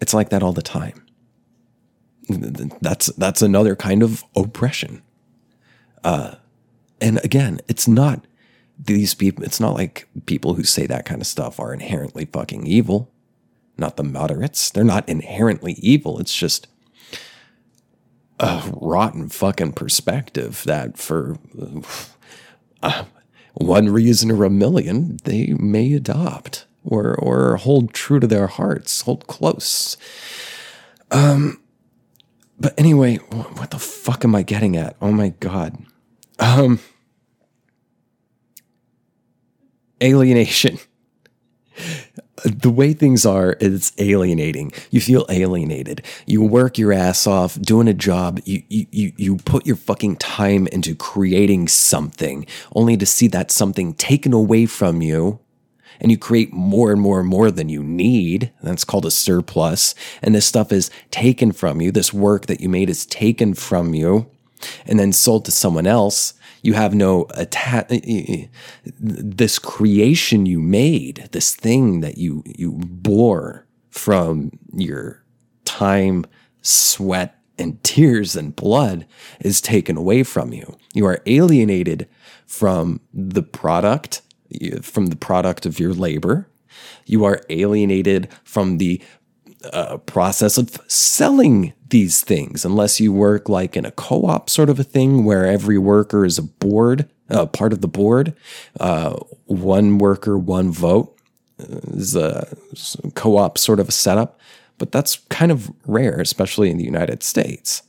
It's 0.00 0.14
like 0.14 0.30
that 0.30 0.42
all 0.42 0.52
the 0.52 0.62
time. 0.62 1.04
That's 2.80 3.06
that's 3.06 3.42
another 3.42 3.76
kind 3.76 4.02
of 4.02 4.24
oppression. 4.36 5.02
Uh, 6.04 6.36
and 7.00 7.22
again, 7.24 7.60
it's 7.68 7.88
not 7.88 8.24
these 8.78 9.14
people. 9.14 9.44
It's 9.44 9.60
not 9.60 9.74
like 9.74 10.08
people 10.26 10.54
who 10.54 10.64
say 10.64 10.86
that 10.86 11.04
kind 11.04 11.20
of 11.20 11.26
stuff 11.26 11.60
are 11.60 11.72
inherently 11.72 12.24
fucking 12.26 12.66
evil. 12.66 13.10
Not 13.76 13.96
the 13.96 14.04
moderates. 14.04 14.70
They're 14.70 14.84
not 14.84 15.08
inherently 15.08 15.72
evil. 15.74 16.18
It's 16.18 16.34
just 16.34 16.66
a 18.38 18.62
rotten 18.72 19.28
fucking 19.28 19.72
perspective 19.72 20.62
that 20.66 20.96
for 20.98 21.36
uh, 22.82 23.04
one 23.54 23.88
reason 23.90 24.30
or 24.30 24.44
a 24.44 24.50
million 24.50 25.18
they 25.24 25.48
may 25.58 25.92
adopt 25.92 26.66
or 26.84 27.14
or 27.14 27.56
hold 27.56 27.92
true 27.92 28.18
to 28.20 28.26
their 28.26 28.46
hearts, 28.46 29.02
hold 29.02 29.26
close. 29.26 29.96
Um 31.10 31.59
but 32.60 32.74
anyway, 32.78 33.16
what 33.16 33.70
the 33.70 33.78
fuck 33.78 34.24
am 34.24 34.34
I 34.34 34.42
getting 34.42 34.76
at? 34.76 34.96
Oh 35.00 35.10
my 35.10 35.30
god. 35.40 35.76
Um 36.38 36.80
alienation 40.02 40.78
the 42.44 42.70
way 42.70 42.92
things 42.92 43.26
are, 43.26 43.56
it's 43.60 43.92
alienating. 43.98 44.72
You 44.90 45.00
feel 45.00 45.26
alienated. 45.28 46.02
You 46.26 46.42
work 46.42 46.78
your 46.78 46.92
ass 46.92 47.26
off 47.26 47.60
doing 47.60 47.88
a 47.88 47.94
job. 47.94 48.40
You, 48.44 48.62
you, 48.68 49.12
you 49.16 49.36
put 49.36 49.66
your 49.66 49.76
fucking 49.76 50.16
time 50.16 50.66
into 50.68 50.94
creating 50.94 51.68
something 51.68 52.46
only 52.74 52.96
to 52.96 53.06
see 53.06 53.28
that 53.28 53.50
something 53.50 53.94
taken 53.94 54.32
away 54.32 54.66
from 54.66 55.02
you. 55.02 55.40
And 56.00 56.10
you 56.10 56.18
create 56.18 56.52
more 56.52 56.92
and 56.92 57.00
more 57.00 57.20
and 57.20 57.28
more 57.28 57.50
than 57.50 57.68
you 57.68 57.82
need. 57.82 58.52
That's 58.62 58.84
called 58.84 59.06
a 59.06 59.10
surplus. 59.10 59.94
And 60.22 60.34
this 60.34 60.46
stuff 60.46 60.72
is 60.72 60.90
taken 61.10 61.52
from 61.52 61.80
you. 61.80 61.92
This 61.92 62.12
work 62.12 62.46
that 62.46 62.60
you 62.60 62.68
made 62.68 62.90
is 62.90 63.06
taken 63.06 63.54
from 63.54 63.94
you 63.94 64.30
and 64.86 64.98
then 64.98 65.12
sold 65.12 65.44
to 65.46 65.50
someone 65.50 65.86
else 65.86 66.34
you 66.62 66.74
have 66.74 66.94
no 66.94 67.26
attach. 67.34 67.90
Uh, 67.90 68.46
this 68.98 69.58
creation 69.58 70.46
you 70.46 70.60
made, 70.60 71.28
this 71.32 71.54
thing 71.54 72.00
that 72.00 72.18
you 72.18 72.42
you 72.46 72.72
bore 72.72 73.66
from 73.90 74.52
your 74.72 75.24
time, 75.64 76.26
sweat, 76.62 77.38
and 77.58 77.82
tears 77.82 78.36
and 78.36 78.54
blood 78.56 79.06
is 79.40 79.60
taken 79.60 79.96
away 79.96 80.22
from 80.22 80.52
you. 80.52 80.76
You 80.94 81.06
are 81.06 81.22
alienated 81.26 82.08
from 82.46 83.00
the 83.12 83.42
product, 83.42 84.22
from 84.82 85.06
the 85.06 85.16
product 85.16 85.66
of 85.66 85.78
your 85.78 85.92
labor. 85.92 86.48
You 87.06 87.24
are 87.24 87.40
alienated 87.50 88.28
from 88.44 88.78
the 88.78 89.02
uh, 89.72 89.98
process 89.98 90.56
of 90.56 90.80
selling 90.86 91.74
these 91.90 92.22
things 92.22 92.64
unless 92.64 93.00
you 93.00 93.12
work 93.12 93.48
like 93.48 93.76
in 93.76 93.84
a 93.84 93.90
co-op 93.90 94.48
sort 94.48 94.70
of 94.70 94.78
a 94.78 94.84
thing 94.84 95.24
where 95.24 95.44
every 95.44 95.76
worker 95.76 96.24
is 96.24 96.38
a 96.38 96.42
board 96.42 97.08
uh, 97.30 97.46
part 97.46 97.72
of 97.72 97.80
the 97.80 97.88
board. 97.88 98.34
Uh, 98.78 99.16
one 99.46 99.98
worker 99.98 100.38
one 100.38 100.70
vote 100.70 101.16
is 101.58 102.16
a 102.16 102.56
co-op 103.14 103.58
sort 103.58 103.80
of 103.80 103.88
a 103.88 103.92
setup. 103.92 104.40
But 104.78 104.92
that's 104.92 105.16
kind 105.28 105.52
of 105.52 105.70
rare 105.84 106.20
especially 106.20 106.70
in 106.70 106.78
the 106.78 106.84
united 106.84 107.22
states. 107.22 107.82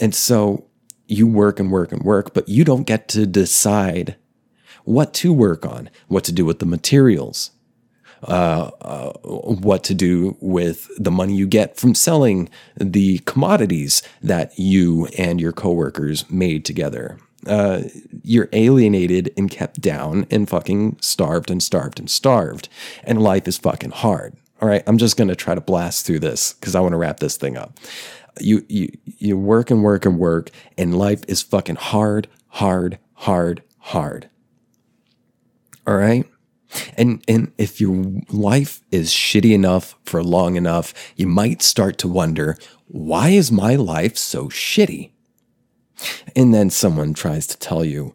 And 0.00 0.14
so 0.14 0.64
you 1.06 1.26
work 1.26 1.60
and 1.60 1.70
work 1.70 1.92
and 1.92 2.02
work 2.02 2.34
but 2.34 2.48
you 2.48 2.64
don't 2.64 2.84
get 2.84 3.06
to 3.08 3.26
decide 3.26 4.16
what 4.86 5.12
to 5.12 5.32
work 5.32 5.66
on 5.66 5.90
what 6.08 6.24
to 6.24 6.32
do 6.32 6.44
with 6.44 6.58
the 6.58 6.66
materials 6.66 7.50
uh, 8.22 8.70
uh, 8.80 9.12
what 9.22 9.84
to 9.84 9.94
do 9.94 10.36
with 10.40 10.90
the 10.98 11.10
money 11.10 11.34
you 11.36 11.46
get 11.46 11.76
from 11.76 11.94
selling 11.94 12.48
the 12.76 13.18
commodities 13.20 14.02
that 14.22 14.58
you 14.58 15.06
and 15.18 15.40
your 15.40 15.52
coworkers 15.52 16.28
made 16.30 16.64
together. 16.64 17.18
Uh, 17.46 17.82
you're 18.22 18.48
alienated 18.52 19.32
and 19.36 19.50
kept 19.50 19.80
down 19.80 20.26
and 20.30 20.48
fucking 20.48 20.96
starved 21.00 21.50
and 21.50 21.62
starved 21.62 22.00
and 22.00 22.10
starved. 22.10 22.68
And 23.04 23.22
life 23.22 23.46
is 23.46 23.58
fucking 23.58 23.92
hard. 23.92 24.34
All 24.60 24.68
right, 24.68 24.82
I'm 24.86 24.98
just 24.98 25.16
gonna 25.16 25.36
try 25.36 25.54
to 25.54 25.60
blast 25.60 26.06
through 26.06 26.20
this 26.20 26.54
because 26.54 26.74
I 26.74 26.80
want 26.80 26.92
to 26.92 26.98
wrap 26.98 27.20
this 27.20 27.36
thing 27.36 27.56
up. 27.56 27.78
You 28.40 28.64
you 28.68 28.90
you 29.18 29.36
work 29.36 29.70
and 29.70 29.84
work 29.84 30.06
and 30.06 30.18
work, 30.18 30.50
and 30.78 30.98
life 30.98 31.22
is 31.28 31.42
fucking 31.42 31.76
hard, 31.76 32.28
hard, 32.48 32.98
hard, 33.14 33.62
hard. 33.78 34.30
All 35.86 35.96
right. 35.96 36.26
And 36.96 37.22
and 37.28 37.52
if 37.58 37.80
your 37.80 38.04
life 38.28 38.82
is 38.90 39.10
shitty 39.10 39.52
enough 39.52 39.96
for 40.04 40.22
long 40.22 40.56
enough, 40.56 40.92
you 41.14 41.26
might 41.26 41.62
start 41.62 41.96
to 41.98 42.08
wonder, 42.08 42.56
why 42.88 43.30
is 43.30 43.52
my 43.52 43.76
life 43.76 44.16
so 44.16 44.48
shitty? 44.48 45.10
And 46.34 46.52
then 46.52 46.70
someone 46.70 47.14
tries 47.14 47.46
to 47.46 47.58
tell 47.58 47.84
you, 47.84 48.14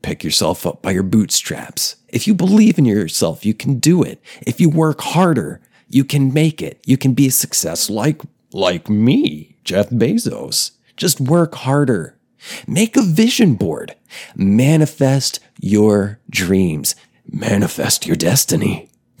pick 0.00 0.24
yourself 0.24 0.66
up 0.66 0.82
by 0.82 0.90
your 0.92 1.02
bootstraps. 1.02 1.96
If 2.08 2.26
you 2.26 2.34
believe 2.34 2.78
in 2.78 2.84
yourself, 2.84 3.44
you 3.44 3.54
can 3.54 3.78
do 3.78 4.02
it. 4.02 4.20
If 4.42 4.60
you 4.60 4.68
work 4.68 5.00
harder, 5.00 5.60
you 5.88 6.04
can 6.04 6.32
make 6.32 6.62
it. 6.62 6.80
You 6.86 6.96
can 6.96 7.12
be 7.12 7.28
a 7.28 7.30
success 7.30 7.90
like 7.90 8.22
like 8.52 8.88
me, 8.88 9.58
Jeff 9.64 9.90
Bezos. 9.90 10.72
Just 10.96 11.20
work 11.20 11.54
harder. 11.54 12.18
Make 12.66 12.96
a 12.96 13.02
vision 13.02 13.54
board. 13.54 13.94
Manifest 14.34 15.40
your 15.60 16.20
dreams 16.28 16.94
manifest 17.32 18.06
your 18.06 18.16
destiny. 18.16 18.90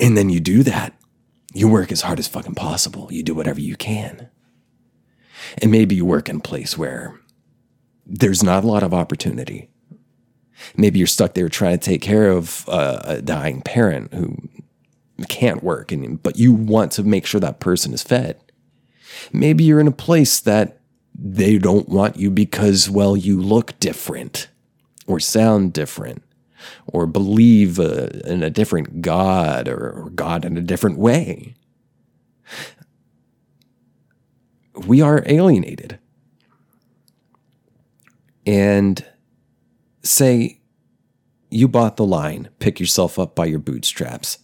and 0.00 0.16
then 0.16 0.30
you 0.30 0.40
do 0.40 0.62
that. 0.62 0.94
You 1.54 1.68
work 1.68 1.92
as 1.92 2.02
hard 2.02 2.18
as 2.18 2.28
fucking 2.28 2.54
possible. 2.54 3.08
You 3.10 3.22
do 3.22 3.34
whatever 3.34 3.60
you 3.60 3.76
can. 3.76 4.30
And 5.58 5.70
maybe 5.70 5.94
you 5.94 6.04
work 6.04 6.28
in 6.28 6.36
a 6.36 6.40
place 6.40 6.78
where 6.78 7.20
there's 8.06 8.42
not 8.42 8.64
a 8.64 8.66
lot 8.66 8.82
of 8.82 8.94
opportunity. 8.94 9.68
Maybe 10.76 10.98
you're 10.98 11.06
stuck 11.08 11.34
there 11.34 11.48
trying 11.48 11.78
to 11.78 11.84
take 11.84 12.02
care 12.02 12.30
of 12.30 12.64
a 12.68 13.20
dying 13.22 13.62
parent 13.62 14.14
who 14.14 14.36
can't 15.28 15.62
work, 15.62 15.92
and, 15.92 16.22
but 16.22 16.38
you 16.38 16.52
want 16.52 16.92
to 16.92 17.02
make 17.02 17.26
sure 17.26 17.40
that 17.40 17.60
person 17.60 17.92
is 17.92 18.02
fed. 18.02 18.40
Maybe 19.32 19.64
you're 19.64 19.80
in 19.80 19.88
a 19.88 19.92
place 19.92 20.40
that 20.40 20.78
they 21.14 21.58
don't 21.58 21.88
want 21.88 22.16
you 22.16 22.30
because, 22.30 22.88
well, 22.88 23.16
you 23.16 23.40
look 23.40 23.78
different 23.78 24.48
or 25.06 25.20
sound 25.20 25.72
different 25.72 26.22
or 26.86 27.06
believe 27.06 27.78
uh, 27.78 28.08
in 28.24 28.42
a 28.42 28.50
different 28.50 29.02
God 29.02 29.68
or, 29.68 30.04
or 30.04 30.10
God 30.10 30.44
in 30.44 30.56
a 30.56 30.62
different 30.62 30.98
way. 30.98 31.54
We 34.86 35.00
are 35.00 35.22
alienated. 35.26 35.98
And 38.46 39.04
say 40.02 40.60
you 41.50 41.68
bought 41.68 41.96
the 41.96 42.06
line, 42.06 42.48
pick 42.58 42.80
yourself 42.80 43.18
up 43.18 43.34
by 43.34 43.44
your 43.44 43.58
bootstraps. 43.58 44.38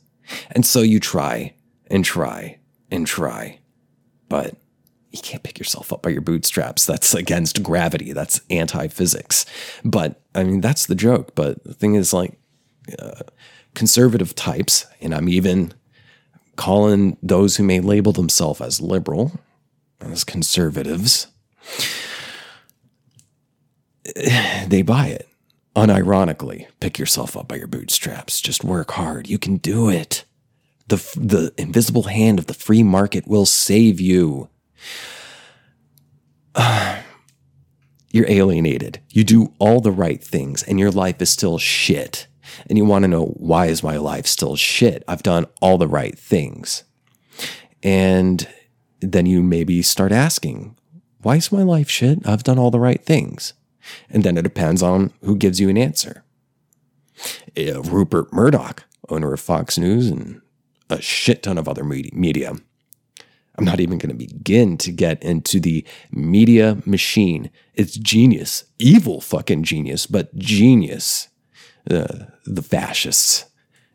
And 0.51 0.65
so 0.65 0.83
you 0.83 1.01
try 1.01 1.55
and 1.91 2.05
try 2.05 2.59
and 2.91 3.07
try. 3.07 3.61
But 4.29 4.57
you 5.11 5.21
can't 5.21 5.43
pick 5.43 5.59
yourself 5.59 5.93
up 5.93 6.03
by 6.03 6.11
your 6.11 6.21
bootstraps. 6.21 6.85
That's 6.85 7.15
against 7.15 7.63
gravity. 7.63 8.13
That's 8.13 8.41
anti 8.51 8.89
physics. 8.89 9.47
But 9.85 10.21
I 10.35 10.45
mean, 10.45 10.61
that's 10.61 10.87
the 10.87 10.95
joke. 10.95 11.35
But 11.35 11.63
the 11.65 11.75
thing 11.75 11.95
is, 11.95 12.13
like, 12.13 12.39
uh, 12.99 13.23
conservative 13.75 14.35
types, 14.35 14.87
and 15.01 15.15
I'm 15.15 15.29
even 15.29 15.73
calling 16.57 17.17
those 17.23 17.57
who 17.57 17.63
may 17.63 17.81
label 17.81 18.13
themselves 18.13 18.61
as 18.61 18.81
liberal 18.81 19.33
as 20.01 20.25
conservatives, 20.25 21.29
they 24.67 24.83
buy 24.83 25.07
it. 25.09 25.29
Unironically, 25.77 26.67
pick 26.81 26.99
yourself 26.99 27.37
up 27.37 27.47
by 27.47 27.55
your 27.55 27.69
bootstraps. 27.69 28.41
Just 28.41 28.65
work 28.65 28.91
hard. 28.93 29.29
You 29.29 29.39
can 29.39 29.59
do 29.59 29.89
it. 29.89 30.25
The, 30.89 30.97
the 31.17 31.53
invisible 31.59 32.05
hand 32.05 32.39
of 32.39 32.47
the 32.47 32.55
free 32.55 32.83
market 32.83 33.29
will 33.29 33.47
save 33.47 34.01
you. 34.01 34.49
You're 38.11 38.31
alienated. 38.31 39.01
You 39.11 39.23
do 39.23 39.53
all 39.59 39.81
the 39.81 39.93
right 39.93 40.23
things 40.23 40.63
and 40.63 40.81
your 40.81 40.91
life 40.91 41.21
is 41.21 41.29
still 41.31 41.59
shit. 41.59 42.27
And 42.69 42.79
you 42.79 42.85
want 42.87 43.03
to 43.03 43.09
know 43.09 43.27
why 43.37 43.67
is 43.67 43.83
my 43.83 43.99
life 43.99 44.27
still 44.27 44.57
shit? 44.57 45.05
I've 45.07 45.23
done 45.23 45.47
all 45.61 45.77
the 45.77 45.87
right 45.87 46.19
things. 46.19 46.85
And 47.83 48.49
then 49.01 49.27
you 49.27 49.43
maybe 49.43 49.83
start 49.83 50.11
asking, 50.11 50.77
why 51.21 51.37
is 51.37 51.53
my 51.53 51.63
life 51.63 51.91
shit? 51.91 52.27
I've 52.27 52.43
done 52.45 52.59
all 52.59 52.71
the 52.71 52.81
right 52.81 53.05
things. 53.05 53.53
And 54.11 54.25
then 54.25 54.37
it 54.37 54.43
depends 54.43 54.83
on 54.83 55.13
who 55.23 55.37
gives 55.37 55.61
you 55.61 55.69
an 55.69 55.79
answer. 55.79 56.25
Uh, 57.57 57.83
Rupert 57.83 58.33
Murdoch, 58.33 58.85
owner 59.09 59.33
of 59.33 59.41
Fox 59.41 59.79
News 59.79 60.09
and 60.09 60.41
a 60.91 61.01
shit 61.01 61.43
ton 61.43 61.59
of 61.59 61.69
other 61.69 61.85
media. 61.85 62.53
I'm 63.59 63.65
not 63.65 63.81
even 63.81 63.99
going 63.99 64.17
to 64.17 64.27
begin 64.27 64.79
to 64.79 64.93
get 64.93 65.23
into 65.23 65.59
the 65.59 65.85
media 66.13 66.79
machine. 66.87 67.51
It's 67.75 67.97
genius, 67.97 68.65
evil 68.79 69.21
fucking 69.21 69.65
genius, 69.65 70.07
but 70.07 70.35
genius. 70.37 71.29
Uh, 71.91 72.27
the 72.45 72.63
fascists 72.63 73.47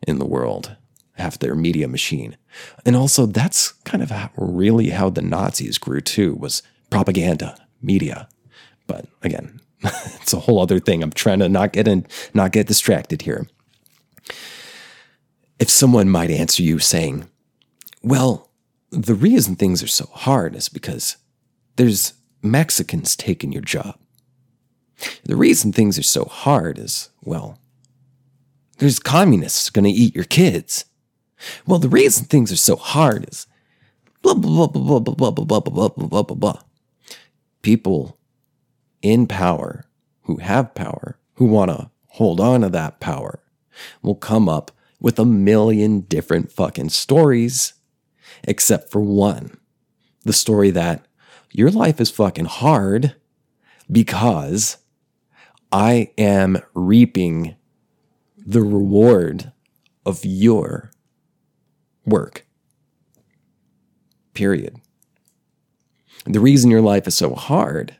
in 0.06 0.18
the 0.18 0.26
world 0.26 0.76
have 1.12 1.38
their 1.38 1.54
media 1.54 1.88
machine. 1.88 2.36
And 2.84 2.96
also, 2.96 3.24
that's 3.26 3.72
kind 3.84 4.02
of 4.02 4.12
really 4.36 4.90
how 4.90 5.10
the 5.10 5.22
Nazis 5.22 5.78
grew 5.78 6.00
too, 6.00 6.34
was 6.34 6.62
propaganda, 6.90 7.56
media. 7.80 8.28
But 8.86 9.06
again, 9.22 9.60
it's 9.82 10.32
a 10.32 10.40
whole 10.40 10.60
other 10.60 10.80
thing. 10.80 11.02
I'm 11.02 11.12
trying 11.12 11.38
to 11.38 11.48
not 11.48 11.72
get 11.72 11.88
in, 11.88 12.06
not 12.34 12.52
get 12.52 12.66
distracted 12.66 13.22
here. 13.22 13.46
If 15.64 15.70
someone 15.70 16.10
might 16.10 16.30
answer 16.30 16.62
you 16.62 16.78
saying, 16.78 17.26
well, 18.02 18.50
the 18.90 19.14
reason 19.14 19.56
things 19.56 19.82
are 19.82 19.86
so 19.86 20.04
hard 20.12 20.54
is 20.54 20.68
because 20.68 21.16
there's 21.76 22.12
Mexicans 22.42 23.16
taking 23.16 23.50
your 23.50 23.62
job. 23.62 23.98
The 25.24 25.36
reason 25.36 25.72
things 25.72 25.98
are 25.98 26.02
so 26.02 26.26
hard 26.26 26.78
is, 26.78 27.08
well, 27.22 27.58
there's 28.76 28.98
communists 28.98 29.70
going 29.70 29.86
to 29.86 29.90
eat 29.90 30.14
your 30.14 30.26
kids. 30.26 30.84
Well, 31.66 31.78
the 31.78 31.88
reason 31.88 32.26
things 32.26 32.52
are 32.52 32.56
so 32.56 32.76
hard 32.76 33.26
is 33.26 33.46
blah, 34.20 34.34
blah, 34.34 34.66
blah, 34.66 34.98
blah, 35.00 35.14
blah, 35.14 35.30
blah, 35.30 35.30
blah, 35.30 35.60
blah, 35.60 35.88
blah, 35.88 35.88
blah, 35.88 36.22
blah, 36.24 36.36
blah. 36.36 36.60
People 37.62 38.18
in 39.00 39.26
power 39.26 39.86
who 40.24 40.36
have 40.36 40.74
power, 40.74 41.16
who 41.36 41.46
want 41.46 41.70
to 41.70 41.90
hold 42.08 42.38
on 42.38 42.60
to 42.60 42.68
that 42.68 43.00
power, 43.00 43.40
will 44.02 44.14
come 44.14 44.46
up 44.46 44.70
with 45.04 45.18
a 45.18 45.24
million 45.26 46.00
different 46.00 46.50
fucking 46.50 46.88
stories, 46.88 47.74
except 48.44 48.90
for 48.90 49.02
one 49.02 49.54
the 50.22 50.32
story 50.32 50.70
that 50.70 51.04
your 51.50 51.70
life 51.70 52.00
is 52.00 52.10
fucking 52.10 52.46
hard 52.46 53.14
because 53.92 54.78
I 55.70 56.10
am 56.16 56.56
reaping 56.72 57.54
the 58.38 58.62
reward 58.62 59.52
of 60.06 60.24
your 60.24 60.90
work. 62.06 62.46
Period. 64.32 64.80
The 66.24 66.40
reason 66.40 66.70
your 66.70 66.80
life 66.80 67.06
is 67.06 67.14
so 67.14 67.34
hard 67.34 67.94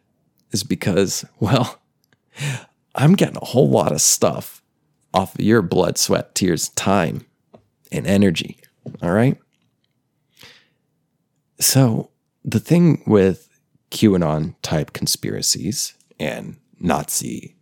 is 0.52 0.64
because, 0.64 1.22
well, 1.38 1.82
I'm 2.94 3.12
getting 3.12 3.36
a 3.36 3.44
whole 3.44 3.68
lot 3.68 3.92
of 3.92 4.00
stuff 4.00 4.53
off 5.14 5.34
of 5.34 5.40
your 5.40 5.62
blood, 5.62 5.96
sweat, 5.96 6.34
tears, 6.34 6.68
time, 6.70 7.24
and 7.90 8.06
energy. 8.06 8.58
All 9.02 9.12
right. 9.12 9.38
So, 11.60 12.10
the 12.44 12.60
thing 12.60 13.02
with 13.06 13.48
QAnon 13.90 14.56
type 14.60 14.92
conspiracies 14.92 15.94
and 16.18 16.56
Nazi 16.78 17.54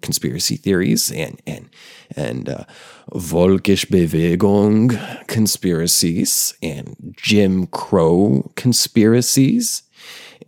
conspiracy 0.00 0.56
theories 0.56 1.10
and 1.12 1.42
and 1.46 1.68
and 2.16 2.48
uh, 2.48 2.64
Volkisch 3.12 3.86
Bewegung 3.86 5.26
conspiracies 5.26 6.54
and 6.62 7.14
Jim 7.16 7.66
Crow 7.66 8.50
conspiracies 8.56 9.82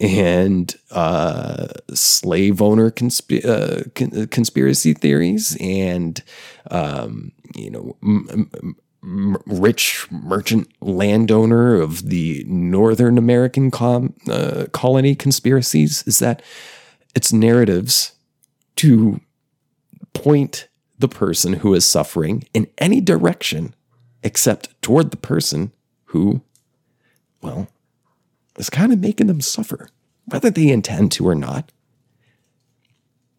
and 0.02 0.74
uh, 0.90 1.68
slave 1.94 2.60
owner 2.60 2.90
consp- 2.90 3.44
uh, 3.44 3.88
con- 3.94 4.26
conspiracy 4.26 4.92
theories 4.92 5.56
and 5.60 6.22
um, 6.70 7.30
you 7.54 7.70
know 7.70 7.96
m- 8.02 8.50
m- 9.02 9.36
rich 9.46 10.06
merchant 10.10 10.68
landowner 10.80 11.76
of 11.76 12.08
the 12.08 12.44
Northern 12.48 13.16
American 13.16 13.70
com- 13.70 14.14
uh, 14.28 14.66
colony 14.72 15.14
conspiracies. 15.14 16.02
Is 16.06 16.18
that 16.18 16.42
it's 17.14 17.32
narratives 17.32 18.12
to 18.76 19.20
point 20.14 20.68
the 20.98 21.08
person 21.08 21.54
who 21.54 21.74
is 21.74 21.86
suffering 21.86 22.44
in 22.52 22.66
any 22.78 23.00
direction 23.00 23.74
except 24.22 24.80
toward 24.82 25.10
the 25.10 25.16
person 25.16 25.72
who, 26.06 26.42
well, 27.40 27.68
is 28.56 28.70
kind 28.70 28.92
of 28.92 29.00
making 29.00 29.26
them 29.26 29.40
suffer, 29.40 29.88
whether 30.26 30.50
they 30.50 30.68
intend 30.68 31.12
to 31.12 31.26
or 31.26 31.34
not. 31.34 31.72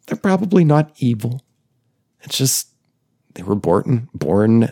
They're 0.07 0.17
probably 0.17 0.65
not 0.65 0.91
evil. 0.97 1.41
It's 2.21 2.37
just 2.37 2.69
they 3.35 3.43
were 3.43 3.55
born 3.55 4.09
born 4.13 4.71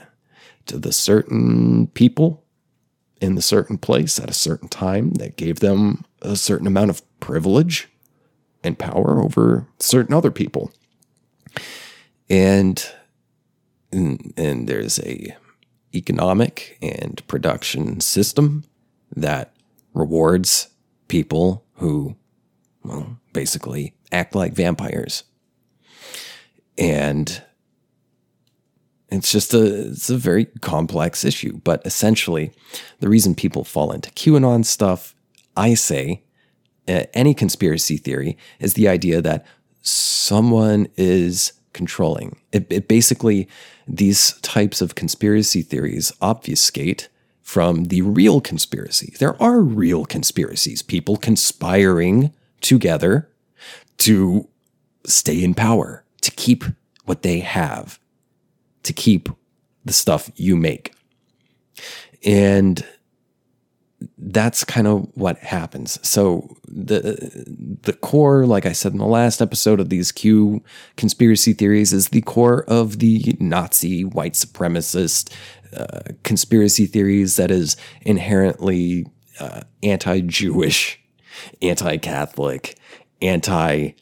to 0.67 0.77
the 0.77 0.93
certain 0.93 1.87
people 1.87 2.43
in 3.19 3.35
the 3.35 3.41
certain 3.41 3.77
place 3.77 4.19
at 4.19 4.29
a 4.29 4.33
certain 4.33 4.67
time 4.67 5.11
that 5.11 5.37
gave 5.37 5.59
them 5.59 6.05
a 6.21 6.35
certain 6.35 6.67
amount 6.67 6.89
of 6.89 7.01
privilege 7.19 7.87
and 8.63 8.77
power 8.77 9.21
over 9.21 9.67
certain 9.79 10.13
other 10.13 10.31
people. 10.31 10.71
And 12.29 12.83
and, 13.91 14.33
and 14.37 14.67
there's 14.67 14.99
a 14.99 15.35
economic 15.93 16.77
and 16.81 17.21
production 17.27 17.99
system 17.99 18.63
that 19.15 19.53
rewards 19.93 20.69
people 21.07 21.65
who, 21.75 22.15
well, 22.83 23.17
basically 23.33 23.93
act 24.11 24.35
like 24.35 24.53
vampires. 24.53 25.23
And 26.77 27.43
it's 29.09 29.31
just 29.31 29.53
a 29.53 29.89
it's 29.89 30.09
a 30.09 30.17
very 30.17 30.45
complex 30.61 31.25
issue, 31.25 31.59
but 31.63 31.85
essentially 31.85 32.51
the 32.99 33.09
reason 33.09 33.35
people 33.35 33.63
fall 33.63 33.91
into 33.91 34.09
QAnon 34.11 34.65
stuff, 34.65 35.13
I 35.57 35.73
say, 35.73 36.23
any 36.87 37.33
conspiracy 37.33 37.97
theory 37.97 38.37
is 38.59 38.73
the 38.73 38.87
idea 38.87 39.21
that 39.21 39.45
someone 39.81 40.87
is 40.95 41.53
controlling. 41.73 42.37
It, 42.51 42.67
it 42.69 42.87
basically 42.87 43.47
these 43.87 44.33
types 44.41 44.81
of 44.81 44.95
conspiracy 44.95 45.61
theories 45.61 46.11
obfuscate 46.21 47.09
from 47.41 47.85
the 47.85 48.01
real 48.01 48.41
conspiracy. 48.41 49.13
There 49.19 49.41
are 49.41 49.61
real 49.61 50.05
conspiracies, 50.05 50.81
people 50.81 51.17
conspiring 51.17 52.33
together 52.61 53.29
to 53.97 54.47
stay 55.05 55.43
in 55.43 55.53
power, 55.53 56.03
to 56.21 56.31
keep 56.31 56.63
what 57.05 57.23
they 57.23 57.39
have, 57.39 57.99
to 58.83 58.93
keep 58.93 59.29
the 59.83 59.93
stuff 59.93 60.29
you 60.35 60.55
make. 60.55 60.93
And 62.23 62.85
that's 64.17 64.63
kind 64.63 64.87
of 64.87 65.07
what 65.15 65.37
happens. 65.39 65.99
So 66.07 66.55
the 66.67 67.79
the 67.83 67.93
core, 67.93 68.45
like 68.45 68.65
I 68.65 68.71
said 68.71 68.91
in 68.93 68.97
the 68.97 69.05
last 69.05 69.41
episode 69.41 69.79
of 69.79 69.89
these 69.89 70.11
Q 70.11 70.63
conspiracy 70.97 71.53
theories, 71.53 71.93
is 71.93 72.09
the 72.09 72.21
core 72.21 72.63
of 72.67 72.99
the 72.99 73.35
Nazi 73.39 74.03
white 74.03 74.33
supremacist 74.33 75.33
uh, 75.75 76.01
conspiracy 76.23 76.85
theories 76.85 77.35
that 77.35 77.51
is 77.51 77.77
inherently 78.01 79.07
uh, 79.39 79.61
anti-Jewish, 79.83 80.99
anti-Catholic, 81.61 82.77
anti 83.21 83.93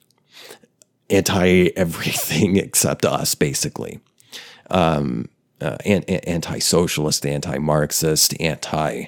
anti 1.09 1.69
everything 1.75 2.57
except 2.57 3.05
us, 3.05 3.35
basically. 3.35 3.99
Um, 4.69 5.29
uh, 5.61 5.77
anti 5.83 6.59
socialist, 6.59 7.25
anti 7.25 7.57
Marxist, 7.57 8.39
anti 8.39 9.05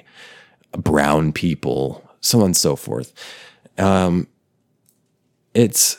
brown 0.72 1.32
people, 1.32 2.08
so 2.20 2.40
on 2.40 2.46
and 2.46 2.56
so 2.56 2.76
forth. 2.76 3.12
Um, 3.78 4.28
it's 5.54 5.98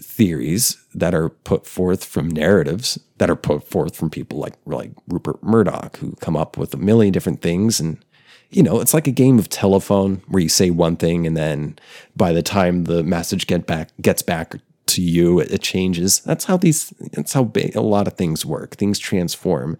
theories 0.00 0.76
that 0.94 1.14
are 1.14 1.28
put 1.28 1.66
forth 1.66 2.04
from 2.04 2.28
narratives 2.28 2.98
that 3.18 3.30
are 3.30 3.36
put 3.36 3.64
forth 3.68 3.96
from 3.96 4.10
people 4.10 4.38
like 4.38 4.54
like 4.66 4.90
Rupert 5.08 5.42
Murdoch, 5.42 5.96
who 5.98 6.12
come 6.20 6.36
up 6.36 6.56
with 6.56 6.74
a 6.74 6.78
million 6.78 7.12
different 7.12 7.42
things 7.42 7.80
and 7.80 8.04
you 8.50 8.62
know, 8.62 8.80
it's 8.80 8.94
like 8.94 9.06
a 9.06 9.12
game 9.12 9.38
of 9.38 9.50
telephone 9.50 10.22
where 10.28 10.42
you 10.42 10.48
say 10.48 10.70
one 10.70 10.96
thing 10.96 11.26
and 11.26 11.36
then 11.36 11.78
by 12.16 12.32
the 12.32 12.42
time 12.42 12.84
the 12.84 13.02
message 13.02 13.46
get 13.46 13.66
back 13.66 13.90
gets 14.00 14.22
back 14.22 14.54
to 14.88 15.02
you, 15.02 15.38
it, 15.38 15.60
changes. 15.60 16.20
That's 16.20 16.44
how 16.44 16.56
these. 16.56 16.90
That's 17.12 17.32
how 17.32 17.52
a 17.74 17.80
lot 17.80 18.06
of 18.06 18.14
things 18.14 18.44
work. 18.44 18.76
Things 18.76 18.98
transform. 18.98 19.78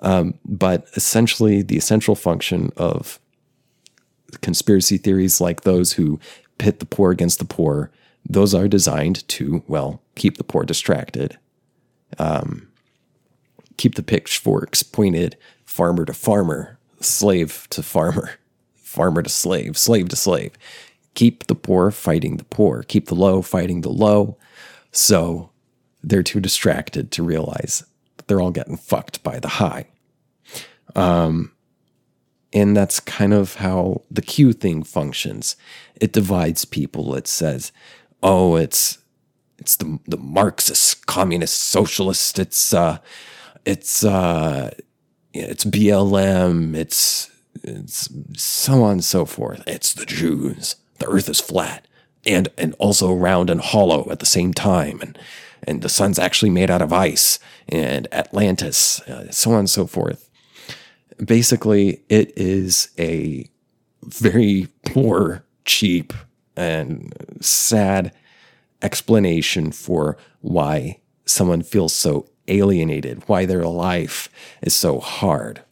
Um, 0.00 0.38
but 0.44 0.86
essentially, 0.96 1.62
the 1.62 1.76
essential 1.76 2.14
function 2.14 2.72
of 2.76 3.20
conspiracy 4.40 4.98
theories 4.98 5.40
like 5.40 5.62
those 5.62 5.92
who 5.92 6.20
pit 6.58 6.80
the 6.80 6.86
poor 6.86 7.10
against 7.10 7.38
the 7.38 7.44
poor, 7.44 7.90
those 8.28 8.54
are 8.54 8.68
designed 8.68 9.26
to, 9.28 9.62
well, 9.68 10.02
keep 10.14 10.36
the 10.36 10.44
poor 10.44 10.64
distracted, 10.64 11.38
um, 12.18 12.68
keep 13.76 13.94
the 13.94 14.02
pitchforks 14.02 14.82
pointed 14.82 15.36
farmer 15.64 16.04
to 16.04 16.12
farmer, 16.12 16.78
slave 17.00 17.66
to 17.70 17.82
farmer, 17.82 18.32
farmer 18.74 19.22
to 19.22 19.30
slave, 19.30 19.78
slave 19.78 20.08
to 20.08 20.16
slave. 20.16 20.52
Keep 21.14 21.46
the 21.46 21.54
poor 21.54 21.90
fighting 21.90 22.36
the 22.36 22.44
poor, 22.44 22.84
keep 22.84 23.06
the 23.06 23.14
low 23.14 23.42
fighting 23.42 23.80
the 23.80 23.88
low. 23.88 24.36
So 24.92 25.50
they're 26.02 26.22
too 26.22 26.40
distracted 26.40 27.10
to 27.12 27.22
realize 27.22 27.84
that 28.16 28.28
they're 28.28 28.40
all 28.40 28.50
getting 28.50 28.76
fucked 28.76 29.22
by 29.22 29.38
the 29.38 29.48
high. 29.48 29.86
Um, 30.94 31.52
and 32.52 32.76
that's 32.76 33.00
kind 33.00 33.32
of 33.34 33.56
how 33.56 34.02
the 34.10 34.22
Q 34.22 34.52
thing 34.52 34.82
functions. 34.82 35.56
It 35.96 36.12
divides 36.12 36.64
people. 36.64 37.14
It 37.14 37.26
says, 37.26 37.72
oh, 38.22 38.56
it's 38.56 38.98
it's 39.58 39.76
the 39.76 39.98
the 40.06 40.16
Marxist, 40.16 41.06
communist, 41.06 41.60
socialist. 41.60 42.38
It's 42.38 42.72
uh, 42.72 42.98
it's 43.64 44.04
uh, 44.04 44.70
it's 45.32 45.64
BLM. 45.64 46.74
It's 46.74 47.30
it's 47.62 48.08
so 48.36 48.82
on 48.84 48.92
and 48.92 49.04
so 49.04 49.24
forth. 49.24 49.62
It's 49.66 49.92
the 49.92 50.06
Jews. 50.06 50.76
The 50.98 51.08
Earth 51.08 51.28
is 51.28 51.40
flat 51.40 51.86
and 52.26 52.48
and 52.56 52.74
also 52.78 53.12
round 53.12 53.50
and 53.50 53.60
hollow 53.60 54.08
at 54.10 54.20
the 54.20 54.26
same 54.26 54.54
time, 54.54 55.00
and 55.02 55.18
and 55.64 55.82
the 55.82 55.88
sun's 55.88 56.18
actually 56.18 56.50
made 56.50 56.70
out 56.70 56.82
of 56.82 56.92
ice 56.92 57.38
and 57.68 58.08
Atlantis, 58.12 59.00
uh, 59.02 59.30
so 59.30 59.52
on 59.52 59.60
and 59.60 59.70
so 59.70 59.86
forth 59.86 60.27
basically, 61.24 62.02
it 62.08 62.36
is 62.36 62.90
a 62.98 63.48
very 64.04 64.68
poor, 64.86 65.44
cheap, 65.64 66.12
and 66.56 67.12
sad 67.40 68.12
explanation 68.82 69.72
for 69.72 70.16
why 70.40 71.00
someone 71.24 71.62
feels 71.62 71.94
so 71.94 72.26
alienated, 72.48 73.22
why 73.26 73.44
their 73.44 73.64
life 73.64 74.28
is 74.62 74.74
so 74.74 74.98
hard. 74.98 75.62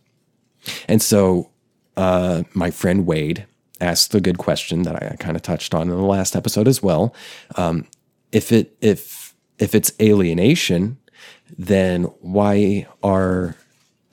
And 0.88 1.00
so, 1.00 1.50
uh, 1.96 2.42
my 2.52 2.70
friend 2.70 3.06
Wade 3.06 3.46
asked 3.80 4.12
the 4.12 4.20
good 4.20 4.38
question 4.38 4.82
that 4.82 5.02
I 5.02 5.16
kind 5.16 5.36
of 5.36 5.42
touched 5.42 5.74
on 5.74 5.82
in 5.82 5.96
the 5.96 6.02
last 6.02 6.36
episode 6.36 6.68
as 6.68 6.82
well. 6.82 7.14
Um, 7.56 7.86
if 8.32 8.52
it 8.52 8.76
if 8.80 9.34
if 9.58 9.74
it's 9.74 9.92
alienation, 10.00 10.98
then 11.56 12.04
why 12.20 12.86
are 13.02 13.56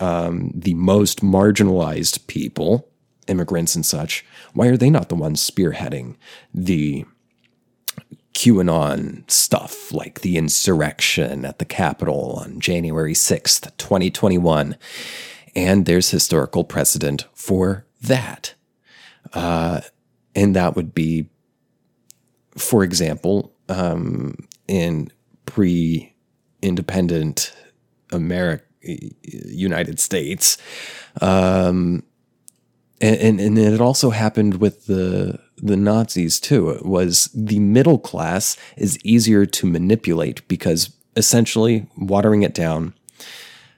um, 0.03 0.51
the 0.53 0.73
most 0.73 1.21
marginalized 1.23 2.27
people, 2.27 2.89
immigrants 3.27 3.73
and 3.73 3.85
such, 3.85 4.25
why 4.53 4.67
are 4.67 4.75
they 4.75 4.89
not 4.89 5.07
the 5.07 5.15
ones 5.15 5.49
spearheading 5.49 6.17
the 6.53 7.05
QAnon 8.33 9.29
stuff, 9.31 9.93
like 9.93 10.19
the 10.19 10.35
insurrection 10.35 11.45
at 11.45 11.57
the 11.59 11.65
Capitol 11.65 12.37
on 12.43 12.59
January 12.59 13.13
6th, 13.13 13.77
2021? 13.77 14.75
And 15.55 15.85
there's 15.85 16.09
historical 16.09 16.65
precedent 16.65 17.25
for 17.33 17.85
that. 18.01 18.55
Uh, 19.31 19.79
and 20.35 20.53
that 20.53 20.75
would 20.75 20.93
be, 20.93 21.29
for 22.57 22.83
example, 22.83 23.53
um, 23.69 24.35
in 24.67 25.11
pre 25.45 26.13
independent 26.61 27.53
America, 28.11 28.65
United 28.83 29.99
States. 29.99 30.57
Um, 31.21 32.03
and, 33.01 33.17
and, 33.17 33.39
and 33.39 33.57
it 33.57 33.81
also 33.81 34.11
happened 34.11 34.55
with 34.55 34.85
the 34.85 35.39
the 35.57 35.77
Nazis 35.77 36.39
too. 36.39 36.69
It 36.69 36.85
was 36.85 37.29
the 37.33 37.59
middle 37.59 37.99
class 37.99 38.57
is 38.75 38.99
easier 39.03 39.45
to 39.45 39.65
manipulate 39.65 40.45
because 40.47 40.93
essentially 41.15 41.87
watering 41.97 42.43
it 42.43 42.53
down, 42.53 42.93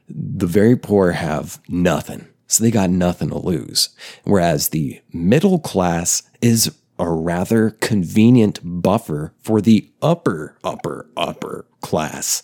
the 0.07 0.47
very 0.47 0.75
poor 0.75 1.11
have 1.11 1.59
nothing. 1.67 2.27
So 2.47 2.63
they 2.63 2.71
got 2.71 2.89
nothing 2.89 3.29
to 3.29 3.37
lose. 3.37 3.89
Whereas 4.23 4.69
the 4.69 5.01
middle 5.11 5.59
class 5.59 6.23
is 6.41 6.75
a 6.97 7.09
rather 7.09 7.71
convenient 7.71 8.59
buffer 8.63 9.33
for 9.41 9.61
the 9.61 9.89
upper, 10.01 10.57
upper, 10.63 11.09
upper 11.17 11.65
class 11.81 12.43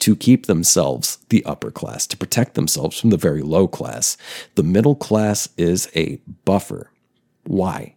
to 0.00 0.16
keep 0.16 0.46
themselves 0.46 1.18
the 1.28 1.44
upper 1.44 1.70
class, 1.70 2.06
to 2.08 2.16
protect 2.16 2.54
themselves 2.54 2.98
from 2.98 3.10
the 3.10 3.16
very 3.16 3.42
low 3.42 3.66
class. 3.66 4.16
The 4.54 4.62
middle 4.62 4.94
class 4.94 5.48
is 5.56 5.90
a 5.94 6.16
buffer. 6.44 6.90
Why? 7.44 7.96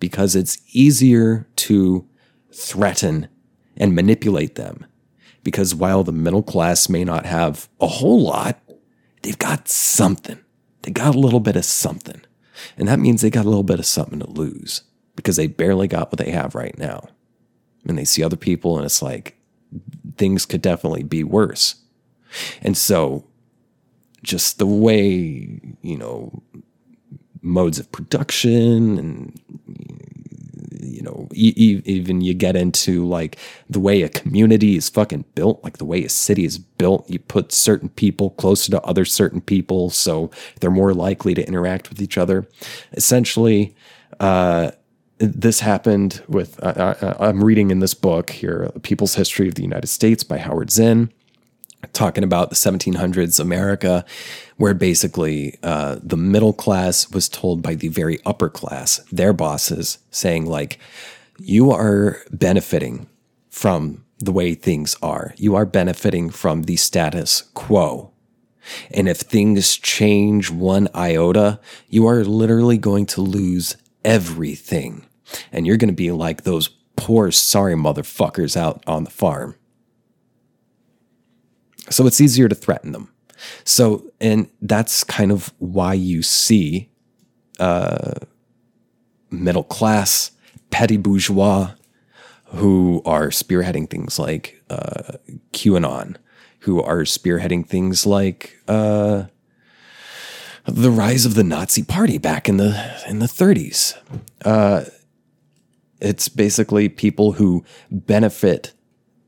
Because 0.00 0.36
it's 0.36 0.58
easier 0.72 1.46
to 1.56 2.08
threaten 2.52 3.28
and 3.76 3.94
manipulate 3.94 4.56
them. 4.56 4.86
Because 5.44 5.74
while 5.74 6.04
the 6.04 6.12
middle 6.12 6.42
class 6.42 6.88
may 6.88 7.04
not 7.04 7.24
have 7.24 7.68
a 7.80 7.86
whole 7.86 8.20
lot, 8.20 8.60
they've 9.22 9.38
got 9.38 9.68
something. 9.68 10.38
They 10.82 10.90
got 10.90 11.14
a 11.14 11.18
little 11.18 11.40
bit 11.40 11.56
of 11.56 11.64
something. 11.64 12.20
And 12.76 12.88
that 12.88 12.98
means 12.98 13.22
they 13.22 13.30
got 13.30 13.44
a 13.44 13.48
little 13.48 13.62
bit 13.62 13.78
of 13.78 13.86
something 13.86 14.18
to 14.18 14.30
lose 14.30 14.82
because 15.16 15.36
they 15.36 15.46
barely 15.46 15.88
got 15.88 16.10
what 16.10 16.18
they 16.18 16.30
have 16.30 16.54
right 16.54 16.76
now. 16.78 17.08
And 17.86 17.96
they 17.96 18.04
see 18.04 18.22
other 18.22 18.36
people 18.36 18.76
and 18.76 18.84
it's 18.84 19.02
like, 19.02 19.37
things 20.16 20.46
could 20.46 20.62
definitely 20.62 21.02
be 21.02 21.24
worse. 21.24 21.76
And 22.62 22.76
so, 22.76 23.24
just 24.22 24.58
the 24.58 24.66
way, 24.66 25.60
you 25.82 25.96
know, 25.96 26.42
modes 27.40 27.78
of 27.78 27.90
production 27.92 28.98
and, 28.98 29.40
you 30.80 31.02
know, 31.02 31.28
e- 31.32 31.82
even 31.84 32.20
you 32.20 32.34
get 32.34 32.56
into 32.56 33.06
like 33.06 33.38
the 33.70 33.80
way 33.80 34.02
a 34.02 34.08
community 34.08 34.76
is 34.76 34.88
fucking 34.88 35.24
built, 35.34 35.62
like 35.62 35.78
the 35.78 35.84
way 35.84 36.04
a 36.04 36.08
city 36.08 36.44
is 36.44 36.58
built. 36.58 37.08
You 37.08 37.20
put 37.20 37.52
certain 37.52 37.88
people 37.88 38.30
closer 38.30 38.70
to 38.72 38.82
other 38.82 39.04
certain 39.04 39.40
people, 39.40 39.90
so 39.90 40.30
they're 40.60 40.70
more 40.70 40.92
likely 40.94 41.34
to 41.34 41.46
interact 41.46 41.88
with 41.88 42.02
each 42.02 42.18
other. 42.18 42.46
Essentially, 42.92 43.74
uh, 44.20 44.72
this 45.18 45.60
happened 45.60 46.22
with, 46.28 46.62
uh, 46.62 47.14
I'm 47.18 47.42
reading 47.42 47.70
in 47.70 47.80
this 47.80 47.94
book 47.94 48.30
here, 48.30 48.70
People's 48.82 49.14
History 49.14 49.48
of 49.48 49.54
the 49.54 49.62
United 49.62 49.88
States 49.88 50.22
by 50.22 50.38
Howard 50.38 50.70
Zinn, 50.70 51.12
talking 51.92 52.24
about 52.24 52.50
the 52.50 52.56
1700s 52.56 53.40
America, 53.40 54.04
where 54.56 54.74
basically 54.74 55.58
uh, 55.62 55.98
the 56.02 56.16
middle 56.16 56.52
class 56.52 57.10
was 57.10 57.28
told 57.28 57.62
by 57.62 57.74
the 57.74 57.88
very 57.88 58.18
upper 58.24 58.48
class, 58.48 58.98
their 59.10 59.32
bosses, 59.32 59.98
saying, 60.10 60.46
like, 60.46 60.78
you 61.38 61.70
are 61.70 62.18
benefiting 62.30 63.08
from 63.50 64.04
the 64.18 64.32
way 64.32 64.54
things 64.54 64.96
are. 65.02 65.34
You 65.36 65.54
are 65.54 65.66
benefiting 65.66 66.30
from 66.30 66.62
the 66.62 66.76
status 66.76 67.42
quo. 67.54 68.12
And 68.90 69.08
if 69.08 69.18
things 69.18 69.76
change 69.76 70.50
one 70.50 70.88
iota, 70.94 71.60
you 71.88 72.06
are 72.06 72.24
literally 72.24 72.76
going 72.76 73.06
to 73.06 73.20
lose 73.20 73.76
everything 74.04 75.07
and 75.52 75.66
you're 75.66 75.76
going 75.76 75.88
to 75.88 75.94
be 75.94 76.10
like 76.10 76.42
those 76.42 76.68
poor, 76.96 77.30
sorry 77.30 77.74
motherfuckers 77.74 78.56
out 78.56 78.82
on 78.86 79.04
the 79.04 79.10
farm. 79.10 79.54
So 81.90 82.06
it's 82.06 82.20
easier 82.20 82.48
to 82.48 82.54
threaten 82.54 82.92
them. 82.92 83.12
So, 83.64 84.10
and 84.20 84.50
that's 84.60 85.04
kind 85.04 85.30
of 85.30 85.52
why 85.58 85.94
you 85.94 86.22
see 86.22 86.90
uh, 87.58 88.14
middle 89.30 89.62
class, 89.62 90.32
petty 90.70 90.96
bourgeois 90.96 91.72
who 92.46 93.02
are 93.04 93.28
spearheading 93.28 93.88
things 93.90 94.18
like 94.18 94.62
uh, 94.70 95.12
QAnon, 95.52 96.16
who 96.60 96.82
are 96.82 97.02
spearheading 97.02 97.66
things 97.66 98.06
like 98.06 98.58
uh, 98.66 99.24
the 100.64 100.90
rise 100.90 101.26
of 101.26 101.34
the 101.34 101.44
Nazi 101.44 101.82
Party 101.82 102.18
back 102.18 102.48
in 102.48 102.56
the 102.56 103.02
in 103.08 103.18
the 103.18 103.26
30s. 103.26 103.96
It's 106.00 106.28
basically 106.28 106.88
people 106.88 107.32
who 107.32 107.64
benefit, 107.90 108.72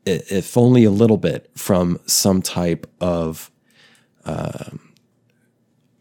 if 0.06 0.56
only 0.56 0.84
a 0.84 0.90
little 0.90 1.16
bit, 1.16 1.50
from 1.56 1.98
some 2.06 2.42
type 2.42 2.86
of 3.00 3.50
uh, 4.24 4.70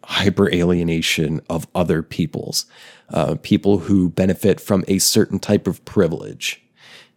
hyper 0.03 0.51
alienation 0.51 1.41
of 1.49 1.67
other 1.75 2.01
peoples, 2.01 2.65
uh, 3.09 3.35
people 3.41 3.79
who 3.79 4.09
benefit 4.09 4.59
from 4.59 4.83
a 4.87 4.99
certain 4.99 5.39
type 5.39 5.67
of 5.67 5.83
privilege. 5.85 6.61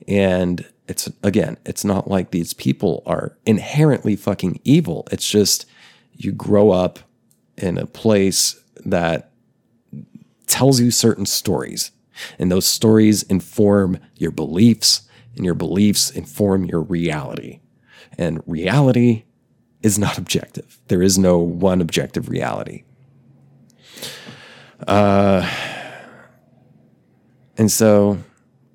And 0.06 0.66
it's 0.88 1.10
again, 1.22 1.56
it's 1.64 1.84
not 1.84 2.08
like 2.08 2.30
these 2.30 2.52
people 2.52 3.02
are 3.06 3.36
inherently 3.46 4.16
fucking 4.16 4.60
evil. 4.64 5.06
It's 5.10 5.28
just 5.28 5.66
you 6.12 6.32
grow 6.32 6.70
up 6.70 6.98
in 7.56 7.78
a 7.78 7.86
place 7.86 8.62
that 8.84 9.30
tells 10.46 10.80
you 10.80 10.90
certain 10.90 11.26
stories, 11.26 11.92
and 12.38 12.50
those 12.50 12.66
stories 12.66 13.22
inform 13.24 13.98
your 14.16 14.30
beliefs, 14.30 15.08
and 15.36 15.44
your 15.44 15.54
beliefs 15.54 16.10
inform 16.10 16.64
your 16.64 16.80
reality. 16.80 17.60
And 18.18 18.42
reality 18.46 19.24
is 19.82 19.98
not 19.98 20.18
objective. 20.22 20.78
There 20.88 21.02
is 21.02 21.18
no 21.18 21.38
one 21.38 21.80
objective 21.80 22.28
reality. 22.28 22.84
Uh, 24.86 25.48
and 27.56 27.70
so 27.70 28.18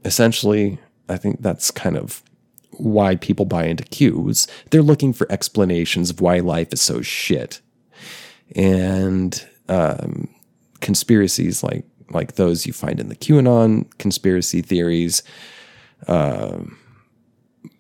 essentially, 0.06 0.80
I 1.10 1.18
think 1.18 1.42
that's 1.42 1.72
kind 1.72 1.98
of 1.98 2.24
why 2.72 3.16
people 3.16 3.46
buy 3.46 3.66
into 3.66 3.84
cues. 3.84 4.48
They're 4.70 4.82
looking 4.82 5.14
for 5.14 5.30
explanations 5.32 6.10
of 6.10 6.22
why 6.22 6.40
life 6.40 6.72
is 6.72 6.82
so 6.82 7.02
shit. 7.02 7.62
And 8.56 9.46
um, 9.68 10.30
conspiracies 10.80 11.64
like 11.64 11.86
like 12.12 12.36
those 12.36 12.66
you 12.66 12.74
find 12.74 13.00
in 13.00 13.10
the 13.10 13.16
QAnon 13.16 13.86
conspiracy 13.98 14.62
theories, 14.62 15.24
uh, 16.08 16.60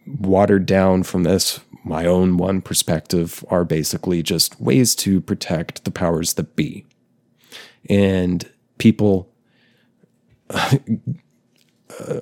watered 0.05 0.65
down 0.65 1.03
from 1.03 1.23
this 1.23 1.59
my 1.87 2.05
own 2.05 2.37
one 2.37 2.61
perspective 2.61 3.43
are 3.49 3.63
basically 3.63 4.21
just 4.21 4.59
ways 4.59 4.93
to 4.95 5.21
protect 5.21 5.85
the 5.85 5.91
powers 5.91 6.33
that 6.33 6.55
be. 6.55 6.85
And 7.89 8.49
people 8.77 9.31
uh, 10.49 10.77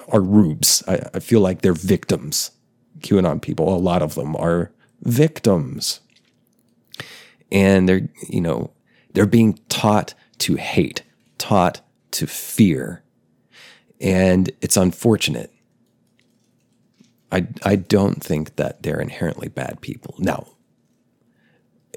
are 0.08 0.22
rubes. 0.22 0.84
I, 0.88 1.10
I 1.16 1.20
feel 1.20 1.40
like 1.40 1.62
they're 1.62 1.74
victims. 1.74 2.52
QAnon 3.00 3.42
people, 3.42 3.76
a 3.76 3.78
lot 3.78 4.02
of 4.02 4.16
them 4.16 4.36
are 4.36 4.72
victims. 5.02 6.00
And 7.52 7.90
they're, 7.90 8.08
you 8.30 8.42
know, 8.42 8.72
they're 9.14 9.26
being 9.26 9.60
taught 9.70 10.14
to 10.40 10.56
hate, 10.56 11.04
taught 11.38 11.82
to 12.16 12.28
fear. 12.28 13.04
And 14.02 14.52
it's 14.62 14.78
unfortunate 14.78 15.52
I, 17.36 17.48
I 17.64 17.76
don't 17.76 18.24
think 18.24 18.56
that 18.56 18.84
they're 18.84 19.02
inherently 19.02 19.50
bad 19.50 19.82
people. 19.82 20.16
Now, 20.20 20.48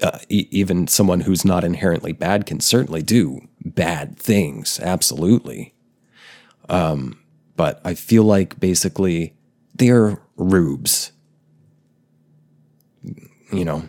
uh, 0.01 0.19
e- 0.27 0.47
even 0.51 0.87
someone 0.87 1.21
who's 1.21 1.45
not 1.45 1.63
inherently 1.63 2.11
bad 2.11 2.45
can 2.45 2.59
certainly 2.59 3.01
do 3.01 3.47
bad 3.63 4.17
things, 4.17 4.81
absolutely. 4.81 5.73
Um, 6.67 7.19
but 7.55 7.79
I 7.85 7.93
feel 7.93 8.23
like 8.23 8.59
basically 8.59 9.33
they're 9.73 10.21
rubes. 10.35 11.13
You 13.51 13.65
know, 13.65 13.87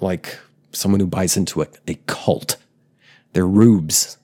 like 0.00 0.38
someone 0.72 1.00
who 1.00 1.06
buys 1.06 1.38
into 1.38 1.62
a, 1.62 1.68
a 1.88 1.94
cult. 2.06 2.56
They're 3.32 3.46
rubes. 3.46 4.18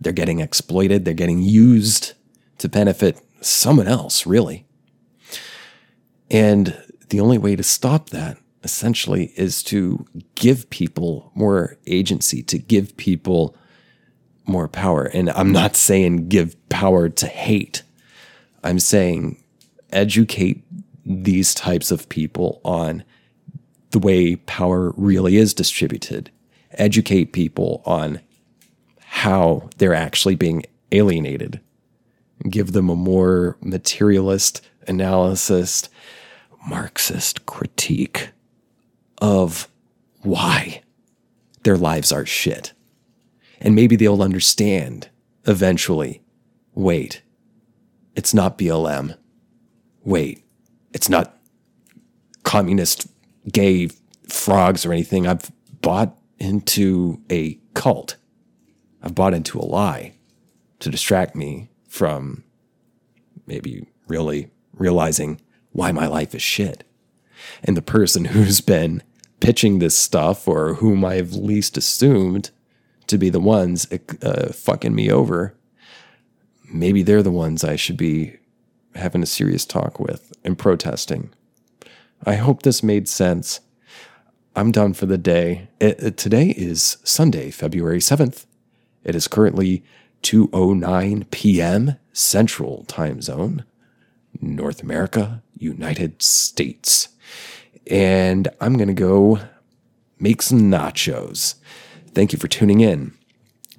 They're 0.00 0.12
getting 0.12 0.40
exploited, 0.40 1.04
they're 1.04 1.14
getting 1.14 1.42
used 1.42 2.14
to 2.58 2.68
benefit 2.68 3.20
someone 3.40 3.88
else, 3.88 4.26
really. 4.26 4.66
And 6.30 6.80
the 7.08 7.20
only 7.20 7.38
way 7.38 7.56
to 7.56 7.62
stop 7.62 8.10
that 8.10 8.38
essentially 8.62 9.32
is 9.36 9.62
to 9.64 10.06
give 10.34 10.68
people 10.70 11.32
more 11.34 11.76
agency, 11.86 12.42
to 12.44 12.58
give 12.58 12.96
people 12.96 13.56
more 14.46 14.68
power. 14.68 15.04
And 15.04 15.30
I'm 15.30 15.52
not 15.52 15.76
saying 15.76 16.28
give 16.28 16.56
power 16.68 17.08
to 17.08 17.26
hate, 17.26 17.82
I'm 18.62 18.78
saying 18.78 19.42
educate 19.90 20.64
these 21.04 21.54
types 21.54 21.90
of 21.90 22.08
people 22.08 22.60
on 22.64 23.04
the 23.90 23.98
way 23.98 24.36
power 24.36 24.92
really 24.96 25.36
is 25.36 25.54
distributed, 25.54 26.30
educate 26.72 27.32
people 27.32 27.82
on 27.84 28.20
how 29.12 29.68
they're 29.78 29.94
actually 29.94 30.34
being 30.34 30.64
alienated 30.92 31.60
give 32.48 32.72
them 32.72 32.88
a 32.88 32.96
more 32.96 33.56
materialist 33.60 34.62
analysis, 34.86 35.88
Marxist 36.66 37.46
critique 37.46 38.30
of 39.18 39.68
why 40.22 40.82
their 41.64 41.76
lives 41.76 42.12
are 42.12 42.24
shit. 42.24 42.72
And 43.60 43.74
maybe 43.74 43.96
they'll 43.96 44.22
understand 44.22 45.08
eventually 45.46 46.22
wait, 46.74 47.22
it's 48.14 48.32
not 48.32 48.56
BLM. 48.56 49.16
Wait, 50.02 50.44
it's 50.94 51.08
not 51.08 51.36
communist 52.44 53.06
gay 53.50 53.90
frogs 54.28 54.86
or 54.86 54.92
anything. 54.92 55.26
I've 55.26 55.50
bought 55.82 56.16
into 56.38 57.20
a 57.30 57.58
cult. 57.74 58.16
I've 59.02 59.14
bought 59.14 59.34
into 59.34 59.58
a 59.58 59.62
lie 59.64 60.14
to 60.80 60.90
distract 60.90 61.34
me 61.34 61.70
from 61.88 62.44
maybe 63.46 63.86
really 64.06 64.50
realizing 64.74 65.40
why 65.72 65.92
my 65.92 66.06
life 66.06 66.34
is 66.34 66.42
shit. 66.42 66.84
And 67.62 67.76
the 67.76 67.82
person 67.82 68.24
who's 68.26 68.60
been 68.60 69.02
pitching 69.40 69.78
this 69.78 69.96
stuff 69.96 70.46
or 70.46 70.74
whom 70.74 71.04
I've 71.04 71.32
least 71.32 71.76
assumed 71.76 72.50
to 73.06 73.18
be 73.18 73.30
the 73.30 73.40
ones 73.40 73.88
uh, 74.22 74.52
fucking 74.52 74.94
me 74.94 75.10
over, 75.10 75.54
maybe 76.72 77.02
they're 77.02 77.22
the 77.22 77.30
ones 77.30 77.64
I 77.64 77.76
should 77.76 77.96
be 77.96 78.36
having 78.94 79.22
a 79.22 79.26
serious 79.26 79.64
talk 79.64 79.98
with 79.98 80.32
and 80.44 80.58
protesting. 80.58 81.32
I 82.24 82.34
hope 82.34 82.62
this 82.62 82.82
made 82.82 83.08
sense. 83.08 83.60
I'm 84.54 84.72
done 84.72 84.94
for 84.94 85.06
the 85.06 85.18
day. 85.18 85.68
It, 85.80 86.00
it, 86.00 86.16
today 86.16 86.50
is 86.50 86.98
Sunday, 87.04 87.50
February 87.50 88.00
7th. 88.00 88.44
It 89.04 89.14
is 89.14 89.28
currently 89.28 89.82
2:09 90.22 91.30
p.m. 91.30 91.96
Central 92.12 92.84
Time 92.84 93.22
Zone, 93.22 93.64
North 94.40 94.82
America, 94.82 95.42
United 95.56 96.22
States. 96.22 97.08
And 97.86 98.48
I'm 98.60 98.76
going 98.76 98.88
to 98.88 98.94
go 98.94 99.40
make 100.18 100.42
some 100.42 100.70
nachos. 100.70 101.54
Thank 102.14 102.32
you 102.32 102.38
for 102.38 102.48
tuning 102.48 102.80
in. 102.80 103.14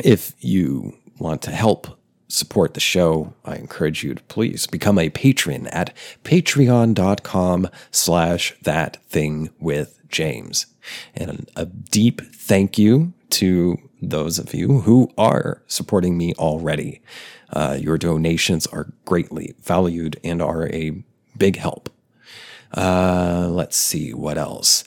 If 0.03 0.33
you 0.39 0.97
want 1.19 1.41
to 1.43 1.51
help 1.51 1.99
support 2.27 2.73
the 2.73 2.79
show, 2.79 3.33
I 3.45 3.55
encourage 3.55 4.03
you 4.03 4.15
to 4.15 4.23
please 4.23 4.65
become 4.65 4.97
a 4.97 5.09
patron 5.09 5.67
at 5.67 5.95
patreon.com 6.23 7.69
slash 7.91 8.55
that 8.63 8.97
thing 9.05 9.49
with 9.59 9.99
James. 10.09 10.65
And 11.13 11.49
a 11.55 11.65
deep 11.65 12.21
thank 12.21 12.77
you 12.77 13.13
to 13.31 13.77
those 14.01 14.39
of 14.39 14.53
you 14.53 14.81
who 14.81 15.11
are 15.17 15.61
supporting 15.67 16.17
me 16.17 16.33
already. 16.33 17.01
Uh, 17.53 17.77
your 17.79 17.97
donations 17.97 18.65
are 18.67 18.93
greatly 19.05 19.53
valued 19.61 20.19
and 20.23 20.41
are 20.41 20.67
a 20.69 21.03
big 21.37 21.57
help. 21.57 21.89
Uh, 22.75 23.47
let's 23.51 23.77
see 23.77 24.13
what 24.13 24.37
else. 24.37 24.83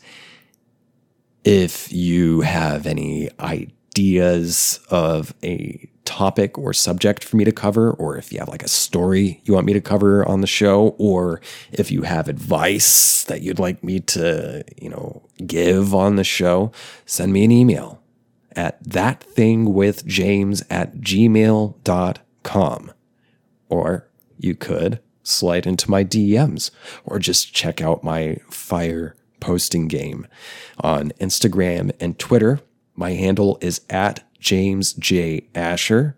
If 1.44 1.92
you 1.92 2.40
have 2.40 2.86
any 2.86 3.28
ideas 3.38 4.80
of 4.88 5.34
a 5.44 5.88
topic 6.06 6.58
or 6.58 6.72
subject 6.72 7.22
for 7.22 7.36
me 7.36 7.44
to 7.44 7.52
cover, 7.52 7.90
or 7.92 8.16
if 8.16 8.32
you 8.32 8.38
have 8.38 8.48
like 8.48 8.62
a 8.62 8.68
story 8.68 9.40
you 9.44 9.54
want 9.54 9.66
me 9.66 9.72
to 9.74 9.80
cover 9.80 10.26
on 10.26 10.40
the 10.40 10.46
show, 10.46 10.94
or 10.98 11.40
if 11.72 11.90
you 11.90 12.02
have 12.02 12.28
advice 12.28 13.24
that 13.24 13.42
you'd 13.42 13.58
like 13.58 13.84
me 13.84 14.00
to, 14.00 14.64
you 14.80 14.88
know, 14.88 15.22
give 15.46 15.94
on 15.94 16.16
the 16.16 16.24
show, 16.24 16.72
send 17.04 17.32
me 17.32 17.44
an 17.44 17.50
email 17.50 18.00
at 18.56 18.82
thatthingwithjames 18.84 20.64
at 20.70 20.96
gmail.com. 20.96 22.92
Or 23.68 24.08
you 24.38 24.54
could 24.54 25.00
slide 25.22 25.66
into 25.66 25.90
my 25.90 26.04
DMs 26.04 26.70
or 27.04 27.18
just 27.18 27.52
check 27.54 27.80
out 27.80 28.04
my 28.04 28.36
fire 28.50 29.16
posting 29.40 29.88
game 29.88 30.26
on 30.80 31.10
Instagram 31.20 31.92
and 32.00 32.18
Twitter 32.18 32.60
My 32.96 33.10
handle 33.12 33.58
is 33.60 33.80
at 33.90 34.24
James 34.38 34.92
J. 34.92 35.48
Asher. 35.54 36.16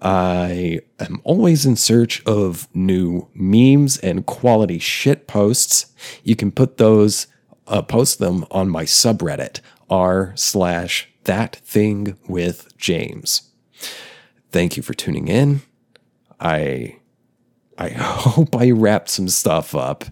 I 0.00 0.80
am 0.98 1.20
always 1.24 1.66
in 1.66 1.76
search 1.76 2.24
of 2.24 2.68
new 2.72 3.28
memes 3.34 3.98
and 3.98 4.24
quality 4.24 4.78
shit 4.78 5.26
posts. 5.26 5.92
You 6.24 6.36
can 6.36 6.50
put 6.52 6.78
those, 6.78 7.26
uh, 7.66 7.82
post 7.82 8.18
them 8.18 8.46
on 8.50 8.70
my 8.70 8.84
subreddit, 8.84 9.60
r 9.90 10.32
slash 10.36 11.09
that 11.24 11.56
thing 11.56 12.16
with 12.28 12.76
James. 12.76 13.50
Thank 14.50 14.76
you 14.76 14.82
for 14.82 14.94
tuning 14.94 15.28
in. 15.28 15.62
I 16.38 16.96
I 17.78 17.88
hope 17.96 18.54
I 18.56 18.70
wrapped 18.70 19.08
some 19.08 19.28
stuff 19.28 19.74
up 19.74 20.04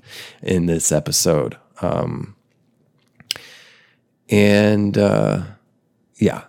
in 0.43 0.67
this 0.67 0.91
episode. 0.91 1.57
Um, 1.81 2.35
and 4.31 4.97
uh, 4.97 5.43
yeah, 6.17 6.45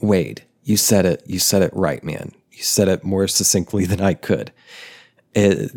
Wade, 0.00 0.44
you 0.62 0.76
said 0.76 1.06
it. 1.06 1.22
You 1.26 1.38
said 1.38 1.62
it 1.62 1.72
right, 1.74 2.02
man. 2.02 2.32
You 2.50 2.62
said 2.62 2.88
it 2.88 3.04
more 3.04 3.26
succinctly 3.28 3.84
than 3.86 4.00
I 4.00 4.14
could. 4.14 4.52
It, 5.34 5.72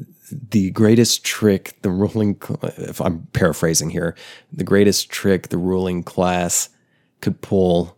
the 0.51 0.71
greatest 0.71 1.23
trick 1.23 1.77
the 1.81 1.89
ruling, 1.89 2.37
if 2.77 2.99
I'm 2.99 3.27
paraphrasing 3.33 3.91
here, 3.91 4.15
the 4.51 4.63
greatest 4.63 5.09
trick 5.09 5.49
the 5.49 5.57
ruling 5.57 6.03
class 6.03 6.69
could 7.25 7.41
pull 7.41 7.97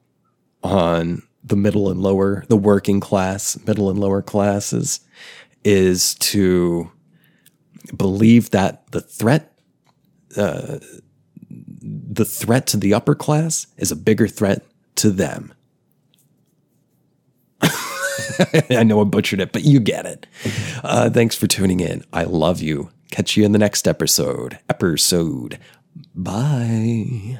on 0.63 1.21
the 1.43 1.57
middle 1.57 1.89
and 1.89 2.01
lower, 2.01 2.45
the 2.47 2.55
working 2.55 3.01
class, 3.01 3.59
middle 3.67 3.89
and 3.89 3.99
lower 3.99 4.21
classes, 4.21 5.01
is 5.65 6.15
to 6.15 6.89
believe 7.95 8.51
that 8.51 8.89
the 8.91 9.01
threat, 9.01 9.51
uh, 10.37 10.77
the 11.49 12.23
threat 12.23 12.67
to 12.67 12.77
the 12.77 12.93
upper 12.93 13.15
class 13.15 13.67
is 13.75 13.91
a 13.91 13.97
bigger 13.97 14.29
threat 14.29 14.65
to 14.95 15.11
them. 15.11 15.53
I 18.69 18.83
know 18.83 19.01
I 19.01 19.03
butchered 19.03 19.41
it, 19.41 19.51
but 19.51 19.65
you 19.65 19.81
get 19.81 20.05
it. 20.05 20.25
Uh, 20.85 21.09
thanks 21.09 21.35
for 21.35 21.47
tuning 21.47 21.81
in. 21.81 22.05
I 22.13 22.23
love 22.23 22.61
you. 22.61 22.91
Catch 23.11 23.35
you 23.35 23.43
in 23.43 23.51
the 23.51 23.59
next 23.59 23.89
episode. 23.89 24.57
Episode. 24.69 25.59
Bye. 26.15 27.39